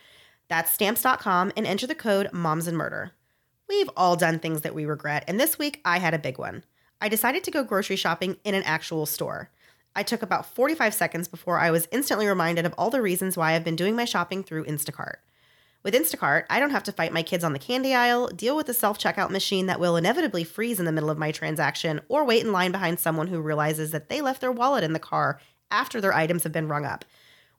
That's 0.49 0.73
stamps.com 0.73 1.53
and 1.57 1.67
enter 1.67 1.87
the 1.87 1.95
code 1.95 2.31
Moms 2.33 2.67
and 2.67 2.77
Murder. 2.77 3.13
We've 3.69 3.91
all 3.97 4.17
done 4.17 4.39
things 4.39 4.61
that 4.61 4.75
we 4.75 4.85
regret, 4.85 5.25
and 5.27 5.41
this 5.41 5.59
week 5.59 5.81
I 5.85 5.99
had 5.99 6.15
a 6.15 6.19
big 6.19 6.39
one. 6.39 6.65
I 7.01 7.09
decided 7.09 7.45
to 7.45 7.51
go 7.51 7.65
grocery 7.65 7.97
shopping 7.97 8.37
in 8.45 8.55
an 8.55 8.63
actual 8.65 9.07
store. 9.07 9.51
I 9.97 10.03
took 10.03 10.23
about 10.23 10.55
45 10.55 10.93
seconds 10.93 11.29
before 11.29 11.59
I 11.59 11.71
was 11.71 11.89
instantly 11.93 12.27
reminded 12.27 12.67
of 12.67 12.75
all 12.77 12.91
the 12.91 13.01
reasons 13.01 13.37
why 13.37 13.53
I've 13.53 13.65
been 13.65 13.77
doing 13.77 13.97
my 13.97 14.05
shopping 14.05 14.43
through 14.43 14.65
Instacart. 14.65 15.17
With 15.83 15.95
Instacart, 15.95 16.45
I 16.49 16.61
don't 16.61 16.71
have 16.71 16.83
to 16.85 16.93
fight 16.93 17.13
my 17.13 17.23
kids 17.23 17.45
on 17.45 17.53
the 17.53 17.59
candy 17.59 17.95
aisle, 17.95 18.29
deal 18.29 18.57
with 18.57 18.67
the 18.67 18.75
self 18.75 18.99
checkout 18.99 19.31
machine 19.31 19.67
that 19.67 19.79
will 19.79 19.97
inevitably 19.97 20.43
freeze 20.43 20.79
in 20.79 20.87
the 20.87 20.93
middle 20.93 21.11
of 21.11 21.19
my 21.19 21.31
transaction, 21.31 22.01
or 22.09 22.25
wait 22.25 22.43
in 22.43 22.53
line 22.53 22.73
behind 22.73 22.99
someone 22.99 23.29
who 23.29 23.41
realizes 23.41 23.91
that 23.91 24.09
they 24.09 24.21
left 24.21 24.41
their 24.41 24.51
wallet 24.51 24.83
in 24.83 24.95
the 24.95 24.99
car 24.99 25.41
after 25.71 26.01
their 26.01 26.15
items 26.15 26.43
have 26.43 26.53
been 26.53 26.69
rung 26.69 26.87
up. 26.87 27.05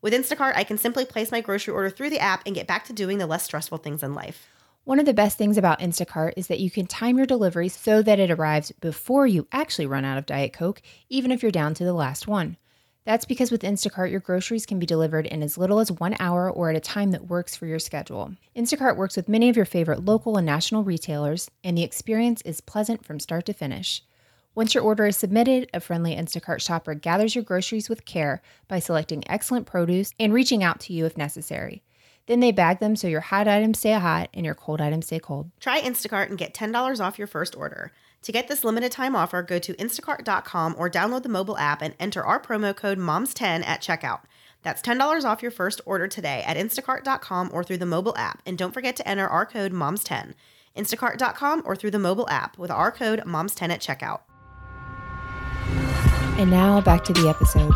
With 0.06 0.13
Instacart, 0.13 0.56
I 0.56 0.63
can 0.63 0.78
simply 0.78 1.04
place 1.04 1.32
my 1.32 1.41
grocery 1.41 1.74
order 1.74 1.89
through 1.89 2.12
the 2.12 2.20
app 2.20 2.44
and 2.46 2.54
get 2.54 2.68
back 2.68 2.86
to 2.86 2.94
doing 2.94 3.18
the 3.18 3.26
less 3.26 3.41
stressful 3.44 3.80
things 3.80 4.04
in 4.04 4.13
life. 4.13 4.48
One 4.84 5.00
of 5.00 5.08
the 5.08 5.15
best 5.15 5.36
things 5.36 5.58
about 5.58 5.80
Instacart 5.80 6.34
is 6.38 6.46
that 6.46 6.60
you 6.60 6.70
can 6.70 6.86
time 6.86 7.18
your 7.18 7.26
delivery 7.26 7.70
so 7.70 8.04
that 8.04 8.20
it 8.20 8.30
arrives 8.30 8.72
before 8.72 9.26
you 9.26 9.48
actually 9.52 9.88
run 9.88 10.06
out 10.06 10.20
of 10.20 10.28
Diet 10.28 10.54
Coke, 10.54 10.84
even 11.10 11.32
if 11.32 11.41
you're 11.41 11.52
down 11.52 11.74
to 11.74 11.84
the 11.84 11.91
last 11.91 12.28
one. 12.28 12.58
That's 13.04 13.26
because 13.26 13.50
with 13.50 13.63
Instacart, 13.63 14.12
your 14.12 14.20
groceries 14.20 14.68
can 14.68 14.78
be 14.78 14.86
delivered 14.86 15.26
in 15.26 15.41
as 15.41 15.58
little 15.58 15.80
as 15.80 15.91
one 15.91 16.15
hour 16.20 16.52
or 16.52 16.70
at 16.70 16.76
a 16.76 16.80
time 16.80 17.10
that 17.10 17.26
works 17.26 17.56
for 17.56 17.65
your 17.65 17.80
schedule. 17.80 18.36
Instacart 18.56 18.98
works 18.98 19.15
with 19.15 19.28
many 19.28 19.50
of 19.50 19.56
your 19.56 19.65
favorite 19.65 20.06
local 20.06 20.38
and 20.38 20.46
national 20.46 20.84
retailers, 20.84 21.50
and 21.63 21.76
the 21.76 21.84
experience 21.84 22.44
is 22.44 22.62
pleasant 22.62 23.04
from 23.04 23.20
start 23.20 23.48
to 23.48 23.54
finish. 23.54 24.04
Once 24.56 24.74
your 24.74 24.86
order 24.86 25.06
is 25.06 25.18
submitted, 25.18 25.70
a 25.74 25.82
friendly 25.82 26.15
Instacart 26.15 26.62
shopper 26.62 26.94
gathers 26.94 27.36
your 27.36 27.44
groceries 27.44 27.89
with 27.89 28.06
care 28.06 28.41
by 28.70 28.80
selecting 28.80 29.22
excellent 29.28 29.65
produce 29.65 30.13
and 30.18 30.34
reaching 30.34 30.63
out 30.63 30.80
to 30.80 30.94
you 30.94 31.06
if 31.06 31.18
necessary. 31.18 31.84
Then 32.28 32.39
they 32.39 32.54
bag 32.54 32.80
them 32.80 32.96
so 32.96 33.10
your 33.10 33.20
hot 33.20 33.50
items 33.50 33.80
stay 33.80 33.91
hot 33.91 34.30
and 34.34 34.46
your 34.46 34.56
cold 34.56 34.80
items 34.80 35.08
stay 35.08 35.20
cold. 35.20 35.52
Try 35.60 35.82
Instacart 35.82 36.30
and 36.30 36.38
get 36.38 36.54
$10 36.54 37.02
off 37.02 37.20
your 37.20 37.28
first 37.28 37.58
order. 37.58 37.91
To 38.22 38.32
get 38.32 38.48
this 38.48 38.63
limited 38.63 38.94
time 38.94 39.13
offer, 39.13 39.44
go 39.44 39.60
to 39.60 39.74
instacart.com 39.74 40.76
or 40.78 40.89
download 40.89 41.24
the 41.24 41.30
mobile 41.30 41.58
app 41.58 41.82
and 41.82 41.94
enter 42.00 42.26
our 42.26 42.41
promo 42.41 42.74
code 42.74 42.98
MOMS10 42.98 43.65
at 43.65 43.82
checkout. 43.82 44.22
That's 44.63 44.82
$10 44.82 45.26
off 45.26 45.41
your 45.41 45.52
first 45.52 45.82
order 45.86 46.08
today 46.08 46.44
at 46.48 46.56
instacart.com 46.56 47.50
or 47.52 47.65
through 47.65 47.78
the 47.80 47.86
mobile 47.86 48.15
app. 48.18 48.41
And 48.46 48.58
don't 48.58 48.74
forget 48.74 48.96
to 48.96 49.08
enter 49.08 49.28
our 49.28 49.46
code 49.46 49.74
MOMS10. 49.74 50.34
Instacart.com 50.78 51.63
or 51.65 51.76
through 51.76 51.91
the 51.91 52.00
mobile 52.00 52.30
app 52.30 52.58
with 52.58 52.72
our 52.72 52.91
code 52.91 53.20
MOMS10 53.26 53.70
at 53.70 53.82
checkout. 53.82 54.22
And 56.38 56.52
now 56.52 56.82
back 56.82 57.04
to 57.06 57.13
the 57.13 57.30
episode. 57.30 57.71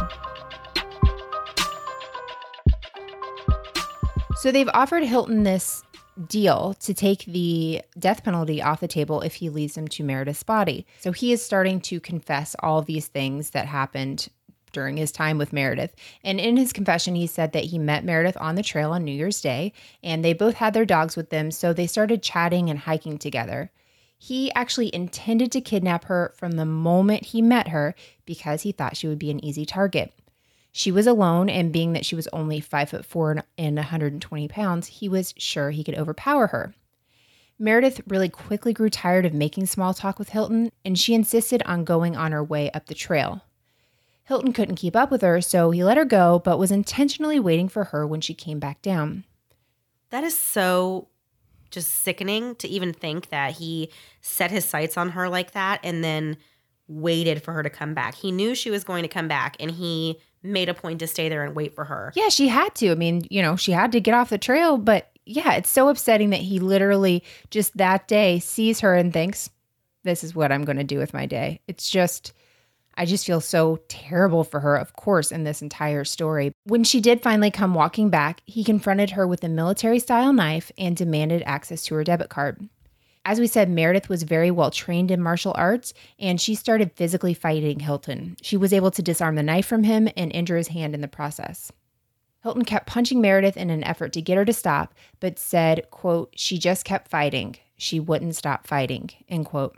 So 4.35 4.51
they've 4.51 4.69
offered 4.73 5.03
Hilton 5.03 5.43
this 5.43 5.83
deal 6.27 6.73
to 6.81 6.93
take 6.93 7.23
the 7.25 7.81
death 7.97 8.23
penalty 8.23 8.61
off 8.61 8.81
the 8.81 8.87
table 8.87 9.21
if 9.21 9.35
he 9.35 9.49
leads 9.49 9.75
them 9.75 9.87
to 9.87 10.03
Meredith's 10.03 10.43
body. 10.43 10.85
So 10.99 11.11
he 11.13 11.31
is 11.31 11.43
starting 11.43 11.79
to 11.81 11.99
confess 11.99 12.55
all 12.59 12.81
these 12.81 13.07
things 13.07 13.51
that 13.51 13.65
happened 13.65 14.27
during 14.71 14.97
his 14.97 15.11
time 15.11 15.37
with 15.37 15.53
Meredith. 15.53 15.95
And 16.23 16.39
in 16.39 16.57
his 16.57 16.73
confession, 16.73 17.15
he 17.15 17.27
said 17.27 17.53
that 17.53 17.65
he 17.65 17.79
met 17.79 18.03
Meredith 18.03 18.37
on 18.39 18.55
the 18.55 18.63
trail 18.63 18.91
on 18.91 19.03
New 19.03 19.11
Year's 19.11 19.41
Day 19.41 19.73
and 20.03 20.23
they 20.23 20.33
both 20.33 20.55
had 20.55 20.73
their 20.73 20.85
dogs 20.85 21.15
with 21.15 21.29
them. 21.29 21.51
So 21.51 21.73
they 21.73 21.87
started 21.87 22.21
chatting 22.21 22.69
and 22.69 22.79
hiking 22.79 23.17
together. 23.17 23.71
He 24.21 24.51
actually 24.53 24.93
intended 24.93 25.49
to 25.53 25.61
kidnap 25.61 26.05
her 26.05 26.33
from 26.35 26.51
the 26.51 26.65
moment 26.65 27.27
he 27.27 27.41
met 27.41 27.69
her 27.69 27.95
because 28.25 28.63
he 28.63 28.73
thought 28.73 28.97
she 28.97 29.07
would 29.07 29.17
be 29.17 29.31
an 29.31 29.43
easy 29.43 29.65
target. 29.65 30.13
She 30.73 30.91
was 30.91 31.07
alone, 31.07 31.49
and 31.49 31.71
being 31.71 31.93
that 31.93 32.05
she 32.05 32.15
was 32.15 32.27
only 32.27 32.59
five 32.59 32.89
foot 32.89 33.05
four 33.05 33.43
and 33.57 33.75
120 33.77 34.47
pounds, 34.49 34.87
he 34.87 35.09
was 35.09 35.33
sure 35.37 35.71
he 35.71 35.85
could 35.85 35.97
overpower 35.97 36.47
her. 36.47 36.75
Meredith 37.57 38.01
really 38.07 38.29
quickly 38.29 38.73
grew 38.73 38.89
tired 38.89 39.25
of 39.25 39.33
making 39.33 39.65
small 39.65 39.93
talk 39.93 40.19
with 40.19 40.29
Hilton, 40.29 40.71
and 40.83 40.99
she 40.99 41.13
insisted 41.13 41.63
on 41.63 41.85
going 41.85 42.15
on 42.15 42.33
her 42.33 42.43
way 42.43 42.69
up 42.71 42.85
the 42.87 42.93
trail. 42.93 43.41
Hilton 44.25 44.53
couldn't 44.53 44.75
keep 44.75 44.95
up 44.95 45.09
with 45.09 45.21
her, 45.21 45.41
so 45.41 45.71
he 45.71 45.83
let 45.83 45.97
her 45.97 46.05
go, 46.05 46.39
but 46.39 46.59
was 46.59 46.71
intentionally 46.71 47.39
waiting 47.39 47.67
for 47.69 47.85
her 47.85 48.05
when 48.05 48.21
she 48.21 48.33
came 48.33 48.59
back 48.59 48.81
down. 48.81 49.23
That 50.09 50.23
is 50.23 50.37
so 50.37 51.07
just 51.71 51.89
sickening 51.89 52.55
to 52.55 52.67
even 52.67 52.93
think 52.93 53.29
that 53.29 53.53
he 53.53 53.91
set 54.21 54.51
his 54.51 54.65
sights 54.65 54.97
on 54.97 55.09
her 55.09 55.29
like 55.29 55.51
that 55.51 55.79
and 55.83 56.03
then 56.03 56.37
waited 56.87 57.43
for 57.43 57.53
her 57.53 57.63
to 57.63 57.69
come 57.69 57.93
back. 57.93 58.15
He 58.15 58.31
knew 58.31 58.55
she 58.55 58.71
was 58.71 58.83
going 58.83 59.03
to 59.03 59.07
come 59.09 59.27
back 59.27 59.55
and 59.59 59.69
he 59.69 60.19
made 60.41 60.69
a 60.69 60.73
point 60.73 60.99
to 60.99 61.07
stay 61.07 61.29
there 61.29 61.43
and 61.43 61.55
wait 61.55 61.75
for 61.75 61.85
her. 61.85 62.11
Yeah, 62.15 62.29
she 62.29 62.47
had 62.47 62.73
to. 62.75 62.91
I 62.91 62.95
mean, 62.95 63.25
you 63.29 63.41
know, 63.41 63.55
she 63.55 63.71
had 63.71 63.91
to 63.91 63.99
get 63.99 64.13
off 64.13 64.29
the 64.29 64.37
trail, 64.37 64.77
but 64.77 65.11
yeah, 65.25 65.53
it's 65.53 65.69
so 65.69 65.89
upsetting 65.89 66.31
that 66.31 66.39
he 66.39 66.59
literally 66.59 67.23
just 67.51 67.77
that 67.77 68.07
day 68.07 68.39
sees 68.39 68.79
her 68.79 68.95
and 68.95 69.13
thinks, 69.13 69.49
this 70.03 70.23
is 70.23 70.33
what 70.33 70.51
I'm 70.51 70.63
going 70.63 70.77
to 70.77 70.83
do 70.83 70.97
with 70.97 71.13
my 71.13 71.25
day. 71.25 71.59
It's 71.67 71.89
just, 71.89 72.33
I 72.99 73.05
just 73.05 73.25
feel 73.25 73.39
so 73.39 73.79
terrible 73.87 74.43
for 74.43 74.59
her, 74.59 74.75
of 74.75 74.91
course, 74.91 75.31
in 75.31 75.45
this 75.45 75.61
entire 75.61 76.03
story. 76.03 76.51
When 76.65 76.83
she 76.83 76.99
did 76.99 77.23
finally 77.23 77.49
come 77.49 77.73
walking 77.73 78.09
back, 78.09 78.41
he 78.45 78.61
confronted 78.61 79.11
her 79.11 79.25
with 79.25 79.41
a 79.41 79.47
military 79.47 79.99
style 79.99 80.33
knife 80.33 80.69
and 80.77 80.97
demanded 80.97 81.41
access 81.45 81.85
to 81.85 81.95
her 81.95 82.03
debit 82.03 82.27
card. 82.29 82.67
As 83.23 83.39
we 83.39 83.47
said, 83.47 83.69
Meredith 83.69 84.09
was 84.09 84.23
very 84.23 84.51
well 84.51 84.69
trained 84.69 85.11
in 85.11 85.21
martial 85.21 85.53
arts 85.55 85.93
and 86.19 86.41
she 86.41 86.55
started 86.55 86.91
physically 86.91 87.33
fighting 87.33 87.79
Hilton. 87.79 88.35
She 88.41 88.57
was 88.57 88.73
able 88.73 88.91
to 88.91 89.01
disarm 89.01 89.35
the 89.35 89.43
knife 89.43 89.65
from 89.65 89.83
him 89.83 90.09
and 90.17 90.29
injure 90.33 90.57
his 90.57 90.67
hand 90.67 90.93
in 90.93 90.99
the 90.99 91.07
process. 91.07 91.71
Hilton 92.43 92.65
kept 92.65 92.87
punching 92.87 93.21
Meredith 93.21 93.55
in 93.55 93.69
an 93.69 93.83
effort 93.85 94.11
to 94.11 94.21
get 94.21 94.35
her 94.35 94.43
to 94.43 94.51
stop, 94.51 94.93
but 95.21 95.39
said, 95.39 95.89
quote, 95.89 96.33
she 96.35 96.57
just 96.57 96.83
kept 96.83 97.09
fighting. 97.09 97.55
She 97.77 97.97
wouldn't 98.01 98.35
stop 98.35 98.67
fighting, 98.67 99.09
end 99.29 99.45
quote. 99.45 99.77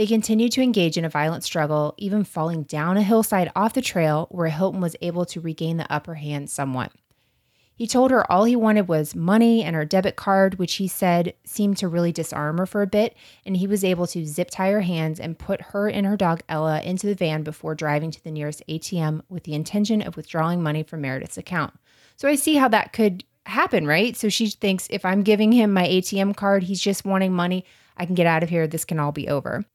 They 0.00 0.06
continued 0.06 0.52
to 0.52 0.62
engage 0.62 0.96
in 0.96 1.04
a 1.04 1.10
violent 1.10 1.44
struggle, 1.44 1.92
even 1.98 2.24
falling 2.24 2.62
down 2.62 2.96
a 2.96 3.02
hillside 3.02 3.52
off 3.54 3.74
the 3.74 3.82
trail 3.82 4.28
where 4.30 4.48
Hilton 4.48 4.80
was 4.80 4.96
able 5.02 5.26
to 5.26 5.42
regain 5.42 5.76
the 5.76 5.92
upper 5.92 6.14
hand 6.14 6.48
somewhat. 6.48 6.90
He 7.74 7.86
told 7.86 8.10
her 8.10 8.24
all 8.32 8.44
he 8.44 8.56
wanted 8.56 8.88
was 8.88 9.14
money 9.14 9.62
and 9.62 9.76
her 9.76 9.84
debit 9.84 10.16
card, 10.16 10.58
which 10.58 10.76
he 10.76 10.88
said 10.88 11.34
seemed 11.44 11.76
to 11.76 11.86
really 11.88 12.12
disarm 12.12 12.56
her 12.56 12.64
for 12.64 12.80
a 12.80 12.86
bit, 12.86 13.14
and 13.44 13.58
he 13.58 13.66
was 13.66 13.84
able 13.84 14.06
to 14.06 14.24
zip 14.24 14.48
tie 14.50 14.70
her 14.70 14.80
hands 14.80 15.20
and 15.20 15.38
put 15.38 15.60
her 15.60 15.90
and 15.90 16.06
her 16.06 16.16
dog 16.16 16.40
Ella 16.48 16.80
into 16.80 17.06
the 17.06 17.14
van 17.14 17.42
before 17.42 17.74
driving 17.74 18.10
to 18.10 18.24
the 18.24 18.30
nearest 18.30 18.62
ATM 18.70 19.20
with 19.28 19.44
the 19.44 19.52
intention 19.52 20.00
of 20.00 20.16
withdrawing 20.16 20.62
money 20.62 20.82
from 20.82 21.02
Meredith's 21.02 21.36
account. 21.36 21.74
So 22.16 22.26
I 22.26 22.36
see 22.36 22.54
how 22.54 22.68
that 22.68 22.94
could 22.94 23.22
happen, 23.44 23.86
right? 23.86 24.16
So 24.16 24.30
she 24.30 24.48
thinks 24.48 24.86
if 24.88 25.04
I'm 25.04 25.22
giving 25.22 25.52
him 25.52 25.74
my 25.74 25.86
ATM 25.86 26.36
card, 26.36 26.62
he's 26.62 26.80
just 26.80 27.04
wanting 27.04 27.34
money, 27.34 27.66
I 27.98 28.06
can 28.06 28.14
get 28.14 28.26
out 28.26 28.42
of 28.42 28.48
here, 28.48 28.66
this 28.66 28.86
can 28.86 28.98
all 28.98 29.12
be 29.12 29.28
over. 29.28 29.66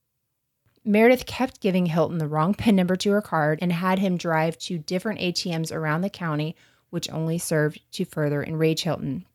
Meredith 0.86 1.26
kept 1.26 1.62
giving 1.62 1.88
Hilton 1.88 2.20
the 2.20 2.28
wrong 2.28 2.54
PIN 2.54 2.76
number 2.76 2.96
to 2.96 3.12
her 3.12 3.22
card 3.22 3.60
and 3.62 3.72
had 3.72 4.00
him 4.00 4.18
drive 4.18 4.58
to 4.60 4.78
different 4.78 5.20
ATMs 5.20 5.72
around 5.72 6.02
the 6.02 6.10
county 6.10 6.56
which 6.96 7.12
only 7.12 7.38
served 7.38 7.78
to 7.92 8.06
further 8.06 8.42
enrage 8.42 8.84
Hilton. 8.84 9.26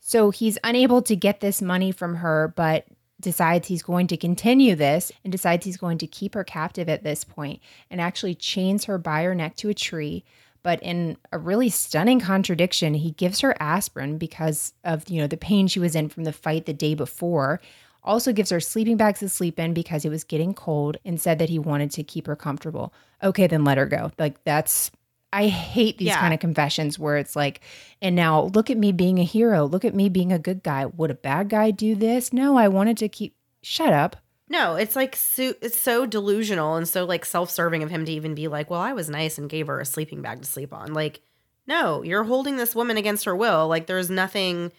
So 0.00 0.30
he's 0.30 0.58
unable 0.62 1.00
to 1.00 1.16
get 1.16 1.40
this 1.40 1.62
money 1.62 1.90
from 1.90 2.16
her, 2.16 2.52
but 2.54 2.84
decides 3.18 3.68
he's 3.68 3.82
going 3.82 4.06
to 4.08 4.18
continue 4.18 4.74
this 4.74 5.10
and 5.24 5.32
decides 5.32 5.64
he's 5.64 5.78
going 5.78 5.96
to 5.96 6.06
keep 6.06 6.34
her 6.34 6.44
captive 6.44 6.90
at 6.90 7.02
this 7.02 7.24
point 7.24 7.60
and 7.90 8.02
actually 8.02 8.34
chains 8.34 8.84
her 8.84 8.98
by 8.98 9.22
her 9.22 9.34
neck 9.34 9.56
to 9.56 9.70
a 9.70 9.74
tree. 9.74 10.24
But 10.62 10.82
in 10.82 11.16
a 11.32 11.38
really 11.38 11.70
stunning 11.70 12.20
contradiction, 12.20 12.92
he 12.92 13.12
gives 13.12 13.40
her 13.40 13.56
aspirin 13.60 14.18
because 14.18 14.74
of, 14.84 15.08
you 15.08 15.20
know, 15.20 15.26
the 15.26 15.38
pain 15.38 15.68
she 15.68 15.80
was 15.80 15.94
in 15.96 16.10
from 16.10 16.24
the 16.24 16.32
fight 16.34 16.66
the 16.66 16.74
day 16.74 16.94
before. 16.94 17.62
Also 18.06 18.32
gives 18.32 18.50
her 18.50 18.60
sleeping 18.60 18.96
bags 18.96 19.18
to 19.20 19.28
sleep 19.28 19.58
in 19.58 19.74
because 19.74 20.04
it 20.04 20.10
was 20.10 20.24
getting 20.24 20.54
cold 20.54 20.96
and 21.04 21.20
said 21.20 21.38
that 21.40 21.48
he 21.48 21.58
wanted 21.58 21.90
to 21.92 22.02
keep 22.04 22.26
her 22.26 22.36
comfortable. 22.36 22.94
Okay, 23.22 23.46
then 23.46 23.64
let 23.64 23.78
her 23.78 23.86
go. 23.86 24.12
Like 24.18 24.42
that's 24.44 24.90
I 25.32 25.48
hate 25.48 25.98
these 25.98 26.08
Yeah. 26.08 26.20
kind 26.20 26.32
of 26.32 26.40
confessions 26.40 26.98
where 26.98 27.16
it's 27.18 27.34
like, 27.36 27.60
and 28.00 28.14
now 28.16 28.44
look 28.54 28.70
at 28.70 28.78
me 28.78 28.92
being 28.92 29.18
a 29.18 29.24
hero. 29.24 29.64
Look 29.66 29.84
at 29.84 29.94
me 29.94 30.08
being 30.08 30.32
a 30.32 30.38
good 30.38 30.62
guy. 30.62 30.86
Would 30.86 31.10
a 31.10 31.14
bad 31.14 31.48
guy 31.50 31.72
do 31.72 31.94
this? 31.94 32.32
No, 32.32 32.56
I 32.56 32.68
wanted 32.68 32.96
to 32.98 33.08
keep. 33.08 33.34
Shut 33.62 33.92
up. 33.92 34.16
No, 34.48 34.76
it's 34.76 34.94
like 34.94 35.16
so, 35.16 35.54
it's 35.60 35.78
so 35.78 36.06
delusional 36.06 36.76
and 36.76 36.86
so 36.86 37.04
like 37.04 37.24
self-serving 37.24 37.82
of 37.82 37.90
him 37.90 38.04
to 38.04 38.12
even 38.12 38.34
be 38.36 38.46
like, 38.46 38.70
"Well, 38.70 38.80
I 38.80 38.92
was 38.92 39.10
nice 39.10 39.36
and 39.38 39.50
gave 39.50 39.66
her 39.66 39.80
a 39.80 39.84
sleeping 39.84 40.22
bag 40.22 40.40
to 40.40 40.46
sleep 40.46 40.72
on." 40.72 40.94
Like, 40.94 41.20
no, 41.66 42.02
you're 42.04 42.22
holding 42.24 42.56
this 42.56 42.76
woman 42.76 42.96
against 42.96 43.24
her 43.24 43.34
will. 43.34 43.66
Like, 43.66 43.88
there's 43.88 44.08
nothing, 44.08 44.70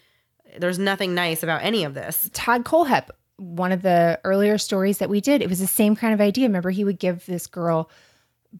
there's 0.58 0.78
nothing 0.78 1.14
nice 1.14 1.42
about 1.42 1.62
any 1.62 1.84
of 1.84 1.94
this. 1.94 2.30
Todd 2.32 2.64
Kohlhepp, 2.64 3.10
one 3.36 3.72
of 3.72 3.82
the 3.82 4.20
earlier 4.24 4.58
stories 4.58 4.98
that 4.98 5.10
we 5.10 5.20
did, 5.20 5.42
it 5.42 5.48
was 5.48 5.60
the 5.60 5.66
same 5.66 5.96
kind 5.96 6.14
of 6.14 6.20
idea. 6.20 6.46
Remember, 6.46 6.70
he 6.70 6.84
would 6.84 6.98
give 6.98 7.26
this 7.26 7.46
girl 7.46 7.90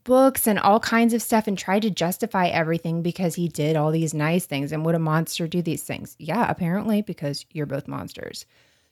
books 0.05 0.47
and 0.47 0.59
all 0.59 0.81
kinds 0.81 1.15
of 1.15 1.23
stuff 1.23 1.47
and 1.47 1.57
try 1.57 1.81
to 1.81 1.91
justify 1.91 2.49
everything 2.49 3.03
because 3.03 3.35
he 3.35 3.49
did 3.49 3.75
all 3.75 3.91
these 3.91 4.13
nice 4.13 4.45
things. 4.45 4.71
And 4.71 4.85
would 4.85 4.95
a 4.95 4.99
monster 4.99 5.49
do 5.49 5.63
these 5.63 5.83
things? 5.83 6.15
Yeah, 6.19 6.49
apparently, 6.51 7.03
because 7.03 7.47
you're 7.53 7.67
both 7.67 7.89
monsters. 7.89 8.45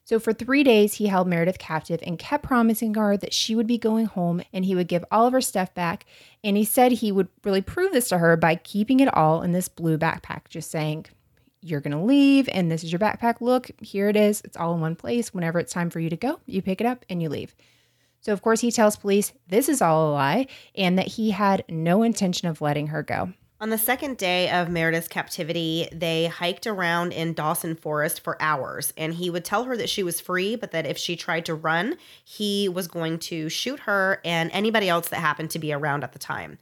So 0.05 0.21
for 0.21 0.33
three 0.33 0.63
days, 0.63 0.95
he 0.95 1.09
held 1.09 1.27
Meredith 1.27 1.59
captive 1.59 2.01
and 2.07 2.17
kept 2.17 2.45
promising 2.45 2.95
her 2.95 3.17
that 3.17 3.35
she 3.35 3.57
would 3.57 3.67
be 3.67 3.77
going 3.77 4.07
home 4.07 4.41
and 4.53 4.65
he 4.65 4.77
would 4.77 4.87
give 4.87 5.05
all 5.11 5.27
of 5.27 5.33
her 5.33 5.41
stuff 5.41 5.75
back. 5.75 6.07
And 6.45 6.57
he 6.57 6.65
said 6.65 6.93
he 6.93 7.11
would 7.11 7.29
really 7.43 7.61
prove 7.61 7.93
this 7.93 8.09
to 8.11 8.19
her 8.19 8.37
by 8.37 8.55
keeping 8.55 9.01
it 9.01 9.13
all 9.13 9.43
in 9.43 9.51
this 9.51 9.69
blue 9.69 9.99
backpack, 9.99 10.49
just 10.49 10.71
saying, 10.71 11.07
You're 11.67 11.81
going 11.81 11.97
to 11.97 12.05
leave, 12.05 12.49
and 12.53 12.71
this 12.71 12.85
is 12.85 12.93
your 12.93 13.01
backpack. 13.01 13.41
Look, 13.41 13.73
here 13.81 14.09
it 14.09 14.15
is. 14.15 14.41
It's 14.43 14.57
all 14.57 14.75
in 14.75 14.81
one 14.81 14.95
place. 14.95 15.35
Whenever 15.35 15.59
it's 15.59 15.73
time 15.73 15.91
for 15.91 15.99
you 15.99 16.09
to 16.11 16.17
go, 16.17 16.39
you 16.47 16.63
pick 16.63 16.81
it 16.81 16.87
up 16.87 17.05
and 17.11 17.21
you 17.21 17.29
leave. 17.29 17.57
So, 18.21 18.33
of 18.33 18.41
course, 18.41 18.61
he 18.61 18.71
tells 18.71 18.95
police 18.95 19.33
this 19.49 19.69
is 19.69 19.83
all 19.83 20.09
a 20.09 20.13
lie 20.13 20.47
and 20.77 20.97
that 20.97 21.09
he 21.09 21.33
had 21.33 21.65
no 21.69 22.05
intention 22.05 22.47
of 22.47 22.61
letting 22.61 22.89
her 22.89 23.03
go. 23.03 23.33
On 23.61 23.71
the 23.71 23.79
second 23.79 24.17
day 24.17 24.49
of 24.49 24.69
Meredith's 24.69 25.09
captivity, 25.09 25.89
they 25.91 26.27
hiked 26.27 26.69
around 26.69 27.13
in 27.13 27.33
Dawson 27.33 27.75
Forest 27.75 28.21
for 28.21 28.41
hours, 28.41 28.93
and 28.97 29.15
he 29.15 29.29
would 29.29 29.45
tell 29.45 29.65
her 29.65 29.77
that 29.77 29.89
she 29.89 30.05
was 30.05 30.21
free, 30.21 30.55
but 30.55 30.71
that 30.71 30.87
if 30.87 30.99
she 30.99 31.17
tried 31.17 31.47
to 31.47 31.55
run, 31.55 31.97
he 32.23 32.69
was 32.69 32.87
going 32.87 33.19
to 33.21 33.49
shoot 33.49 33.81
her 33.81 34.21
and 34.25 34.53
anybody 34.53 34.89
else 34.89 35.09
that 35.09 35.21
happened 35.21 35.51
to 35.51 35.59
be 35.59 35.73
around 35.73 36.05
at 36.05 36.13
the 36.13 36.19
time. 36.19 36.59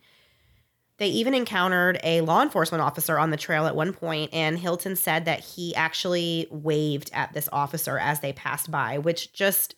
They 0.98 1.09
even 1.09 1.35
encountered 1.35 1.98
a 2.04 2.20
law 2.20 2.42
enforcement 2.42 2.83
officer 2.83 3.18
on 3.18 3.30
the 3.30 3.37
trail 3.37 3.66
at 3.66 3.74
one 3.74 3.92
point, 3.92 4.33
and 4.33 4.59
Hilton 4.59 4.94
said 4.94 5.24
that 5.24 5.40
he 5.40 5.74
actually 5.74 6.46
waved 6.50 7.11
at 7.12 7.33
this 7.33 7.48
officer 7.52 7.98
as 7.98 8.20
they 8.20 8.33
passed 8.33 8.70
by, 8.70 8.98
which 8.98 9.33
just, 9.33 9.74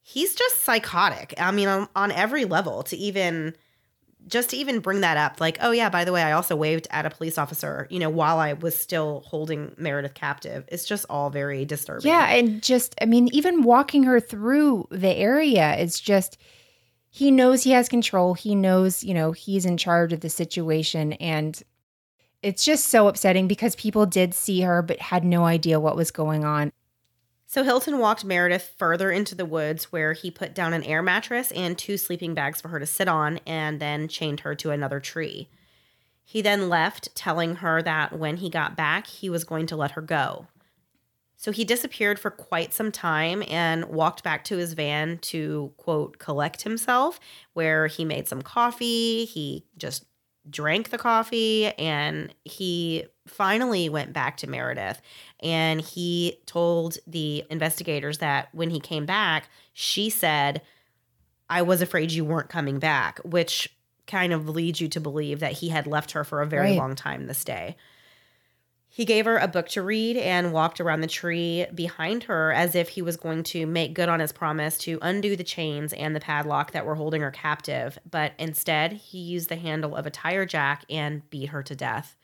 he's 0.00 0.34
just 0.34 0.62
psychotic. 0.62 1.34
I 1.36 1.50
mean, 1.50 1.68
on, 1.68 1.88
on 1.94 2.12
every 2.12 2.46
level 2.46 2.82
to 2.84 2.96
even 2.96 3.54
just 4.26 4.50
to 4.50 4.56
even 4.56 4.80
bring 4.80 5.00
that 5.00 5.16
up 5.16 5.40
like 5.40 5.56
oh 5.60 5.70
yeah 5.70 5.88
by 5.88 6.04
the 6.04 6.12
way 6.12 6.22
i 6.22 6.32
also 6.32 6.54
waved 6.54 6.86
at 6.90 7.06
a 7.06 7.10
police 7.10 7.38
officer 7.38 7.86
you 7.90 7.98
know 7.98 8.10
while 8.10 8.38
i 8.38 8.52
was 8.52 8.76
still 8.76 9.22
holding 9.26 9.74
meredith 9.78 10.14
captive 10.14 10.64
it's 10.68 10.84
just 10.84 11.06
all 11.08 11.30
very 11.30 11.64
disturbing 11.64 12.10
Yeah, 12.10 12.28
and 12.28 12.62
just 12.62 12.94
I 13.00 13.06
mean, 13.06 13.28
even 13.32 13.62
walking 13.62 14.02
her 14.04 14.20
through 14.20 14.88
the 14.90 15.08
area, 15.08 15.74
is 15.76 15.98
just 15.98 16.38
he 17.10 17.30
knows 17.30 17.64
he 17.64 17.72
has 17.72 17.88
control. 17.88 18.34
He 18.34 18.54
knows, 18.54 19.02
you 19.02 19.12
know, 19.12 19.32
he's 19.32 19.66
in 19.66 19.76
charge 19.76 20.12
of 20.12 20.20
the 20.20 20.30
situation 20.30 21.12
and 21.14 21.60
it's 22.42 22.64
just 22.64 22.86
so 22.86 23.08
upsetting 23.08 23.48
because 23.48 23.76
people 23.76 24.06
did 24.06 24.32
see 24.32 24.62
her 24.62 24.80
but 24.80 24.98
had 24.98 25.24
no 25.24 25.44
idea 25.44 25.78
what 25.78 25.96
was 25.96 26.10
going 26.10 26.44
on. 26.44 26.72
so 27.46 27.62
hilton 27.64 27.98
walked 27.98 28.24
meredith 28.24 28.72
further 28.78 29.10
into 29.10 29.34
the 29.34 29.44
woods 29.44 29.92
where 29.92 30.12
he 30.14 30.30
put 30.30 30.54
down 30.54 30.72
an 30.72 30.84
air 30.84 31.02
mattress 31.02 31.52
and 31.52 31.76
two 31.76 31.96
sleeping 31.98 32.32
bags 32.32 32.60
for 32.60 32.68
her 32.68 32.78
to 32.78 32.86
sit 32.86 33.08
on 33.08 33.38
and 33.46 33.80
then 33.80 34.08
chained 34.08 34.40
her 34.40 34.54
to 34.54 34.70
another 34.70 35.00
tree 35.00 35.48
he 36.24 36.40
then 36.40 36.68
left 36.68 37.14
telling 37.14 37.56
her 37.56 37.82
that 37.82 38.18
when 38.18 38.38
he 38.38 38.48
got 38.48 38.76
back 38.76 39.06
he 39.06 39.28
was 39.28 39.44
going 39.44 39.66
to 39.66 39.76
let 39.76 39.90
her 39.90 40.02
go 40.02 40.46
So 41.40 41.52
he 41.52 41.64
disappeared 41.64 42.18
for 42.18 42.30
quite 42.30 42.74
some 42.74 42.92
time 42.92 43.42
and 43.48 43.86
walked 43.86 44.22
back 44.22 44.44
to 44.44 44.58
his 44.58 44.74
van 44.74 45.16
to, 45.22 45.72
quote, 45.78 46.18
collect 46.18 46.60
himself, 46.60 47.18
where 47.54 47.86
he 47.86 48.04
made 48.04 48.28
some 48.28 48.42
coffee. 48.42 49.24
He 49.24 49.64
just 49.78 50.04
drank 50.50 50.90
the 50.90 50.98
coffee 50.98 51.68
and 51.78 52.34
he 52.44 53.06
finally 53.26 53.88
went 53.88 54.12
back 54.12 54.36
to 54.38 54.50
Meredith. 54.50 55.00
And 55.42 55.80
he 55.80 56.36
told 56.44 56.98
the 57.06 57.42
investigators 57.48 58.18
that 58.18 58.54
when 58.54 58.68
he 58.68 58.78
came 58.78 59.06
back, 59.06 59.48
she 59.72 60.10
said, 60.10 60.60
I 61.48 61.62
was 61.62 61.80
afraid 61.80 62.12
you 62.12 62.22
weren't 62.22 62.50
coming 62.50 62.78
back, 62.78 63.18
which 63.24 63.74
kind 64.06 64.34
of 64.34 64.46
leads 64.46 64.78
you 64.78 64.88
to 64.88 65.00
believe 65.00 65.40
that 65.40 65.52
he 65.52 65.70
had 65.70 65.86
left 65.86 66.10
her 66.10 66.22
for 66.22 66.42
a 66.42 66.46
very 66.46 66.72
Right. 66.72 66.76
long 66.78 66.94
time 66.96 67.26
this 67.26 67.44
day. 67.44 67.76
He 69.00 69.06
gave 69.06 69.24
her 69.24 69.38
a 69.38 69.48
book 69.48 69.66
to 69.70 69.80
read 69.80 70.18
and 70.18 70.52
walked 70.52 70.78
around 70.78 71.00
the 71.00 71.06
tree 71.06 71.64
behind 71.74 72.24
her 72.24 72.52
as 72.52 72.74
if 72.74 72.90
he 72.90 73.00
was 73.00 73.16
going 73.16 73.44
to 73.44 73.64
make 73.64 73.94
good 73.94 74.10
on 74.10 74.20
his 74.20 74.30
promise 74.30 74.76
to 74.80 74.98
undo 75.00 75.36
the 75.36 75.42
chains 75.42 75.94
and 75.94 76.14
the 76.14 76.20
padlock 76.20 76.72
that 76.72 76.84
were 76.84 76.96
holding 76.96 77.22
her 77.22 77.30
captive. 77.30 77.98
But 78.10 78.34
instead, 78.38 78.92
he 78.92 79.16
used 79.16 79.48
the 79.48 79.56
handle 79.56 79.96
of 79.96 80.04
a 80.04 80.10
tire 80.10 80.44
jack 80.44 80.84
and 80.90 81.22
beat 81.30 81.48
her 81.48 81.62
to 81.62 81.74
death. 81.74 82.14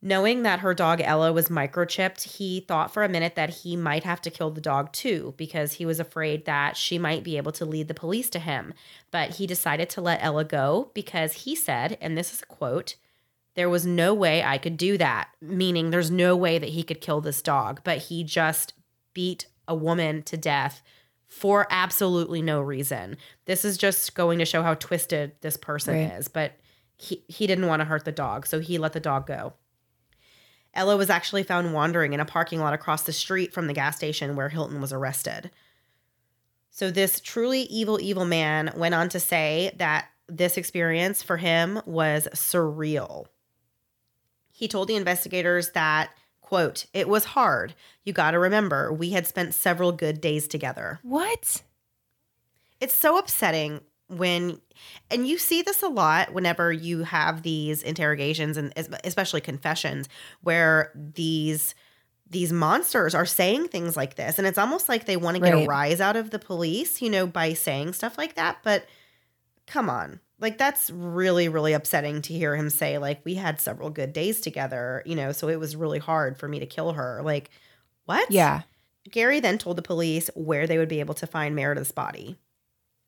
Knowing 0.00 0.44
that 0.44 0.60
her 0.60 0.72
dog 0.72 1.00
Ella 1.00 1.32
was 1.32 1.48
microchipped, 1.48 2.36
he 2.36 2.60
thought 2.60 2.94
for 2.94 3.02
a 3.02 3.08
minute 3.08 3.34
that 3.34 3.50
he 3.50 3.74
might 3.74 4.04
have 4.04 4.20
to 4.20 4.30
kill 4.30 4.52
the 4.52 4.60
dog 4.60 4.92
too 4.92 5.34
because 5.36 5.72
he 5.72 5.84
was 5.84 5.98
afraid 5.98 6.44
that 6.44 6.76
she 6.76 6.96
might 6.96 7.24
be 7.24 7.36
able 7.36 7.50
to 7.50 7.64
lead 7.64 7.88
the 7.88 7.92
police 7.92 8.30
to 8.30 8.38
him. 8.38 8.72
But 9.10 9.30
he 9.30 9.48
decided 9.48 9.90
to 9.90 10.00
let 10.00 10.22
Ella 10.22 10.44
go 10.44 10.92
because 10.94 11.32
he 11.32 11.56
said, 11.56 11.98
and 12.00 12.16
this 12.16 12.32
is 12.32 12.40
a 12.40 12.46
quote, 12.46 12.94
there 13.60 13.68
was 13.68 13.84
no 13.84 14.14
way 14.14 14.42
I 14.42 14.56
could 14.56 14.78
do 14.78 14.96
that, 14.96 15.28
meaning 15.42 15.90
there's 15.90 16.10
no 16.10 16.34
way 16.34 16.58
that 16.58 16.70
he 16.70 16.82
could 16.82 17.02
kill 17.02 17.20
this 17.20 17.42
dog, 17.42 17.82
but 17.84 17.98
he 17.98 18.24
just 18.24 18.72
beat 19.12 19.48
a 19.68 19.74
woman 19.74 20.22
to 20.22 20.38
death 20.38 20.80
for 21.28 21.66
absolutely 21.68 22.40
no 22.40 22.62
reason. 22.62 23.18
This 23.44 23.66
is 23.66 23.76
just 23.76 24.14
going 24.14 24.38
to 24.38 24.46
show 24.46 24.62
how 24.62 24.76
twisted 24.76 25.32
this 25.42 25.58
person 25.58 25.92
Right. 25.94 26.12
is, 26.18 26.26
but 26.26 26.52
he, 26.96 27.22
he 27.28 27.46
didn't 27.46 27.66
want 27.66 27.80
to 27.80 27.84
hurt 27.84 28.06
the 28.06 28.12
dog, 28.12 28.46
so 28.46 28.60
he 28.60 28.78
let 28.78 28.94
the 28.94 28.98
dog 28.98 29.26
go. 29.26 29.52
Ella 30.72 30.96
was 30.96 31.10
actually 31.10 31.42
found 31.42 31.74
wandering 31.74 32.14
in 32.14 32.20
a 32.20 32.24
parking 32.24 32.60
lot 32.60 32.72
across 32.72 33.02
the 33.02 33.12
street 33.12 33.52
from 33.52 33.66
the 33.66 33.74
gas 33.74 33.94
station 33.94 34.36
where 34.36 34.48
Hilton 34.48 34.80
was 34.80 34.90
arrested. 34.90 35.50
So, 36.70 36.90
this 36.90 37.20
truly 37.20 37.64
evil, 37.64 38.00
evil 38.00 38.24
man 38.24 38.72
went 38.74 38.94
on 38.94 39.10
to 39.10 39.20
say 39.20 39.72
that 39.76 40.06
this 40.28 40.56
experience 40.56 41.22
for 41.22 41.36
him 41.36 41.82
was 41.84 42.26
surreal. 42.34 43.26
He 44.60 44.68
told 44.68 44.88
the 44.88 44.94
investigators 44.94 45.70
that, 45.70 46.10
quote, 46.42 46.84
it 46.92 47.08
was 47.08 47.24
hard. 47.24 47.72
You 48.04 48.12
got 48.12 48.32
to 48.32 48.38
remember, 48.38 48.92
we 48.92 49.08
had 49.08 49.26
spent 49.26 49.54
several 49.54 49.90
good 49.90 50.20
days 50.20 50.46
together. 50.46 51.00
What? 51.02 51.62
It's 52.78 52.92
so 52.92 53.16
upsetting 53.16 53.80
when, 54.08 54.60
and 55.10 55.26
you 55.26 55.38
see 55.38 55.62
this 55.62 55.82
a 55.82 55.88
lot 55.88 56.34
whenever 56.34 56.70
you 56.70 57.04
have 57.04 57.40
these 57.40 57.82
interrogations 57.82 58.58
and 58.58 58.70
especially 59.02 59.40
confessions 59.40 60.10
where 60.42 60.92
these 60.94 61.74
these 62.28 62.52
monsters 62.52 63.14
are 63.14 63.26
saying 63.26 63.66
things 63.68 63.96
like 63.96 64.16
this 64.16 64.38
and 64.38 64.46
it's 64.46 64.58
almost 64.58 64.90
like 64.90 65.06
they 65.06 65.16
want 65.16 65.36
to 65.36 65.42
get 65.42 65.52
a 65.52 65.66
rise 65.66 66.00
out 66.00 66.14
of 66.14 66.30
the 66.30 66.38
police 66.38 67.02
you 67.02 67.10
know 67.10 67.26
by 67.26 67.52
saying 67.54 67.92
stuff 67.92 68.16
like 68.16 68.36
that 68.36 68.58
but 68.62 68.86
come 69.66 69.90
on 69.90 70.20
like 70.40 70.58
that's 70.58 70.90
really 70.90 71.48
really 71.48 71.72
upsetting 71.72 72.22
to 72.22 72.32
hear 72.32 72.56
him 72.56 72.70
say 72.70 72.98
like 72.98 73.20
we 73.24 73.34
had 73.34 73.60
several 73.60 73.90
good 73.90 74.12
days 74.12 74.40
together 74.40 75.02
you 75.06 75.14
know 75.14 75.32
so 75.32 75.48
it 75.48 75.58
was 75.58 75.76
really 75.76 75.98
hard 75.98 76.38
for 76.38 76.48
me 76.48 76.58
to 76.58 76.66
kill 76.66 76.92
her 76.92 77.20
like 77.24 77.50
what 78.06 78.30
Yeah. 78.30 78.62
Gary 79.10 79.40
then 79.40 79.56
told 79.58 79.76
the 79.76 79.82
police 79.82 80.28
where 80.34 80.66
they 80.66 80.76
would 80.78 80.88
be 80.88 81.00
able 81.00 81.14
to 81.14 81.26
find 81.26 81.54
Meredith's 81.54 81.90
body. 81.92 82.36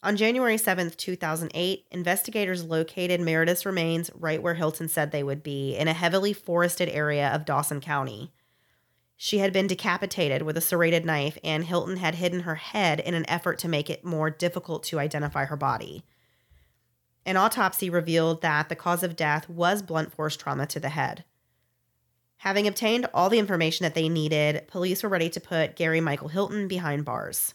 On 0.03 0.17
January 0.17 0.57
7th, 0.57 0.97
2008, 0.97 1.87
investigators 1.91 2.65
located 2.65 3.21
Meredith's 3.21 3.67
remains 3.67 4.11
right 4.15 4.43
where 4.43 4.55
Hilton 4.55 4.89
said 4.89 5.11
they 5.11 5.23
would 5.23 5.43
be 5.43 5.77
in 5.77 5.89
a 5.89 5.93
heavily 5.93 6.33
forested 6.33 6.89
area 6.89 7.29
of 7.29 7.45
Dawson 7.45 7.81
County. 7.81 8.33
She 9.17 9.39
had 9.39 9.53
been 9.53 9.69
decapitated 9.69 10.43
with 10.43 10.57
a 10.57 10.61
serrated 10.61 11.05
knife, 11.05 11.39
and 11.45 11.65
Hilton 11.65 11.99
had 11.99 12.17
hidden 12.17 12.41
her 12.41 12.57
head 12.57 12.99
in 12.99 13.15
an 13.15 13.29
effort 13.29 13.59
to 13.61 13.69
make 13.69 13.89
it 13.89 14.05
more 14.05 14.31
difficult 14.31 14.83
to 14.85 14.99
identify 14.99 15.45
her 15.45 15.57
body. 15.57 16.05
An 17.25 17.37
autopsy 17.37 17.89
revealed 17.89 18.43
that 18.43 18.69
the 18.69 18.77
cause 18.77 19.03
of 19.03 19.17
death 19.17 19.49
was 19.49 19.83
blunt 19.83 20.13
force 20.13 20.37
trauma 20.37 20.67
to 20.67 20.81
the 20.81 20.89
head. 20.89 21.25
Having 22.39 22.67
obtained 22.67 23.07
all 23.15 23.31
the 23.31 23.39
information 23.39 23.85
that 23.85 23.95
they 23.95 24.09
needed, 24.09 24.67
police 24.67 25.03
were 25.03 25.09
ready 25.09 25.31
to 25.31 25.41
put 25.41 25.77
Gary 25.77 26.01
Michael 26.01 26.29
Hilton 26.29 26.67
behind 26.67 27.05
bars. 27.05 27.55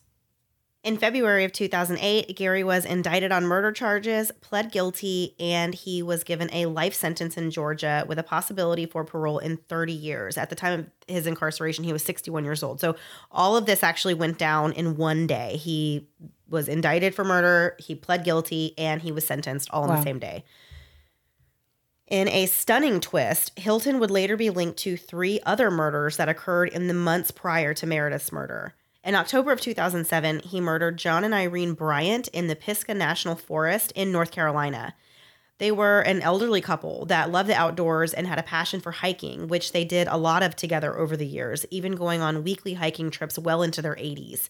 In 0.88 0.98
February 0.98 1.44
of 1.44 1.52
2008, 1.52 2.38
Gary 2.38 2.64
was 2.64 2.86
indicted 2.86 3.34
on 3.34 3.46
murder 3.46 3.74
charges, 3.74 4.32
pled 4.40 4.72
guilty, 4.72 5.36
and 5.38 5.76
he 5.76 6.02
was 6.02 6.24
given 6.24 6.50
a 6.54 6.68
life 6.68 6.94
sentence 6.94 7.36
in 7.36 7.52
Georgia 7.52 8.06
with 8.08 8.18
a 8.18 8.24
possibility 8.24 8.86
for 8.86 9.04
parole 9.04 9.40
in 9.40 9.58
30 9.58 9.92
years. 9.92 10.38
At 10.38 10.50
the 10.50 10.56
time 10.56 10.80
of 10.80 10.90
his 11.06 11.28
incarceration, 11.28 11.84
he 11.84 11.92
was 11.92 12.06
61 12.06 12.46
years 12.46 12.64
old. 12.64 12.80
So 12.80 12.96
all 13.30 13.58
of 13.58 13.66
this 13.66 13.84
actually 13.84 14.14
went 14.14 14.38
down 14.38 14.72
in 14.72 14.96
one 14.96 15.28
day. 15.28 15.58
He 15.58 16.08
was 16.50 16.68
indicted 16.68 17.14
for 17.14 17.24
murder, 17.24 17.76
he 17.80 17.96
pled 17.96 18.24
guilty, 18.24 18.74
and 18.78 19.02
he 19.02 19.12
was 19.12 19.26
sentenced 19.26 19.70
all 19.72 19.84
in 19.84 19.90
Wow. 19.90 19.96
the 19.98 20.04
same 20.04 20.20
day. 20.20 20.44
In 22.08 22.30
a 22.30 22.46
stunning 22.46 23.02
twist, 23.02 23.58
Hilton 23.60 24.00
would 24.00 24.12
later 24.12 24.38
be 24.38 24.50
linked 24.50 24.78
to 24.80 24.96
three 24.96 25.42
other 25.46 25.70
murders 25.70 26.16
that 26.18 26.30
occurred 26.30 26.70
in 26.70 26.88
the 26.88 26.94
months 26.94 27.32
prior 27.32 27.74
to 27.74 27.86
Meredith's 27.86 28.32
murder. 28.32 28.74
In 29.04 29.14
October 29.16 29.52
of 29.52 29.60
2007, 29.62 30.40
he 30.40 30.62
murdered 30.62 30.98
John 30.98 31.24
and 31.26 31.34
Irene 31.34 31.74
Bryant 31.74 32.30
in 32.30 32.48
the 32.48 32.56
Pisgah 32.56 32.94
National 32.94 33.36
Forest 33.36 33.92
in 33.94 34.12
North 34.12 34.32
Carolina. 34.32 34.96
They 35.60 35.72
were 35.72 36.02
an 36.02 36.22
elderly 36.22 36.62
couple 36.62 37.06
that 37.06 37.32
loved 37.32 37.50
the 37.50 37.56
outdoors 37.56 38.14
and 38.14 38.28
had 38.28 38.38
a 38.38 38.44
passion 38.44 38.80
for 38.80 38.92
hiking, 38.92 39.48
which 39.48 39.72
they 39.72 39.84
did 39.84 40.08
a 40.08 40.18
lot 40.18 40.44
of 40.44 40.56
together 40.56 40.98
over 40.98 41.18
the 41.18 41.26
years, 41.26 41.66
even 41.72 41.96
going 41.96 42.22
on 42.22 42.44
weekly 42.44 42.76
hiking 42.76 43.10
trips 43.10 43.40
well 43.40 43.64
into 43.64 43.82
their 43.82 43.96
80s. 43.96 44.50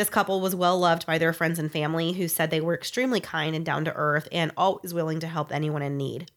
This 0.00 0.08
couple 0.08 0.40
was 0.40 0.56
well 0.56 0.78
loved 0.78 1.04
by 1.04 1.18
their 1.18 1.34
friends 1.34 1.58
and 1.58 1.70
family, 1.70 2.12
who 2.12 2.26
said 2.26 2.50
they 2.50 2.62
were 2.62 2.72
extremely 2.72 3.20
kind 3.20 3.54
and 3.54 3.66
down 3.66 3.84
to 3.84 3.92
earth 3.94 4.28
and 4.32 4.50
always 4.56 4.94
willing 4.94 5.20
to 5.20 5.26
help 5.26 5.52
anyone 5.52 5.82
in 5.82 5.98
need. 5.98 6.30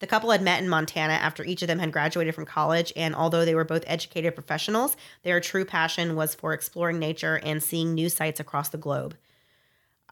The 0.00 0.08
couple 0.08 0.32
had 0.32 0.42
met 0.42 0.60
in 0.60 0.68
Montana 0.68 1.12
after 1.12 1.44
each 1.44 1.62
of 1.62 1.68
them 1.68 1.78
had 1.78 1.92
graduated 1.92 2.34
from 2.34 2.44
college, 2.44 2.92
and 2.96 3.14
although 3.14 3.44
they 3.44 3.54
were 3.54 3.62
both 3.62 3.84
educated 3.86 4.34
professionals, 4.34 4.96
their 5.22 5.38
true 5.38 5.64
passion 5.64 6.16
was 6.16 6.34
for 6.34 6.52
exploring 6.52 6.98
nature 6.98 7.38
and 7.44 7.62
seeing 7.62 7.94
new 7.94 8.08
sights 8.08 8.40
across 8.40 8.70
the 8.70 8.78
globe. 8.78 9.16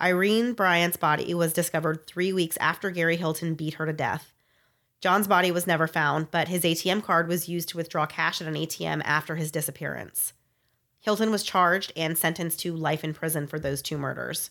Irene 0.00 0.52
Bryant's 0.52 0.96
body 0.96 1.34
was 1.34 1.52
discovered 1.52 2.06
three 2.06 2.32
weeks 2.32 2.56
after 2.58 2.92
Gary 2.92 3.16
Hilton 3.16 3.56
beat 3.56 3.74
her 3.74 3.86
to 3.86 3.92
death. 3.92 4.32
John's 5.00 5.26
body 5.26 5.50
was 5.50 5.66
never 5.66 5.88
found, 5.88 6.30
but 6.30 6.46
his 6.46 6.62
ATM 6.62 7.02
card 7.02 7.26
was 7.26 7.48
used 7.48 7.70
to 7.70 7.76
withdraw 7.76 8.06
cash 8.06 8.40
at 8.40 8.46
an 8.46 8.54
ATM 8.54 9.02
after 9.04 9.34
his 9.34 9.50
disappearance. 9.50 10.34
Hilton 11.04 11.30
was 11.30 11.42
charged 11.42 11.92
and 11.96 12.16
sentenced 12.16 12.60
to 12.60 12.74
life 12.74 13.04
in 13.04 13.12
prison 13.12 13.46
for 13.46 13.58
those 13.58 13.82
two 13.82 13.98
murders. 13.98 14.50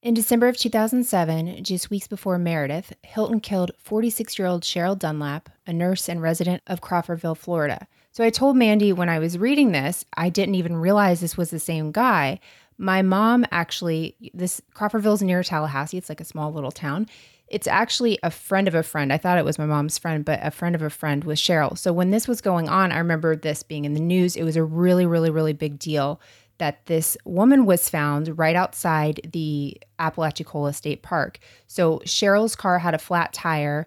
In 0.00 0.14
December 0.14 0.46
of 0.46 0.56
2007, 0.56 1.64
just 1.64 1.90
weeks 1.90 2.06
before 2.06 2.38
Meredith, 2.38 2.92
Hilton 3.02 3.40
killed 3.40 3.72
46 3.76 4.38
year 4.38 4.46
old 4.46 4.62
Cheryl 4.62 4.96
Dunlap, 4.96 5.48
a 5.66 5.72
nurse 5.72 6.08
and 6.08 6.22
resident 6.22 6.62
of 6.68 6.80
Crawfordville, 6.80 7.36
Florida. 7.36 7.88
So 8.12 8.22
I 8.22 8.30
told 8.30 8.56
Mandy 8.56 8.92
when 8.92 9.08
I 9.08 9.18
was 9.18 9.36
reading 9.36 9.72
this, 9.72 10.04
I 10.16 10.28
didn't 10.28 10.54
even 10.54 10.76
realize 10.76 11.18
this 11.18 11.36
was 11.36 11.50
the 11.50 11.58
same 11.58 11.90
guy. 11.90 12.38
My 12.78 13.02
mom 13.02 13.44
actually, 13.50 14.14
this 14.32 14.62
Crawfordville's 14.76 15.22
near 15.22 15.42
Tallahassee. 15.42 15.98
It's 15.98 16.08
like 16.08 16.20
a 16.20 16.24
small 16.24 16.52
little 16.52 16.70
town. 16.70 17.08
It's 17.48 17.66
actually 17.68 18.18
a 18.22 18.30
friend 18.30 18.66
of 18.66 18.74
a 18.74 18.82
friend. 18.82 19.12
I 19.12 19.18
thought 19.18 19.38
it 19.38 19.44
was 19.44 19.58
my 19.58 19.66
mom's 19.66 19.98
friend, 19.98 20.24
but 20.24 20.40
a 20.42 20.50
friend 20.50 20.74
of 20.74 20.82
a 20.82 20.90
friend 20.90 21.22
was 21.24 21.40
Cheryl. 21.40 21.78
So 21.78 21.92
when 21.92 22.10
this 22.10 22.26
was 22.26 22.40
going 22.40 22.68
on, 22.68 22.90
I 22.90 22.98
remember 22.98 23.36
this 23.36 23.62
being 23.62 23.84
in 23.84 23.94
the 23.94 24.00
news. 24.00 24.34
It 24.34 24.42
was 24.42 24.56
a 24.56 24.64
really, 24.64 25.06
really, 25.06 25.30
really 25.30 25.52
big 25.52 25.78
deal 25.78 26.20
that 26.58 26.86
this 26.86 27.16
woman 27.24 27.66
was 27.66 27.88
found 27.88 28.38
right 28.38 28.56
outside 28.56 29.20
the 29.32 29.76
Apalachicola 29.98 30.72
State 30.72 31.02
Park. 31.02 31.38
So 31.66 31.98
Cheryl's 32.00 32.56
car 32.56 32.78
had 32.78 32.94
a 32.94 32.98
flat 32.98 33.32
tire. 33.32 33.86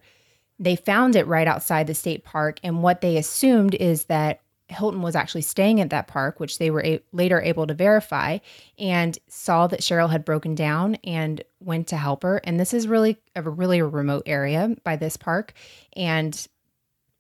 They 0.59 0.75
found 0.75 1.15
it 1.15 1.27
right 1.27 1.47
outside 1.47 1.87
the 1.87 1.95
state 1.95 2.23
park. 2.23 2.59
And 2.63 2.83
what 2.83 3.01
they 3.01 3.17
assumed 3.17 3.75
is 3.75 4.05
that 4.05 4.41
Hilton 4.69 5.01
was 5.01 5.15
actually 5.15 5.41
staying 5.41 5.81
at 5.81 5.89
that 5.89 6.07
park, 6.07 6.39
which 6.39 6.59
they 6.59 6.69
were 6.69 6.83
a- 6.83 7.01
later 7.11 7.41
able 7.41 7.67
to 7.67 7.73
verify, 7.73 8.37
and 8.77 9.17
saw 9.27 9.67
that 9.67 9.81
Cheryl 9.81 10.11
had 10.11 10.23
broken 10.23 10.55
down 10.55 10.95
and 11.03 11.43
went 11.59 11.87
to 11.87 11.97
help 11.97 12.23
her. 12.23 12.39
And 12.43 12.59
this 12.59 12.73
is 12.73 12.87
really 12.87 13.17
a 13.35 13.41
really 13.41 13.81
remote 13.81 14.23
area 14.25 14.75
by 14.83 14.95
this 14.95 15.17
park. 15.17 15.53
And 15.93 16.47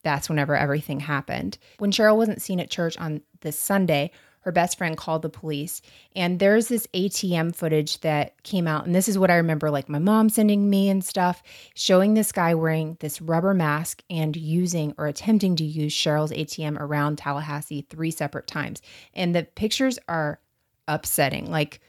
that's 0.03 0.29
whenever 0.29 0.55
everything 0.55 1.01
happened. 1.01 1.57
When 1.79 1.91
Cheryl 1.91 2.17
wasn't 2.17 2.41
seen 2.41 2.59
at 2.59 2.69
church 2.69 2.97
on 2.97 3.21
this 3.41 3.59
Sunday, 3.59 4.11
her 4.49 4.51
best 4.51 4.79
friend 4.79 4.97
called 4.97 5.21
the 5.21 5.29
police. 5.29 5.79
And 6.15 6.39
there's 6.39 6.69
this 6.69 6.87
ATM 6.87 7.55
footage 7.55 8.01
that 8.01 8.41
came 8.41 8.67
out. 8.67 8.87
And 8.87 8.95
this 8.95 9.07
is 9.07 9.15
what 9.15 9.29
I 9.29 9.35
remember 9.35 9.69
like 9.69 9.87
my 9.87 9.99
mom 9.99 10.27
sending 10.29 10.71
me 10.71 10.89
and 10.89 11.05
stuff, 11.05 11.43
showing 11.75 12.15
this 12.15 12.31
guy 12.31 12.55
wearing 12.55 12.97
this 12.99 13.21
rubber 13.21 13.53
mask 13.53 14.01
and 14.09 14.35
using 14.35 14.95
or 14.97 15.05
attempting 15.05 15.55
to 15.57 15.63
use 15.63 15.93
Cheryl's 15.93 16.31
ATM 16.31 16.79
around 16.79 17.19
Tallahassee 17.19 17.85
three 17.91 18.09
separate 18.09 18.47
times. 18.47 18.81
And 19.13 19.35
the 19.35 19.43
pictures 19.43 19.99
are 20.07 20.39
upsetting. 20.87 21.51
Like, 21.51 21.79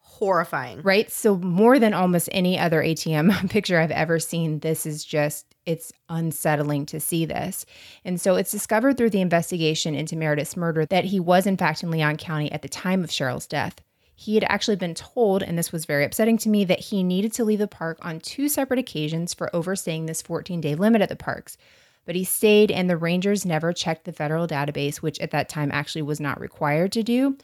Horrifying. 0.00 0.82
right? 0.82 1.08
So 1.12 1.36
more 1.36 1.78
than 1.78 1.94
almost 1.94 2.28
any 2.32 2.58
other 2.58 2.82
ATM 2.82 3.48
picture 3.50 3.78
I've 3.78 3.92
ever 3.92 4.18
seen, 4.18 4.58
this 4.58 4.86
is 4.86 5.04
just 5.04 5.47
it's 5.68 5.92
unsettling 6.08 6.86
to 6.86 6.98
see 6.98 7.26
this. 7.26 7.66
And 8.02 8.18
so 8.18 8.36
it's 8.36 8.50
discovered 8.50 8.96
through 8.96 9.10
the 9.10 9.20
investigation 9.20 9.94
into 9.94 10.16
Meredith's 10.16 10.56
murder 10.56 10.86
that 10.86 11.04
he 11.04 11.20
was 11.20 11.46
in 11.46 11.58
fact 11.58 11.82
in 11.82 11.90
Leon 11.90 12.16
County 12.16 12.50
at 12.50 12.62
the 12.62 12.70
time 12.70 13.04
of 13.04 13.10
Cheryl's 13.10 13.46
death. 13.46 13.82
He 14.16 14.34
had 14.34 14.44
actually 14.44 14.76
been 14.76 14.94
told, 14.94 15.42
and 15.42 15.58
this 15.58 15.70
was 15.70 15.84
very 15.84 16.06
upsetting 16.06 16.38
to 16.38 16.48
me, 16.48 16.64
that 16.64 16.80
he 16.80 17.02
needed 17.02 17.34
to 17.34 17.44
leave 17.44 17.58
the 17.58 17.68
park 17.68 17.98
on 18.00 18.18
two 18.18 18.48
separate 18.48 18.80
occasions 18.80 19.34
for 19.34 19.54
overstaying 19.54 20.06
this 20.06 20.22
14 20.22 20.62
day 20.62 20.74
limit 20.74 21.02
at 21.02 21.10
the 21.10 21.16
parks. 21.16 21.58
But 22.06 22.16
he 22.16 22.24
stayed, 22.24 22.70
and 22.70 22.88
the 22.88 22.96
Rangers 22.96 23.44
never 23.44 23.74
checked 23.74 24.06
the 24.06 24.12
federal 24.14 24.48
database, 24.48 24.96
which 24.96 25.20
at 25.20 25.32
that 25.32 25.50
time 25.50 25.70
actually 25.70 26.00
was 26.00 26.18
not 26.18 26.40
required 26.40 26.92
to 26.92 27.02
do. 27.02 27.36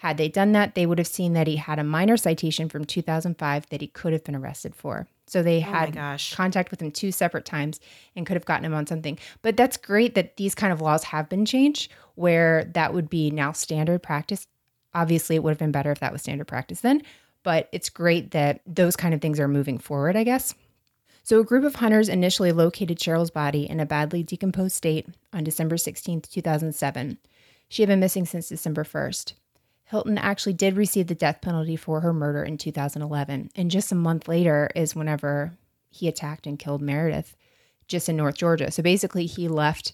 Had 0.00 0.16
they 0.16 0.30
done 0.30 0.52
that, 0.52 0.74
they 0.74 0.86
would 0.86 0.96
have 0.96 1.06
seen 1.06 1.34
that 1.34 1.46
he 1.46 1.56
had 1.56 1.78
a 1.78 1.84
minor 1.84 2.16
citation 2.16 2.70
from 2.70 2.86
2005 2.86 3.68
that 3.68 3.82
he 3.82 3.86
could 3.86 4.14
have 4.14 4.24
been 4.24 4.34
arrested 4.34 4.74
for. 4.74 5.06
So 5.26 5.42
they 5.42 5.58
Oh 5.58 5.60
had 5.60 5.92
contact 6.32 6.70
with 6.70 6.80
him 6.80 6.90
two 6.90 7.12
separate 7.12 7.44
times 7.44 7.80
and 8.16 8.24
could 8.24 8.36
have 8.36 8.46
gotten 8.46 8.64
him 8.64 8.72
on 8.72 8.86
something. 8.86 9.18
But 9.42 9.58
that's 9.58 9.76
great 9.76 10.14
that 10.14 10.38
these 10.38 10.54
kind 10.54 10.72
of 10.72 10.80
laws 10.80 11.04
have 11.04 11.28
been 11.28 11.44
changed 11.44 11.92
where 12.14 12.64
that 12.72 12.94
would 12.94 13.10
be 13.10 13.30
now 13.30 13.52
standard 13.52 14.02
practice. 14.02 14.46
Obviously, 14.94 15.36
it 15.36 15.42
would 15.42 15.50
have 15.50 15.58
been 15.58 15.70
better 15.70 15.92
if 15.92 16.00
that 16.00 16.12
was 16.12 16.22
standard 16.22 16.48
practice 16.48 16.80
then, 16.80 17.02
but 17.42 17.68
it's 17.70 17.90
great 17.90 18.30
that 18.30 18.62
those 18.64 18.96
kind 18.96 19.12
of 19.12 19.20
things 19.20 19.38
are 19.38 19.48
moving 19.48 19.76
forward, 19.76 20.16
I 20.16 20.24
guess. 20.24 20.54
So, 21.24 21.40
a 21.40 21.44
group 21.44 21.64
of 21.64 21.74
hunters 21.74 22.08
initially 22.08 22.52
located 22.52 22.98
Cheryl's 22.98 23.30
body 23.30 23.68
in 23.68 23.80
a 23.80 23.86
badly 23.86 24.22
decomposed 24.22 24.74
state 24.74 25.08
on 25.34 25.44
December 25.44 25.76
16th, 25.76 26.30
2007. 26.30 27.18
She 27.68 27.82
had 27.82 27.88
been 27.88 28.00
missing 28.00 28.24
since 28.24 28.48
December 28.48 28.82
1st. 28.82 29.34
Hilton 29.90 30.18
actually 30.18 30.52
did 30.52 30.76
receive 30.76 31.08
the 31.08 31.16
death 31.16 31.40
penalty 31.40 31.74
for 31.74 32.00
her 32.00 32.12
murder 32.12 32.44
in 32.44 32.58
2011. 32.58 33.50
And 33.56 33.70
just 33.72 33.90
a 33.90 33.96
month 33.96 34.28
later 34.28 34.70
is 34.76 34.94
whenever 34.94 35.58
he 35.90 36.06
attacked 36.06 36.46
and 36.46 36.60
killed 36.60 36.80
Meredith 36.80 37.36
just 37.88 38.08
in 38.08 38.16
North 38.16 38.36
Georgia. 38.36 38.70
So 38.70 38.84
basically, 38.84 39.26
he 39.26 39.48
left 39.48 39.92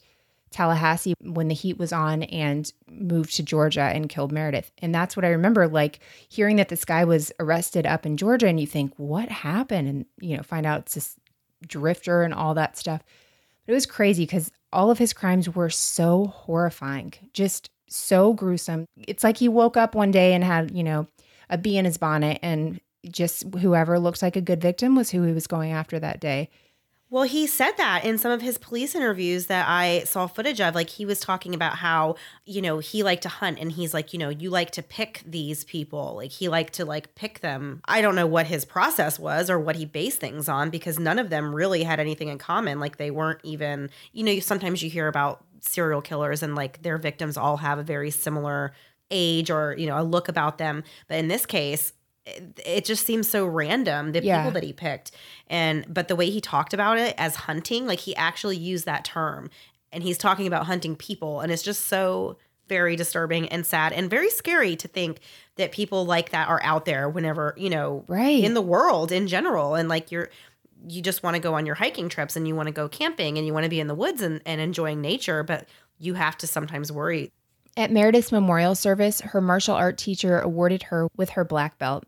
Tallahassee 0.51 1.15
when 1.23 1.49
the 1.49 1.55
heat 1.55 1.79
was 1.79 1.95
on 1.95 2.25
and 2.25 2.71
moved 2.91 3.35
to 3.37 3.43
Georgia 3.43 3.85
and 3.85 4.11
killed 4.11 4.33
Meredith. 4.33 4.71
And 4.83 4.95
that's 4.95 5.17
what 5.17 5.25
I 5.25 5.31
remember 5.31 5.67
like 5.67 6.01
hearing 6.29 6.57
that 6.57 6.69
this 6.69 6.85
guy 6.85 7.07
was 7.07 7.33
arrested 7.41 7.87
up 7.87 8.05
in 8.05 8.19
Georgia 8.19 8.49
and 8.49 8.61
you 8.61 8.67
think, 8.67 8.93
what 8.99 9.31
happened? 9.31 9.89
And, 9.89 10.07
you 10.21 10.37
know, 10.37 10.43
find 10.43 10.67
out 10.67 10.81
it's 10.81 10.95
this 10.95 11.17
drifter 11.67 12.23
and 12.23 12.35
all 12.35 12.53
that 12.53 12.77
stuff. 12.77 13.03
But 13.65 13.73
it 13.73 13.75
was 13.75 13.87
crazy 13.87 14.25
because 14.25 14.53
all 14.75 14.91
of 14.91 14.99
his 14.99 15.15
crimes 15.15 15.49
were 15.49 15.71
so 15.71 16.27
horrifying, 16.27 17.15
just 17.33 17.71
so 17.89 18.33
gruesome. 18.33 18.87
It's 18.97 19.25
like 19.25 19.39
he 19.39 19.49
woke 19.49 19.77
up 19.77 19.95
one 19.95 20.11
day 20.11 20.35
and 20.35 20.43
had, 20.43 20.71
you 20.71 20.83
know, 20.83 21.07
a 21.49 21.59
bee 21.59 21.79
in 21.79 21.85
his 21.85 21.99
bonnet 21.99 22.39
and 22.43 22.81
just 23.09 23.45
whoever 23.57 23.99
looked 23.99 24.23
like 24.23 24.37
a 24.37 24.41
good 24.41 24.61
victim 24.61 24.97
was 24.97 25.11
who 25.11 25.23
he 25.23 25.33
was 25.33 25.47
going 25.47 25.73
after 25.73 25.99
that 25.99 26.21
day. 26.21 26.51
Well, 27.09 27.23
he 27.23 27.47
said 27.47 27.73
that 27.77 28.05
in 28.05 28.19
some 28.19 28.33
of 28.33 28.43
his 28.43 28.59
police 28.59 28.97
interviews 28.97 29.47
that 29.47 29.69
I 29.69 30.01
saw 30.01 30.27
footage 30.27 30.61
of. 30.61 30.75
Like, 30.75 30.91
he 30.91 31.07
was 31.07 31.21
talking 31.21 31.55
about 31.55 31.77
how, 31.77 32.17
you 32.45 32.61
know, 32.61 32.81
he 32.81 33.05
liked 33.05 33.23
to 33.23 33.29
hunt 33.29 33.61
and 33.61 33.71
he's 33.71 33.95
like, 33.95 34.13
you 34.13 34.19
know, 34.19 34.29
you 34.29 34.51
like 34.51 34.73
to 34.73 34.83
pick 34.83 35.23
these 35.25 35.63
people. 35.63 36.17
Like, 36.17 36.33
he 36.33 36.49
liked 36.49 36.73
to, 36.75 36.85
like, 36.85 37.15
pick 37.15 37.41
them. 37.41 37.81
I 37.85 38.03
don't 38.03 38.17
know 38.17 38.27
what 38.27 38.49
his 38.49 38.65
process 38.65 39.21
was 39.21 39.49
or 39.49 39.61
what 39.61 39.77
he 39.77 39.85
based 39.85 40.19
things 40.19 40.49
on 40.49 40.69
because 40.69 40.99
none 40.99 41.21
of 41.21 41.31
them 41.31 41.55
really 41.55 41.85
had 41.85 42.01
anything 42.01 42.27
in 42.27 42.39
common. 42.39 42.81
Like, 42.81 42.97
they 42.97 43.13
weren't 43.13 43.41
even, 43.45 43.89
you 44.13 44.25
know, 44.25 44.41
sometimes 44.41 44.83
you 44.83 44.91
hear 44.91 45.07
about 45.07 45.45
serial 45.67 46.01
killers 46.03 46.43
and, 46.43 46.55
like, 46.55 46.83
their 46.83 46.99
victims 46.99 47.37
all 47.37 47.59
have 47.59 47.79
a 47.79 47.83
very 47.83 48.11
similar 48.11 48.73
age 49.11 49.51
or, 49.51 49.75
you 49.79 49.87
know, 49.87 50.01
a 50.01 50.03
look 50.03 50.29
about 50.29 50.59
them. 50.59 50.83
But 51.09 51.19
in 51.19 51.29
this 51.29 51.47
case, 51.47 51.93
it, 52.27 52.61
it 52.67 52.85
just 52.85 53.07
seems 53.07 53.29
so 53.31 53.47
random 53.47 54.13
the 54.13 54.23
Yeah. 54.23 54.39
people 54.39 54.51
that 54.53 54.65
he 54.65 54.73
picked 54.73 55.13
and 55.47 55.85
but 55.93 56.09
the 56.09 56.17
way 56.17 56.29
he 56.29 56.41
talked 56.41 56.75
about 56.75 56.99
it 56.99 57.15
as 57.19 57.37
hunting 57.37 57.87
like 57.87 58.01
he 58.01 58.17
actually 58.17 58.57
used 58.57 58.85
that 58.87 59.05
term 59.05 59.49
and 59.93 60.03
he's 60.03 60.19
talking 60.19 60.49
about 60.49 60.67
hunting 60.67 60.97
people 60.97 61.41
and 61.41 61.53
it's 61.53 61.63
just 61.63 61.87
so 61.87 62.37
very 62.69 62.97
disturbing 62.97 63.49
and 63.51 63.65
sad 63.65 63.93
and 63.93 64.11
very 64.11 64.29
scary 64.29 64.75
to 64.75 64.89
think 64.89 65.21
that 65.55 65.71
people 65.71 66.05
like 66.05 66.31
that 66.31 66.49
are 66.49 66.61
out 66.65 66.85
there 66.85 67.09
whenever 67.09 67.55
you 67.57 67.71
know 67.71 68.05
Right. 68.09 68.43
in 68.43 68.55
the 68.55 68.61
world 68.63 69.13
in 69.13 69.29
general 69.29 69.77
and 69.77 69.89
like 69.89 70.11
you're 70.11 70.29
you 70.89 71.03
just 71.03 71.23
want 71.23 71.35
to 71.35 71.43
go 71.43 71.55
on 71.55 71.67
your 71.67 71.75
hiking 71.75 72.09
trips 72.09 72.37
and 72.37 72.47
you 72.47 72.55
want 72.55 72.69
to 72.69 72.73
go 72.73 72.89
camping 72.89 73.39
and 73.39 73.47
you 73.47 73.53
want 73.53 73.65
to 73.65 73.71
be 73.71 73.81
in 73.81 73.87
the 73.87 73.95
woods 73.95 74.23
and, 74.23 74.41
and 74.47 74.61
enjoying 74.61 75.01
nature, 75.01 75.43
but 75.43 75.69
you 75.99 76.15
have 76.15 76.37
to 76.39 76.47
sometimes 76.47 76.93
worry. 76.93 77.33
At 77.77 77.91
Meredith's 77.91 78.33
memorial 78.33 78.75
service, 78.75 79.21
her 79.21 79.41
martial 79.41 79.75
art 79.75 79.99
teacher 79.99 80.39
awarded 80.39 80.85
her 80.85 81.09
with 81.17 81.31
her 81.31 81.45
black 81.45 81.79
belt. 81.79 82.05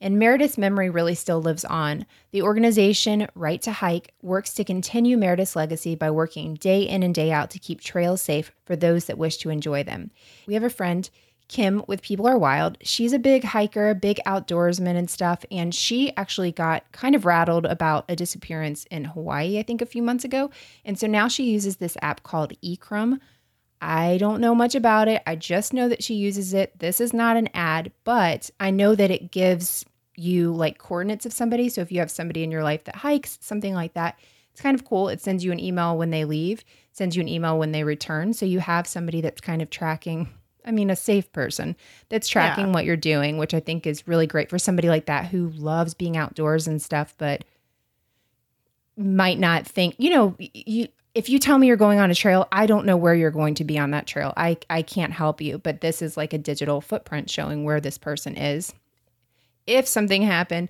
And 0.00 0.18
Meredith's 0.18 0.58
memory 0.58 0.90
really 0.90 1.14
still 1.14 1.40
lives 1.40 1.64
on. 1.64 2.06
The 2.32 2.42
organization, 2.42 3.28
Right 3.36 3.62
to 3.62 3.70
Hike, 3.70 4.12
works 4.20 4.52
to 4.54 4.64
continue 4.64 5.16
Meredith's 5.16 5.54
legacy 5.54 5.94
by 5.94 6.10
working 6.10 6.54
day 6.54 6.82
in 6.82 7.04
and 7.04 7.14
day 7.14 7.30
out 7.30 7.50
to 7.50 7.60
keep 7.60 7.80
trails 7.80 8.20
safe 8.20 8.50
for 8.64 8.74
those 8.74 9.04
that 9.04 9.18
wish 9.18 9.36
to 9.38 9.50
enjoy 9.50 9.84
them. 9.84 10.10
We 10.46 10.54
have 10.54 10.64
a 10.64 10.70
friend, 10.70 11.08
Kim, 11.52 11.82
with 11.86 12.00
People 12.00 12.26
Are 12.26 12.38
Wild. 12.38 12.78
She's 12.80 13.12
a 13.12 13.18
big 13.18 13.44
hiker, 13.44 13.92
big 13.92 14.18
outdoorsman 14.24 14.96
and 14.96 15.10
stuff. 15.10 15.44
And 15.50 15.74
she 15.74 16.16
actually 16.16 16.50
got 16.50 16.90
kind 16.92 17.14
of 17.14 17.26
rattled 17.26 17.66
about 17.66 18.06
a 18.08 18.16
disappearance 18.16 18.86
in 18.90 19.04
Hawaii, 19.04 19.58
I 19.58 19.62
think, 19.62 19.82
a 19.82 19.86
few 19.86 20.02
months 20.02 20.24
ago. 20.24 20.50
And 20.82 20.98
so 20.98 21.06
now 21.06 21.28
she 21.28 21.50
uses 21.50 21.76
this 21.76 21.94
app 22.00 22.22
called 22.22 22.54
eCrumb. 22.62 23.18
I 23.82 24.16
don't 24.16 24.40
know 24.40 24.54
much 24.54 24.74
about 24.74 25.08
it. 25.08 25.22
I 25.26 25.36
just 25.36 25.74
know 25.74 25.90
that 25.90 26.02
she 26.02 26.14
uses 26.14 26.54
it. 26.54 26.78
This 26.78 27.02
is 27.02 27.12
not 27.12 27.36
an 27.36 27.50
ad, 27.52 27.92
but 28.04 28.48
I 28.58 28.70
know 28.70 28.94
that 28.94 29.10
it 29.10 29.30
gives 29.30 29.84
you 30.16 30.54
like 30.54 30.78
coordinates 30.78 31.26
of 31.26 31.34
somebody. 31.34 31.68
So 31.68 31.82
if 31.82 31.92
you 31.92 31.98
have 31.98 32.10
somebody 32.10 32.44
in 32.44 32.50
your 32.50 32.64
life 32.64 32.84
that 32.84 32.96
hikes, 32.96 33.38
something 33.42 33.74
like 33.74 33.92
that, 33.92 34.18
it's 34.52 34.62
kind 34.62 34.74
of 34.74 34.86
cool. 34.86 35.10
It 35.10 35.20
sends 35.20 35.44
you 35.44 35.52
an 35.52 35.60
email 35.60 35.98
when 35.98 36.08
they 36.08 36.24
leave, 36.24 36.64
sends 36.92 37.14
you 37.14 37.20
an 37.20 37.28
email 37.28 37.58
when 37.58 37.72
they 37.72 37.84
return. 37.84 38.32
So 38.32 38.46
you 38.46 38.60
have 38.60 38.86
somebody 38.86 39.20
that's 39.20 39.42
kind 39.42 39.60
of 39.60 39.68
tracking, 39.68 40.30
I 40.64 40.70
mean, 40.70 40.90
a 40.90 40.96
safe 40.96 41.30
person 41.32 41.76
that's 42.08 42.28
tracking 42.28 42.66
yeah. 42.66 42.72
what 42.72 42.84
you're 42.84 42.96
doing, 42.96 43.38
which 43.38 43.54
I 43.54 43.60
think 43.60 43.86
is 43.86 44.06
really 44.06 44.26
great 44.26 44.50
for 44.50 44.58
somebody 44.58 44.88
like 44.88 45.06
that 45.06 45.26
who 45.26 45.48
loves 45.50 45.94
being 45.94 46.16
outdoors 46.16 46.66
and 46.66 46.80
stuff, 46.80 47.14
but 47.18 47.44
might 48.96 49.38
not 49.38 49.66
think, 49.66 49.94
you 49.98 50.10
know, 50.10 50.36
you 50.38 50.88
if 51.14 51.28
you 51.28 51.38
tell 51.38 51.58
me 51.58 51.66
you're 51.66 51.76
going 51.76 51.98
on 51.98 52.10
a 52.10 52.14
trail, 52.14 52.48
I 52.50 52.66
don't 52.66 52.86
know 52.86 52.96
where 52.96 53.14
you're 53.14 53.30
going 53.30 53.54
to 53.56 53.64
be 53.64 53.78
on 53.78 53.90
that 53.90 54.06
trail. 54.06 54.32
I, 54.36 54.56
I 54.70 54.80
can't 54.80 55.12
help 55.12 55.42
you, 55.42 55.58
but 55.58 55.82
this 55.82 56.00
is 56.00 56.16
like 56.16 56.32
a 56.32 56.38
digital 56.38 56.80
footprint 56.80 57.28
showing 57.28 57.64
where 57.64 57.80
this 57.80 57.98
person 57.98 58.34
is 58.34 58.72
if 59.66 59.86
something 59.86 60.22
happened. 60.22 60.68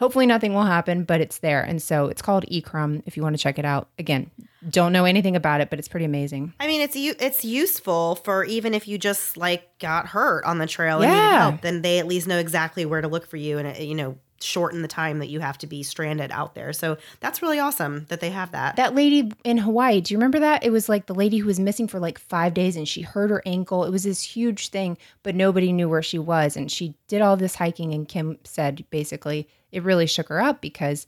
Hopefully, 0.00 0.26
nothing 0.26 0.54
will 0.54 0.64
happen, 0.64 1.04
but 1.04 1.20
it's 1.20 1.38
there. 1.38 1.62
And 1.62 1.80
so 1.80 2.06
it's 2.06 2.22
called 2.22 2.44
eCrumb 2.50 3.02
if 3.04 3.18
you 3.18 3.22
want 3.22 3.36
to 3.36 3.42
check 3.42 3.58
it 3.58 3.66
out. 3.66 3.88
Again, 3.98 4.30
don't 4.68 4.94
know 4.94 5.04
anything 5.04 5.36
about 5.36 5.60
it, 5.60 5.68
but 5.68 5.78
it's 5.78 5.88
pretty 5.88 6.06
amazing. 6.06 6.54
I 6.58 6.66
mean, 6.66 6.80
it's 6.80 6.96
it's 6.96 7.44
useful 7.44 8.14
for 8.16 8.44
even 8.44 8.72
if 8.72 8.88
you 8.88 8.96
just 8.96 9.36
like 9.36 9.78
got 9.78 10.06
hurt 10.06 10.44
on 10.46 10.56
the 10.56 10.66
trail 10.66 11.02
and 11.02 11.12
yeah. 11.12 11.50
help, 11.50 11.60
then 11.60 11.82
they 11.82 11.98
at 11.98 12.06
least 12.06 12.26
know 12.26 12.38
exactly 12.38 12.86
where 12.86 13.02
to 13.02 13.08
look 13.08 13.26
for 13.26 13.36
you 13.36 13.58
and 13.58 13.68
uh, 13.68 13.80
you 13.80 13.94
know 13.94 14.16
shorten 14.42 14.82
the 14.82 14.88
time 14.88 15.18
that 15.18 15.28
you 15.28 15.40
have 15.40 15.58
to 15.58 15.66
be 15.66 15.82
stranded 15.82 16.30
out 16.30 16.54
there. 16.54 16.72
So 16.72 16.96
that's 17.20 17.42
really 17.42 17.58
awesome 17.58 18.06
that 18.08 18.20
they 18.20 18.30
have 18.30 18.52
that. 18.52 18.76
That 18.76 18.94
lady 18.94 19.32
in 19.44 19.58
Hawaii, 19.58 20.00
do 20.00 20.14
you 20.14 20.18
remember 20.18 20.40
that? 20.40 20.64
It 20.64 20.70
was 20.70 20.88
like 20.88 21.06
the 21.06 21.14
lady 21.14 21.38
who 21.38 21.46
was 21.46 21.60
missing 21.60 21.88
for 21.88 22.00
like 22.00 22.18
5 22.18 22.54
days 22.54 22.76
and 22.76 22.88
she 22.88 23.02
hurt 23.02 23.30
her 23.30 23.42
ankle. 23.46 23.84
It 23.84 23.90
was 23.90 24.04
this 24.04 24.22
huge 24.22 24.68
thing, 24.68 24.98
but 25.22 25.34
nobody 25.34 25.72
knew 25.72 25.88
where 25.88 26.02
she 26.02 26.18
was 26.18 26.56
and 26.56 26.70
she 26.70 26.94
did 27.08 27.22
all 27.22 27.36
this 27.36 27.56
hiking 27.56 27.92
and 27.92 28.08
Kim 28.08 28.38
said 28.44 28.84
basically 28.90 29.48
it 29.72 29.82
really 29.82 30.06
shook 30.06 30.28
her 30.28 30.40
up 30.40 30.60
because 30.60 31.06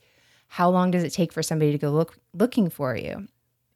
how 0.48 0.68
long 0.68 0.90
does 0.90 1.02
it 1.02 1.12
take 1.12 1.32
for 1.32 1.42
somebody 1.42 1.72
to 1.72 1.78
go 1.78 1.90
look 1.90 2.18
looking 2.34 2.68
for 2.68 2.94
you? 2.94 3.28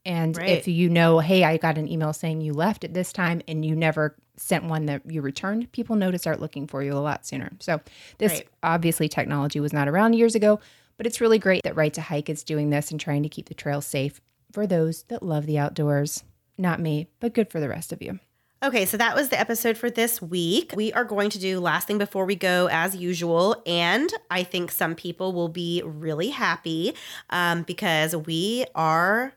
And 0.05 0.37
right. 0.37 0.51
if 0.51 0.69
you 0.69 0.89
know, 0.89 1.19
hey, 1.19 1.43
I 1.43 1.57
got 1.57 1.79
an 1.79 1.89
email 1.89 2.13
saying 2.13 2.41
you 2.41 2.53
left 2.53 2.85
at 2.85 2.95
this 2.95 3.13
time 3.13 3.43
and 3.49 3.65
you 3.65 3.75
never 3.75 4.15
sent 4.37 4.65
one 4.65 4.87
that 4.87 5.03
you 5.11 5.23
returned, 5.23 5.71
people 5.73 5.97
know 5.97 6.11
to 6.11 6.19
start 6.19 6.41
looking 6.41 6.67
for 6.67 6.83
you 6.83 6.93
a 6.93 7.01
lot 7.01 7.27
sooner. 7.27 7.51
So, 7.61 7.81
this 8.19 8.33
right. 8.33 8.49
obviously 8.63 9.09
technology 9.09 9.61
was 9.61 9.73
not 9.73 9.89
around 9.89 10.15
years 10.15 10.35
ago, 10.35 10.61
but 10.97 11.07
it's 11.07 11.21
really 11.21 11.39
great 11.39 11.63
that 11.65 11.77
Right 11.77 11.93
to 11.95 12.01
Hike 12.01 12.31
is 12.31 12.43
doing 12.43 12.71
this 12.71 12.91
and 12.91 13.01
trying 13.01 13.23
to 13.23 13.29
keep 13.29 13.49
the 13.49 13.55
trails 13.55 13.87
safe 13.87 14.21
for 14.53 14.67
those 14.67 15.05
that 15.05 15.23
love 15.23 15.47
the 15.47 15.59
outdoors. 15.59 16.25
Not 16.59 16.81
me, 16.81 17.09
but 17.21 17.35
good 17.35 17.51
for 17.51 17.61
the 17.61 17.69
rest 17.69 17.93
of 17.93 18.01
you. 18.01 18.19
Okay, 18.63 18.87
so 18.87 18.97
that 18.97 19.15
was 19.15 19.29
the 19.29 19.39
episode 19.39 19.77
for 19.77 19.91
this 19.91 20.23
week. 20.23 20.73
We 20.75 20.91
are 20.95 21.05
going 21.05 21.29
to 21.31 21.39
do 21.39 21.61
last 21.61 21.87
thing 21.87 21.99
before 21.99 22.25
we 22.25 22.37
go 22.37 22.69
as 22.71 22.97
usual. 22.97 23.63
And 23.67 24.11
I 24.31 24.45
think 24.45 24.71
some 24.71 24.95
people 24.95 25.35
will 25.35 25.51
be 25.51 25.83
really 25.85 26.31
happy 26.31 26.95
um, 27.29 27.63
because 27.65 28.17
we 28.17 28.65
are 28.75 29.35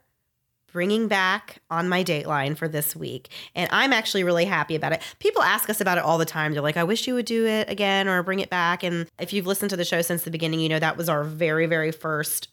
bringing 0.72 1.08
back 1.08 1.58
on 1.70 1.90
my 1.90 2.04
dateline 2.04 2.58
for 2.58 2.68
this 2.68 2.96
week. 2.96 3.30
And 3.56 3.70
I'm 3.72 3.94
actually 3.94 4.24
really 4.24 4.46
happy 4.46 4.76
about 4.76 4.94
it. 4.94 5.02
People 5.20 5.42
ask 5.42 5.70
us 5.70 5.82
about 5.82 5.98
it 5.98 6.04
all 6.04 6.18
the 6.18 6.26
time. 6.26 6.54
They're 6.54 6.62
like, 6.62 6.78
I 6.78 6.84
wish 6.84 7.08
you 7.08 7.14
would 7.16 7.26
do 7.26 7.46
it 7.46 7.70
again 7.70 8.08
or 8.08 8.22
bring 8.24 8.40
it 8.40 8.50
back. 8.50 8.84
And 8.84 9.08
if 9.20 9.34
you've 9.34 9.48
listened 9.48 9.70
to 9.72 9.78
the 9.78 9.86
show 9.86 10.02
since 10.02 10.24
the 10.24 10.32
beginning, 10.32 10.60
you 10.60 10.70
know 10.70 10.80
that 10.80 10.98
was 10.98 11.10
our 11.10 11.24
very, 11.24 11.66
very 11.66 11.92
first 11.92 12.50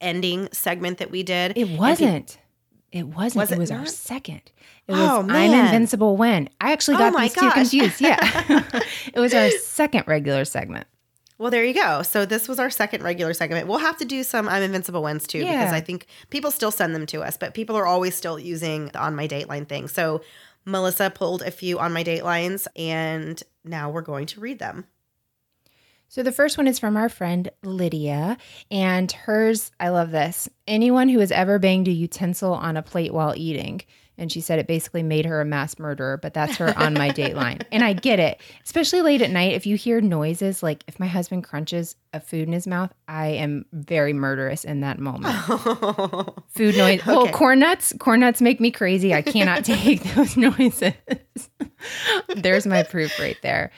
ending 0.00 0.48
segment 0.52 0.98
that 0.98 1.10
we 1.10 1.22
did. 1.22 1.56
It 1.56 1.78
wasn't. 1.78 2.38
It 2.90 3.06
wasn't. 3.06 3.40
Was 3.40 3.52
it, 3.52 3.54
it 3.54 3.58
was 3.58 3.70
not? 3.70 3.80
our 3.80 3.86
second. 3.86 4.42
It 4.86 4.92
was 4.92 5.00
oh, 5.00 5.26
I'm 5.28 5.66
Invincible 5.66 6.16
When. 6.16 6.50
I 6.60 6.72
actually 6.72 6.96
oh 6.96 6.98
got 6.98 7.14
oh 7.14 7.20
these 7.20 7.34
gosh. 7.34 7.54
two 7.54 7.60
confused. 7.60 8.00
Yeah. 8.00 8.18
it 9.14 9.20
was 9.20 9.32
our 9.32 9.50
second 9.50 10.04
regular 10.06 10.44
segment. 10.44 10.86
Well, 11.38 11.50
there 11.50 11.64
you 11.64 11.74
go. 11.74 12.02
So 12.02 12.24
this 12.24 12.48
was 12.48 12.58
our 12.58 12.70
second 12.70 13.02
regular 13.02 13.34
segment. 13.34 13.66
We'll 13.66 13.78
have 13.78 13.96
to 13.98 14.04
do 14.04 14.22
some 14.22 14.48
I'm 14.48 14.62
Invincible 14.62 15.02
ones 15.02 15.26
too 15.26 15.38
yeah. 15.38 15.58
because 15.58 15.72
I 15.72 15.80
think 15.80 16.06
people 16.30 16.50
still 16.50 16.70
send 16.70 16.94
them 16.94 17.06
to 17.06 17.22
us, 17.22 17.36
but 17.36 17.54
people 17.54 17.76
are 17.76 17.86
always 17.86 18.14
still 18.14 18.38
using 18.38 18.86
the 18.86 19.00
on 19.00 19.16
my 19.16 19.26
dateline 19.26 19.68
thing. 19.68 19.88
So 19.88 20.22
Melissa 20.64 21.10
pulled 21.10 21.42
a 21.42 21.50
few 21.50 21.78
on 21.78 21.92
my 21.92 22.04
datelines 22.04 22.66
and 22.76 23.42
now 23.64 23.90
we're 23.90 24.02
going 24.02 24.26
to 24.26 24.40
read 24.40 24.58
them. 24.58 24.86
So 26.12 26.22
the 26.22 26.30
first 26.30 26.58
one 26.58 26.68
is 26.68 26.78
from 26.78 26.98
our 26.98 27.08
friend 27.08 27.50
Lydia, 27.62 28.36
and 28.70 29.10
hers, 29.10 29.70
I 29.80 29.88
love 29.88 30.10
this. 30.10 30.46
Anyone 30.66 31.08
who 31.08 31.20
has 31.20 31.32
ever 31.32 31.58
banged 31.58 31.88
a 31.88 31.90
utensil 31.90 32.52
on 32.52 32.76
a 32.76 32.82
plate 32.82 33.14
while 33.14 33.32
eating. 33.34 33.80
And 34.18 34.30
she 34.30 34.40
said 34.40 34.58
it 34.58 34.66
basically 34.66 35.02
made 35.02 35.24
her 35.24 35.40
a 35.40 35.44
mass 35.44 35.78
murderer, 35.78 36.18
but 36.18 36.34
that's 36.34 36.56
her 36.56 36.76
on 36.78 36.94
my 36.94 37.10
dateline. 37.10 37.62
And 37.72 37.82
I 37.82 37.94
get 37.94 38.18
it, 38.20 38.40
especially 38.64 39.00
late 39.00 39.22
at 39.22 39.30
night. 39.30 39.54
If 39.54 39.66
you 39.66 39.76
hear 39.76 40.00
noises, 40.00 40.62
like 40.62 40.84
if 40.86 41.00
my 41.00 41.06
husband 41.06 41.44
crunches 41.44 41.96
a 42.12 42.20
food 42.20 42.46
in 42.46 42.52
his 42.52 42.66
mouth, 42.66 42.92
I 43.08 43.28
am 43.28 43.64
very 43.72 44.12
murderous 44.12 44.64
in 44.64 44.80
that 44.80 44.98
moment. 44.98 45.34
food 46.48 46.76
noise. 46.76 47.00
Okay. 47.00 47.10
Well, 47.10 47.28
corn 47.28 47.60
nuts, 47.60 47.94
corn 47.98 48.20
nuts 48.20 48.42
make 48.42 48.60
me 48.60 48.70
crazy. 48.70 49.14
I 49.14 49.22
cannot 49.22 49.64
take 49.64 50.02
those 50.14 50.36
noises. 50.36 50.92
There's 52.36 52.66
my 52.66 52.82
proof 52.82 53.18
right 53.18 53.38
there. 53.42 53.70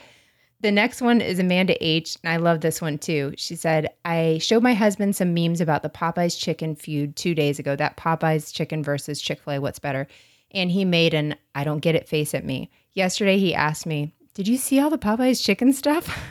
The 0.64 0.72
next 0.72 1.02
one 1.02 1.20
is 1.20 1.38
Amanda 1.38 1.76
H. 1.86 2.16
And 2.24 2.32
I 2.32 2.38
love 2.38 2.62
this 2.62 2.80
one 2.80 2.96
too. 2.96 3.34
She 3.36 3.54
said, 3.54 3.90
I 4.06 4.38
showed 4.38 4.62
my 4.62 4.72
husband 4.72 5.14
some 5.14 5.34
memes 5.34 5.60
about 5.60 5.82
the 5.82 5.90
Popeyes 5.90 6.40
chicken 6.40 6.74
feud 6.74 7.16
two 7.16 7.34
days 7.34 7.58
ago. 7.58 7.76
That 7.76 7.98
Popeyes 7.98 8.50
chicken 8.50 8.82
versus 8.82 9.20
Chick 9.20 9.42
fil 9.42 9.52
A, 9.52 9.60
what's 9.60 9.78
better? 9.78 10.08
And 10.52 10.70
he 10.70 10.86
made 10.86 11.12
an 11.12 11.36
I 11.54 11.64
don't 11.64 11.80
get 11.80 11.96
it 11.96 12.08
face 12.08 12.32
at 12.32 12.46
me. 12.46 12.70
Yesterday, 12.94 13.36
he 13.36 13.54
asked 13.54 13.84
me, 13.84 14.14
Did 14.32 14.48
you 14.48 14.56
see 14.56 14.80
all 14.80 14.88
the 14.88 14.96
Popeyes 14.96 15.44
chicken 15.44 15.74
stuff? 15.74 16.06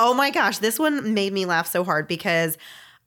oh 0.00 0.12
my 0.16 0.30
gosh. 0.30 0.58
This 0.58 0.76
one 0.76 1.14
made 1.14 1.32
me 1.32 1.46
laugh 1.46 1.68
so 1.68 1.84
hard 1.84 2.08
because 2.08 2.58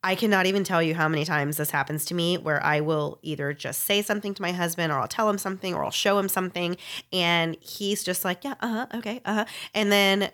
I 0.05 0.13
cannot 0.13 0.45
even 0.45 0.63
tell 0.63 0.83
you 0.83 0.93
how 0.93 1.09
many 1.09 1.25
times 1.25 1.57
this 1.57 1.71
happens 1.71 2.05
to 2.05 2.13
me 2.13 2.37
where 2.37 2.63
I 2.63 2.81
will 2.81 3.17
either 3.23 3.53
just 3.53 3.85
say 3.85 4.03
something 4.03 4.35
to 4.35 4.41
my 4.41 4.51
husband 4.51 4.91
or 4.93 4.99
I'll 4.99 5.07
tell 5.07 5.27
him 5.27 5.39
something 5.39 5.73
or 5.73 5.83
I'll 5.83 5.89
show 5.89 6.19
him 6.19 6.29
something 6.29 6.77
and 7.11 7.57
he's 7.59 8.03
just 8.03 8.23
like, 8.23 8.43
yeah, 8.43 8.53
uh-huh, 8.59 8.85
okay, 8.93 9.19
uh-huh. 9.25 9.45
And 9.73 9.91
then 9.91 10.29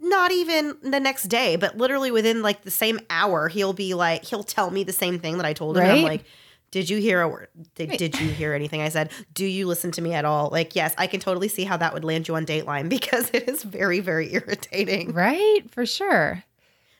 not 0.00 0.32
even 0.32 0.76
the 0.82 1.00
next 1.00 1.24
day, 1.24 1.56
but 1.56 1.78
literally 1.78 2.10
within 2.10 2.42
like 2.42 2.62
the 2.64 2.70
same 2.70 3.00
hour, 3.08 3.48
he'll 3.48 3.72
be 3.72 3.94
like, 3.94 4.22
he'll 4.22 4.44
tell 4.44 4.70
me 4.70 4.84
the 4.84 4.92
same 4.92 5.18
thing 5.18 5.38
that 5.38 5.46
I 5.46 5.54
told 5.54 5.78
him. 5.78 5.84
Right? 5.84 5.98
I'm 6.00 6.02
like, 6.02 6.26
did 6.70 6.90
you 6.90 6.98
hear 6.98 7.22
a 7.22 7.28
word? 7.28 7.48
Did, 7.76 7.92
did 7.92 8.20
you 8.20 8.28
hear 8.28 8.52
anything 8.52 8.82
I 8.82 8.90
said? 8.90 9.12
Do 9.32 9.46
you 9.46 9.66
listen 9.66 9.92
to 9.92 10.02
me 10.02 10.12
at 10.12 10.26
all? 10.26 10.50
Like, 10.50 10.76
yes, 10.76 10.94
I 10.98 11.06
can 11.06 11.20
totally 11.20 11.48
see 11.48 11.64
how 11.64 11.78
that 11.78 11.94
would 11.94 12.04
land 12.04 12.28
you 12.28 12.36
on 12.36 12.44
Dateline 12.44 12.88
because 12.90 13.30
it 13.32 13.48
is 13.48 13.62
very, 13.62 14.00
very 14.00 14.34
irritating. 14.34 15.14
Right? 15.14 15.62
For 15.70 15.86
sure. 15.86 16.44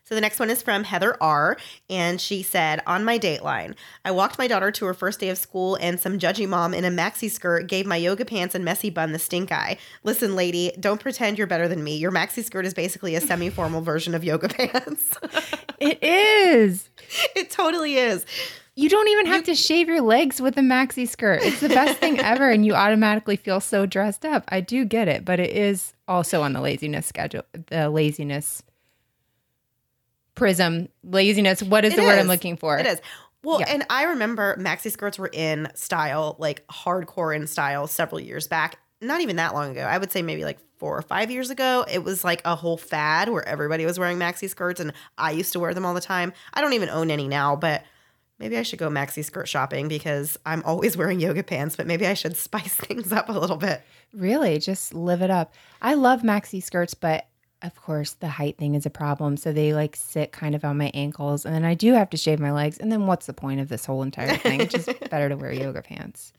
So 0.04 0.14
the 0.14 0.20
next 0.20 0.38
one 0.38 0.50
is 0.50 0.60
from 0.60 0.84
Heather 0.84 1.16
R. 1.20 1.56
And 1.88 2.20
she 2.20 2.42
said, 2.42 2.82
On 2.86 3.04
my 3.04 3.18
dateline, 3.18 3.74
I 4.04 4.10
walked 4.10 4.38
my 4.38 4.46
daughter 4.46 4.70
to 4.70 4.84
her 4.84 4.94
first 4.94 5.18
day 5.18 5.30
of 5.30 5.38
school, 5.38 5.76
and 5.76 5.98
some 5.98 6.18
judgy 6.18 6.46
mom 6.46 6.74
in 6.74 6.84
a 6.84 6.90
maxi 6.90 7.30
skirt 7.30 7.68
gave 7.68 7.86
my 7.86 7.96
yoga 7.96 8.24
pants 8.24 8.54
and 8.54 8.64
messy 8.64 8.90
bun 8.90 9.12
the 9.12 9.18
stink 9.18 9.50
eye. 9.50 9.78
Listen, 10.02 10.36
lady, 10.36 10.72
don't 10.78 11.00
pretend 11.00 11.38
you're 11.38 11.46
better 11.46 11.68
than 11.68 11.82
me. 11.82 11.96
Your 11.96 12.12
maxi 12.12 12.44
skirt 12.44 12.66
is 12.66 12.74
basically 12.74 13.14
a 13.14 13.20
semi 13.20 13.48
formal 13.48 13.80
version 13.82 14.14
of 14.14 14.22
yoga 14.24 14.48
pants. 14.48 15.16
it 15.80 16.02
is. 16.02 16.90
It 17.34 17.50
totally 17.50 17.96
is. 17.96 18.26
You 18.76 18.88
don't 18.88 19.08
even 19.08 19.26
have 19.26 19.46
you, 19.46 19.54
to 19.54 19.54
shave 19.54 19.88
your 19.88 20.00
legs 20.02 20.40
with 20.40 20.58
a 20.58 20.60
maxi 20.60 21.08
skirt. 21.08 21.40
It's 21.42 21.60
the 21.60 21.68
best 21.68 21.98
thing 21.98 22.18
ever, 22.18 22.50
and 22.50 22.66
you 22.66 22.74
automatically 22.74 23.36
feel 23.36 23.60
so 23.60 23.86
dressed 23.86 24.24
up. 24.24 24.44
I 24.48 24.60
do 24.60 24.84
get 24.84 25.06
it, 25.06 25.24
but 25.24 25.38
it 25.38 25.56
is 25.56 25.94
also 26.08 26.42
on 26.42 26.52
the 26.52 26.60
laziness 26.60 27.06
schedule, 27.06 27.44
the 27.68 27.88
laziness 27.88 28.62
prism 30.34 30.88
laziness 31.02 31.62
what 31.62 31.84
is 31.84 31.92
it 31.92 31.96
the 31.96 32.02
is. 32.02 32.08
word 32.08 32.18
i'm 32.18 32.26
looking 32.26 32.56
for 32.56 32.78
it 32.78 32.86
is 32.86 33.00
well 33.42 33.60
yeah. 33.60 33.66
and 33.68 33.84
i 33.90 34.04
remember 34.04 34.56
maxi 34.56 34.90
skirts 34.90 35.18
were 35.18 35.30
in 35.32 35.68
style 35.74 36.36
like 36.38 36.66
hardcore 36.68 37.34
in 37.34 37.46
style 37.46 37.86
several 37.86 38.20
years 38.20 38.48
back 38.48 38.78
not 39.04 39.20
even 39.20 39.36
that 39.36 39.54
long 39.54 39.70
ago. 39.72 39.82
I 39.82 39.98
would 39.98 40.10
say 40.10 40.22
maybe 40.22 40.44
like 40.44 40.58
four 40.78 40.96
or 40.96 41.02
five 41.02 41.30
years 41.30 41.50
ago. 41.50 41.84
It 41.90 42.02
was 42.02 42.24
like 42.24 42.42
a 42.44 42.56
whole 42.56 42.76
fad 42.76 43.28
where 43.28 43.46
everybody 43.46 43.84
was 43.84 43.98
wearing 43.98 44.18
maxi 44.18 44.48
skirts, 44.48 44.80
and 44.80 44.92
I 45.18 45.32
used 45.32 45.52
to 45.52 45.60
wear 45.60 45.74
them 45.74 45.86
all 45.86 45.94
the 45.94 46.00
time. 46.00 46.32
I 46.52 46.60
don't 46.60 46.72
even 46.72 46.88
own 46.88 47.10
any 47.10 47.28
now, 47.28 47.56
but 47.56 47.84
maybe 48.38 48.56
I 48.56 48.62
should 48.62 48.78
go 48.78 48.88
maxi 48.88 49.24
skirt 49.24 49.48
shopping 49.48 49.88
because 49.88 50.38
I'm 50.44 50.62
always 50.64 50.96
wearing 50.96 51.20
yoga 51.20 51.42
pants, 51.42 51.76
but 51.76 51.86
maybe 51.86 52.06
I 52.06 52.14
should 52.14 52.36
spice 52.36 52.74
things 52.74 53.12
up 53.12 53.28
a 53.28 53.32
little 53.32 53.56
bit. 53.56 53.82
Really, 54.12 54.58
just 54.58 54.94
live 54.94 55.22
it 55.22 55.30
up. 55.30 55.54
I 55.82 55.94
love 55.94 56.22
maxi 56.22 56.62
skirts, 56.62 56.94
but 56.94 57.26
of 57.64 57.74
course 57.74 58.12
the 58.12 58.28
height 58.28 58.58
thing 58.58 58.74
is 58.74 58.86
a 58.86 58.90
problem. 58.90 59.36
So 59.36 59.52
they 59.52 59.74
like 59.74 59.96
sit 59.96 60.30
kind 60.32 60.54
of 60.54 60.64
on 60.64 60.78
my 60.78 60.90
ankles, 60.94 61.44
and 61.44 61.54
then 61.54 61.64
I 61.64 61.74
do 61.74 61.94
have 61.94 62.10
to 62.10 62.16
shave 62.16 62.38
my 62.38 62.52
legs. 62.52 62.78
And 62.78 62.92
then 62.92 63.06
what's 63.06 63.26
the 63.26 63.32
point 63.32 63.60
of 63.60 63.68
this 63.68 63.86
whole 63.86 64.02
entire 64.02 64.36
thing? 64.36 64.60
It's 64.60 64.72
just 64.72 64.88
better 65.10 65.28
to 65.28 65.36
wear 65.36 65.52
yoga 65.52 65.82
pants. 65.82 66.32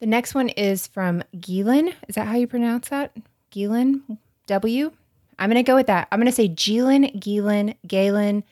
The 0.00 0.06
next 0.06 0.34
one 0.34 0.48
is 0.48 0.86
from 0.86 1.22
Geelan. 1.36 1.94
Is 2.08 2.14
that 2.14 2.26
how 2.26 2.36
you 2.36 2.46
pronounce 2.46 2.88
that? 2.88 3.14
Geelan 3.52 4.18
W. 4.46 4.90
I'm 5.38 5.50
gonna 5.50 5.62
go 5.62 5.76
with 5.76 5.86
that. 5.86 6.08
I'm 6.10 6.18
gonna 6.18 6.32
say 6.32 6.48
Geelan, 6.48 7.20
Geelan, 7.20 7.76
Galen, 7.86 8.42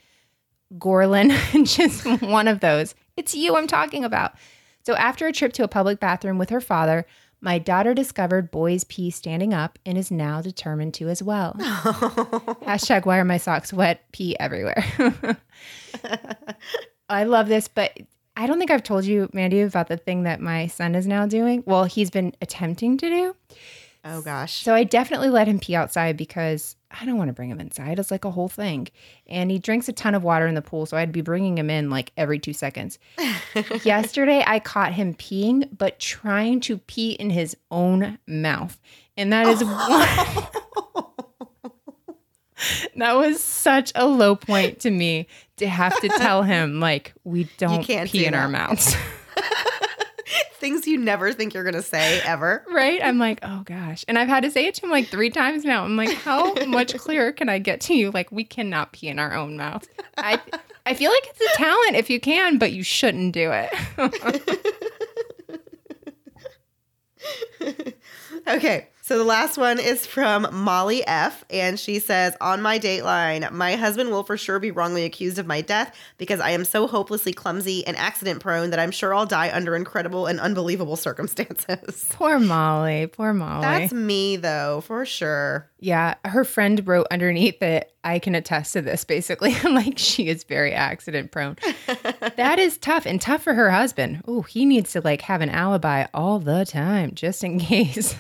Gorlin, 0.78 1.30
just 1.64 2.22
one 2.22 2.48
of 2.48 2.60
those. 2.60 2.94
It's 3.16 3.34
you 3.34 3.56
I'm 3.56 3.66
talking 3.66 4.04
about. 4.04 4.34
So 4.84 4.94
after 4.94 5.26
a 5.26 5.32
trip 5.32 5.52
to 5.54 5.64
a 5.64 5.68
public 5.68 6.00
bathroom 6.00 6.38
with 6.38 6.50
her 6.50 6.60
father, 6.60 7.04
my 7.40 7.58
daughter 7.58 7.94
discovered 7.94 8.50
boys 8.50 8.84
pee 8.84 9.10
standing 9.10 9.54
up 9.54 9.78
and 9.86 9.96
is 9.96 10.10
now 10.10 10.40
determined 10.42 10.94
to 10.94 11.08
as 11.08 11.22
well. 11.22 11.54
Hashtag 11.58 13.06
why 13.06 13.18
are 13.18 13.24
my 13.24 13.36
socks 13.38 13.72
wet? 13.72 14.04
Pee 14.12 14.38
everywhere. 14.38 14.84
I 17.08 17.24
love 17.24 17.48
this, 17.48 17.68
but 17.68 17.96
I 18.36 18.46
don't 18.46 18.58
think 18.58 18.70
I've 18.70 18.82
told 18.82 19.04
you, 19.04 19.28
Mandy, 19.32 19.60
about 19.60 19.88
the 19.88 19.96
thing 19.96 20.24
that 20.24 20.40
my 20.40 20.66
son 20.66 20.94
is 20.94 21.06
now 21.06 21.26
doing. 21.26 21.62
Well, 21.66 21.84
he's 21.84 22.10
been 22.10 22.34
attempting 22.40 22.96
to 22.98 23.08
do. 23.08 23.36
Oh 24.10 24.22
gosh. 24.22 24.62
So 24.62 24.74
I 24.74 24.84
definitely 24.84 25.28
let 25.28 25.46
him 25.46 25.58
pee 25.58 25.74
outside 25.74 26.16
because 26.16 26.76
I 26.90 27.04
don't 27.04 27.18
want 27.18 27.28
to 27.28 27.34
bring 27.34 27.50
him 27.50 27.60
inside. 27.60 27.98
It's 27.98 28.10
like 28.10 28.24
a 28.24 28.30
whole 28.30 28.48
thing. 28.48 28.88
And 29.26 29.50
he 29.50 29.58
drinks 29.58 29.88
a 29.88 29.92
ton 29.92 30.14
of 30.14 30.22
water 30.22 30.46
in 30.46 30.54
the 30.54 30.62
pool, 30.62 30.86
so 30.86 30.96
I'd 30.96 31.12
be 31.12 31.20
bringing 31.20 31.58
him 31.58 31.68
in 31.68 31.90
like 31.90 32.12
every 32.16 32.38
2 32.38 32.54
seconds. 32.54 32.98
Yesterday 33.84 34.42
I 34.46 34.60
caught 34.60 34.94
him 34.94 35.14
peeing 35.14 35.68
but 35.76 35.98
trying 35.98 36.60
to 36.60 36.78
pee 36.78 37.12
in 37.12 37.28
his 37.28 37.54
own 37.70 38.18
mouth. 38.26 38.80
And 39.16 39.32
that 39.32 39.46
is 39.46 39.62
one 39.64 40.46
That 42.96 43.16
was 43.16 43.42
such 43.42 43.92
a 43.94 44.06
low 44.06 44.34
point 44.34 44.80
to 44.80 44.90
me 44.90 45.28
to 45.58 45.68
have 45.68 45.98
to 46.00 46.08
tell 46.08 46.42
him 46.42 46.80
like 46.80 47.12
we 47.24 47.48
don't 47.58 47.86
pee 47.86 48.06
do 48.06 48.24
in 48.24 48.34
our 48.34 48.48
mouths. 48.48 48.96
Things 50.54 50.86
you 50.86 50.98
never 50.98 51.32
think 51.32 51.54
you're 51.54 51.64
gonna 51.64 51.82
say 51.82 52.20
ever. 52.22 52.64
right? 52.72 53.00
I'm 53.02 53.18
like, 53.18 53.38
oh 53.42 53.62
gosh. 53.64 54.04
And 54.08 54.18
I've 54.18 54.28
had 54.28 54.42
to 54.44 54.50
say 54.50 54.66
it 54.66 54.74
to 54.76 54.86
him 54.86 54.90
like 54.90 55.08
three 55.08 55.30
times 55.30 55.64
now. 55.64 55.84
I'm 55.84 55.96
like, 55.96 56.12
how 56.12 56.52
much 56.66 56.96
clearer 56.96 57.32
can 57.32 57.48
I 57.48 57.58
get 57.58 57.80
to 57.82 57.94
you? 57.94 58.10
Like, 58.10 58.30
we 58.32 58.44
cannot 58.44 58.92
pee 58.92 59.08
in 59.08 59.18
our 59.18 59.34
own 59.34 59.56
mouth. 59.56 59.86
I 60.16 60.40
I 60.86 60.94
feel 60.94 61.10
like 61.10 61.26
it's 61.28 61.40
a 61.40 61.56
talent 61.56 61.96
if 61.96 62.08
you 62.10 62.18
can, 62.20 62.58
but 62.58 62.72
you 62.72 62.82
shouldn't 62.82 63.32
do 63.32 63.50
it. 63.52 63.70
Okay, 68.46 68.88
so 69.08 69.16
the 69.16 69.24
last 69.24 69.56
one 69.56 69.78
is 69.80 70.06
from 70.06 70.46
Molly 70.52 71.02
F. 71.06 71.42
And 71.48 71.80
she 71.80 71.98
says, 71.98 72.36
On 72.42 72.60
my 72.60 72.78
dateline, 72.78 73.50
my 73.52 73.74
husband 73.74 74.10
will 74.10 74.22
for 74.22 74.36
sure 74.36 74.58
be 74.58 74.70
wrongly 74.70 75.06
accused 75.06 75.38
of 75.38 75.46
my 75.46 75.62
death 75.62 75.96
because 76.18 76.40
I 76.40 76.50
am 76.50 76.62
so 76.66 76.86
hopelessly 76.86 77.32
clumsy 77.32 77.86
and 77.86 77.96
accident 77.96 78.40
prone 78.40 78.68
that 78.68 78.78
I'm 78.78 78.90
sure 78.90 79.14
I'll 79.14 79.24
die 79.24 79.50
under 79.50 79.74
incredible 79.74 80.26
and 80.26 80.38
unbelievable 80.38 80.96
circumstances. 80.96 82.04
poor 82.10 82.38
Molly. 82.38 83.06
Poor 83.06 83.32
Molly. 83.32 83.62
That's 83.62 83.94
me, 83.94 84.36
though, 84.36 84.82
for 84.82 85.06
sure. 85.06 85.70
Yeah. 85.78 86.14
Her 86.24 86.44
friend 86.44 86.86
wrote 86.86 87.06
underneath 87.10 87.60
that 87.60 87.92
I 88.04 88.18
can 88.18 88.34
attest 88.34 88.72
to 88.72 88.82
this 88.82 89.04
basically. 89.04 89.54
like 89.64 89.98
she 89.98 90.28
is 90.28 90.44
very 90.44 90.72
accident 90.72 91.30
prone. 91.30 91.56
that 92.36 92.58
is 92.58 92.78
tough 92.78 93.06
and 93.06 93.20
tough 93.20 93.42
for 93.42 93.54
her 93.54 93.70
husband. 93.70 94.22
Oh, 94.26 94.42
he 94.42 94.64
needs 94.64 94.92
to 94.92 95.00
like 95.00 95.22
have 95.22 95.40
an 95.40 95.50
alibi 95.50 96.06
all 96.12 96.38
the 96.38 96.64
time 96.64 97.14
just 97.14 97.44
in 97.44 97.58
case. 97.60 98.16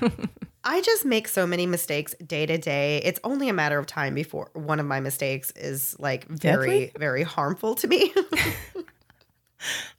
I 0.64 0.80
just 0.82 1.04
make 1.04 1.28
so 1.28 1.46
many 1.46 1.66
mistakes 1.66 2.14
day 2.24 2.44
to 2.46 2.58
day. 2.58 2.98
It's 3.04 3.20
only 3.24 3.48
a 3.48 3.52
matter 3.52 3.78
of 3.78 3.86
time 3.86 4.14
before 4.14 4.50
one 4.52 4.80
of 4.80 4.86
my 4.86 5.00
mistakes 5.00 5.50
is 5.52 5.96
like 5.98 6.26
very, 6.28 6.68
Deadly? 6.68 6.92
very 6.98 7.22
harmful 7.22 7.74
to 7.76 7.88
me. 7.88 8.12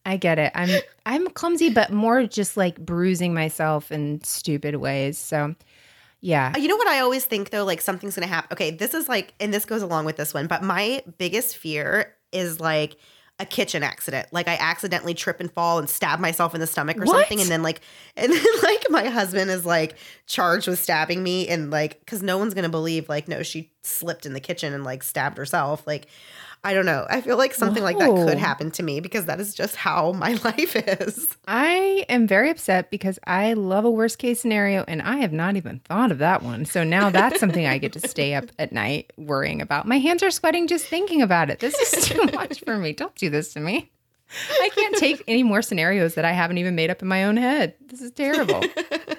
I 0.05 0.17
get 0.17 0.39
it. 0.39 0.51
I'm 0.55 0.69
I'm 1.05 1.27
clumsy, 1.27 1.69
but 1.69 1.91
more 1.91 2.25
just 2.25 2.55
like 2.55 2.77
bruising 2.79 3.33
myself 3.33 3.91
in 3.91 4.23
stupid 4.23 4.75
ways. 4.75 5.17
So, 5.17 5.55
yeah. 6.21 6.53
Uh, 6.55 6.59
you 6.59 6.67
know 6.67 6.75
what 6.75 6.87
I 6.87 6.99
always 6.99 7.25
think 7.25 7.49
though, 7.49 7.63
like 7.65 7.81
something's 7.81 8.15
gonna 8.15 8.27
happen. 8.27 8.49
Okay, 8.53 8.71
this 8.71 8.93
is 8.93 9.07
like, 9.07 9.33
and 9.39 9.53
this 9.53 9.65
goes 9.65 9.81
along 9.81 10.05
with 10.05 10.17
this 10.17 10.33
one, 10.33 10.47
but 10.47 10.63
my 10.63 11.03
biggest 11.17 11.57
fear 11.57 12.15
is 12.31 12.59
like 12.59 12.95
a 13.41 13.45
kitchen 13.45 13.83
accident. 13.83 14.27
Like 14.33 14.49
I 14.49 14.57
accidentally 14.59 15.13
trip 15.13 15.39
and 15.39 15.49
fall 15.51 15.79
and 15.79 15.89
stab 15.89 16.19
myself 16.19 16.53
in 16.53 16.59
the 16.59 16.67
stomach 16.67 16.97
or 16.97 17.05
What? 17.05 17.19
something, 17.27 17.39
and 17.39 17.49
then 17.49 17.63
like, 17.63 17.79
and 18.17 18.31
then 18.33 18.45
like 18.63 18.85
my 18.89 19.05
husband 19.05 19.49
is 19.49 19.65
like 19.65 19.95
charged 20.27 20.67
with 20.67 20.79
stabbing 20.79 21.23
me, 21.23 21.47
and 21.47 21.71
like, 21.71 21.99
because 22.01 22.21
no 22.21 22.37
one's 22.37 22.53
gonna 22.53 22.69
believe 22.69 23.07
like, 23.07 23.27
no, 23.27 23.41
she 23.43 23.71
slipped 23.83 24.25
in 24.25 24.33
the 24.33 24.41
kitchen 24.41 24.73
and 24.73 24.83
like 24.83 25.03
stabbed 25.03 25.37
herself. 25.37 25.87
Like, 25.87 26.07
I 26.63 26.73
don't 26.73 26.85
know. 26.85 27.07
I 27.09 27.21
feel 27.21 27.37
like 27.37 27.53
something 27.53 27.81
like 27.81 27.97
that 27.99 28.09
could 28.09 28.37
happen 28.37 28.69
to 28.71 28.83
me 28.83 28.99
because 28.99 29.25
that 29.25 29.39
is 29.39 29.53
just 29.53 29.75
how 29.77 30.11
my 30.13 30.33
life 30.43 30.75
is. 30.75 31.37
I 31.47 32.05
am 32.09 32.27
very 32.27 32.49
upset 32.49 32.91
because 32.91 33.17
I 33.25 33.53
love 33.53 33.85
a 33.85 33.91
worst 33.91 34.17
case 34.17 34.41
scenario 34.41 34.83
and 34.87 35.01
I 35.01 35.17
have 35.17 35.31
not 35.31 35.55
even 35.55 35.79
thought 35.79 36.11
of 36.11 36.17
that 36.17 36.43
one. 36.43 36.65
So 36.65 36.83
now 36.83 37.09
that's 37.09 37.39
something 37.39 37.65
I 37.65 37.77
get 37.77 37.93
to 37.93 38.07
stay 38.07 38.33
up 38.33 38.45
at 38.59 38.73
night 38.73 39.13
worrying 39.15 39.61
about. 39.61 39.87
My 39.87 39.99
hands 39.99 40.21
are 40.21 40.31
sweating 40.31 40.67
just 40.67 40.85
thinking 40.85 41.21
about 41.21 41.49
it. 41.49 41.59
This 41.59 41.75
is 41.75 42.05
too 42.05 42.23
much 42.33 42.59
for 42.65 42.77
me. 42.77 42.91
Don't 42.91 43.15
do 43.15 43.29
this 43.29 43.53
to 43.53 43.61
me. 43.61 43.91
I 44.61 44.69
can't 44.75 44.95
take 44.97 45.23
any 45.27 45.43
more 45.43 45.61
scenarios 45.61 46.15
that 46.15 46.25
I 46.25 46.33
haven't 46.33 46.59
even 46.59 46.75
made 46.75 46.91
up 46.91 47.01
in 47.01 47.07
my 47.07 47.23
own 47.23 47.37
head. 47.37 47.73
This 47.87 48.01
is 48.01 48.11
terrible. 48.11 48.61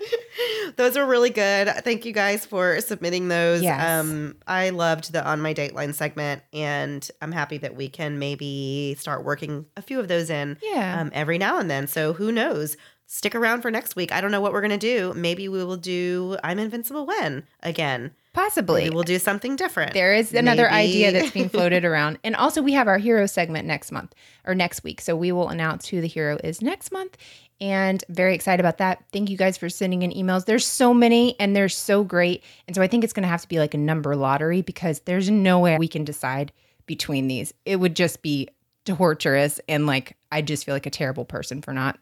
Those 0.76 0.96
are 0.96 1.06
really 1.06 1.30
good. 1.30 1.68
Thank 1.84 2.04
you 2.04 2.12
guys 2.12 2.46
for 2.46 2.80
submitting 2.80 3.28
those. 3.28 3.62
Yes. 3.62 3.82
Um, 4.00 4.36
I 4.46 4.70
loved 4.70 5.12
the 5.12 5.26
on 5.26 5.40
my 5.40 5.52
dateline 5.54 5.94
segment, 5.94 6.42
and 6.52 7.08
I'm 7.20 7.32
happy 7.32 7.58
that 7.58 7.76
we 7.76 7.88
can 7.88 8.18
maybe 8.18 8.96
start 8.98 9.24
working 9.24 9.66
a 9.76 9.82
few 9.82 10.00
of 10.00 10.08
those 10.08 10.30
in 10.30 10.56
Yeah. 10.62 11.00
um, 11.00 11.10
every 11.12 11.38
now 11.38 11.58
and 11.58 11.70
then. 11.70 11.86
So 11.86 12.12
who 12.12 12.32
knows? 12.32 12.76
Stick 13.06 13.34
around 13.34 13.62
for 13.62 13.70
next 13.70 13.96
week. 13.96 14.12
I 14.12 14.20
don't 14.20 14.30
know 14.30 14.40
what 14.40 14.52
we're 14.52 14.60
gonna 14.60 14.78
do. 14.78 15.12
Maybe 15.14 15.48
we 15.48 15.64
will 15.64 15.76
do 15.76 16.36
I'm 16.44 16.58
Invincible 16.58 17.06
when 17.06 17.44
again. 17.62 18.12
Possibly. 18.32 18.84
Maybe 18.84 18.94
we'll 18.94 19.02
do 19.02 19.18
something 19.18 19.56
different. 19.56 19.92
There 19.92 20.14
is 20.14 20.32
another 20.32 20.68
Maybe- 20.70 20.74
idea 21.04 21.12
that's 21.12 21.32
being 21.32 21.48
floated 21.50 21.84
around. 21.84 22.18
And 22.22 22.36
also, 22.36 22.62
we 22.62 22.72
have 22.74 22.86
our 22.86 22.98
hero 22.98 23.26
segment 23.26 23.66
next 23.66 23.90
month 23.90 24.14
or 24.46 24.54
next 24.54 24.84
week. 24.84 25.00
So 25.00 25.16
we 25.16 25.32
will 25.32 25.48
announce 25.48 25.88
who 25.88 26.00
the 26.00 26.06
hero 26.06 26.38
is 26.44 26.62
next 26.62 26.92
month. 26.92 27.16
And 27.60 28.02
very 28.08 28.34
excited 28.34 28.60
about 28.60 28.78
that. 28.78 29.04
Thank 29.12 29.28
you 29.30 29.36
guys 29.36 29.58
for 29.58 29.68
sending 29.68 30.02
in 30.02 30.12
emails. 30.12 30.46
There's 30.46 30.64
so 30.64 30.94
many 30.94 31.38
and 31.40 31.54
they're 31.54 31.68
so 31.68 32.04
great. 32.04 32.42
And 32.66 32.74
so 32.74 32.80
I 32.82 32.86
think 32.86 33.04
it's 33.04 33.12
going 33.12 33.24
to 33.24 33.28
have 33.28 33.42
to 33.42 33.48
be 33.48 33.58
like 33.58 33.74
a 33.74 33.78
number 33.78 34.16
lottery 34.16 34.62
because 34.62 35.00
there's 35.00 35.28
no 35.28 35.58
way 35.58 35.76
we 35.76 35.88
can 35.88 36.04
decide 36.04 36.52
between 36.86 37.28
these. 37.28 37.52
It 37.66 37.76
would 37.76 37.96
just 37.96 38.22
be 38.22 38.48
torturous. 38.86 39.60
And 39.68 39.86
like, 39.86 40.16
I 40.32 40.40
just 40.40 40.64
feel 40.64 40.74
like 40.74 40.86
a 40.86 40.90
terrible 40.90 41.24
person 41.24 41.60
for 41.60 41.74
not, 41.74 41.98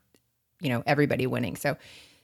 you 0.61 0.69
know, 0.69 0.83
everybody 0.87 1.27
winning. 1.27 1.57
So 1.57 1.77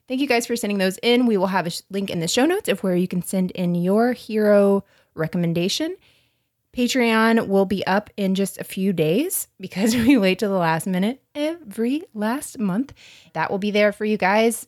Thank 0.06 0.20
you 0.20 0.26
guys 0.26 0.46
for 0.46 0.56
sending 0.56 0.78
those 0.78 0.98
in. 1.02 1.26
We 1.26 1.36
will 1.36 1.46
have 1.46 1.66
a 1.66 1.70
sh- 1.70 1.82
link 1.90 2.10
in 2.10 2.20
the 2.20 2.28
show 2.28 2.44
notes 2.44 2.68
of 2.68 2.82
where 2.82 2.96
you 2.96 3.08
can 3.08 3.22
send 3.22 3.50
in 3.52 3.74
your 3.74 4.12
hero 4.12 4.84
recommendation. 5.14 5.96
Patreon 6.74 7.46
will 7.46 7.64
be 7.64 7.86
up 7.86 8.10
in 8.16 8.34
just 8.34 8.58
a 8.58 8.64
few 8.64 8.92
days 8.92 9.48
because 9.60 9.94
we 9.96 10.18
wait 10.18 10.38
till 10.40 10.50
the 10.50 10.58
last 10.58 10.86
minute 10.86 11.22
every 11.34 12.02
last 12.12 12.58
month. 12.58 12.92
That 13.32 13.50
will 13.50 13.58
be 13.58 13.70
there 13.70 13.92
for 13.92 14.04
you 14.04 14.16
guys. 14.16 14.66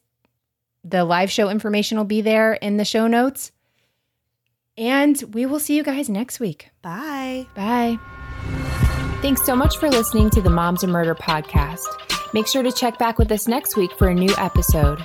The 0.84 1.04
live 1.04 1.30
show 1.30 1.50
information 1.50 1.98
will 1.98 2.04
be 2.04 2.20
there 2.20 2.54
in 2.54 2.76
the 2.76 2.84
show 2.84 3.06
notes. 3.06 3.50
And 4.78 5.20
we 5.32 5.46
will 5.46 5.58
see 5.58 5.76
you 5.76 5.82
guys 5.82 6.08
next 6.08 6.38
week. 6.38 6.70
Bye. 6.82 7.46
Bye. 7.54 7.98
Thanks 9.22 9.44
so 9.44 9.56
much 9.56 9.76
for 9.78 9.90
listening 9.90 10.30
to 10.30 10.40
the 10.40 10.50
Moms 10.50 10.82
and 10.82 10.92
Murder 10.92 11.14
podcast. 11.14 11.86
Make 12.32 12.46
sure 12.46 12.62
to 12.62 12.70
check 12.70 12.98
back 12.98 13.18
with 13.18 13.32
us 13.32 13.48
next 13.48 13.76
week 13.76 13.90
for 13.98 14.08
a 14.08 14.14
new 14.14 14.32
episode. 14.38 15.04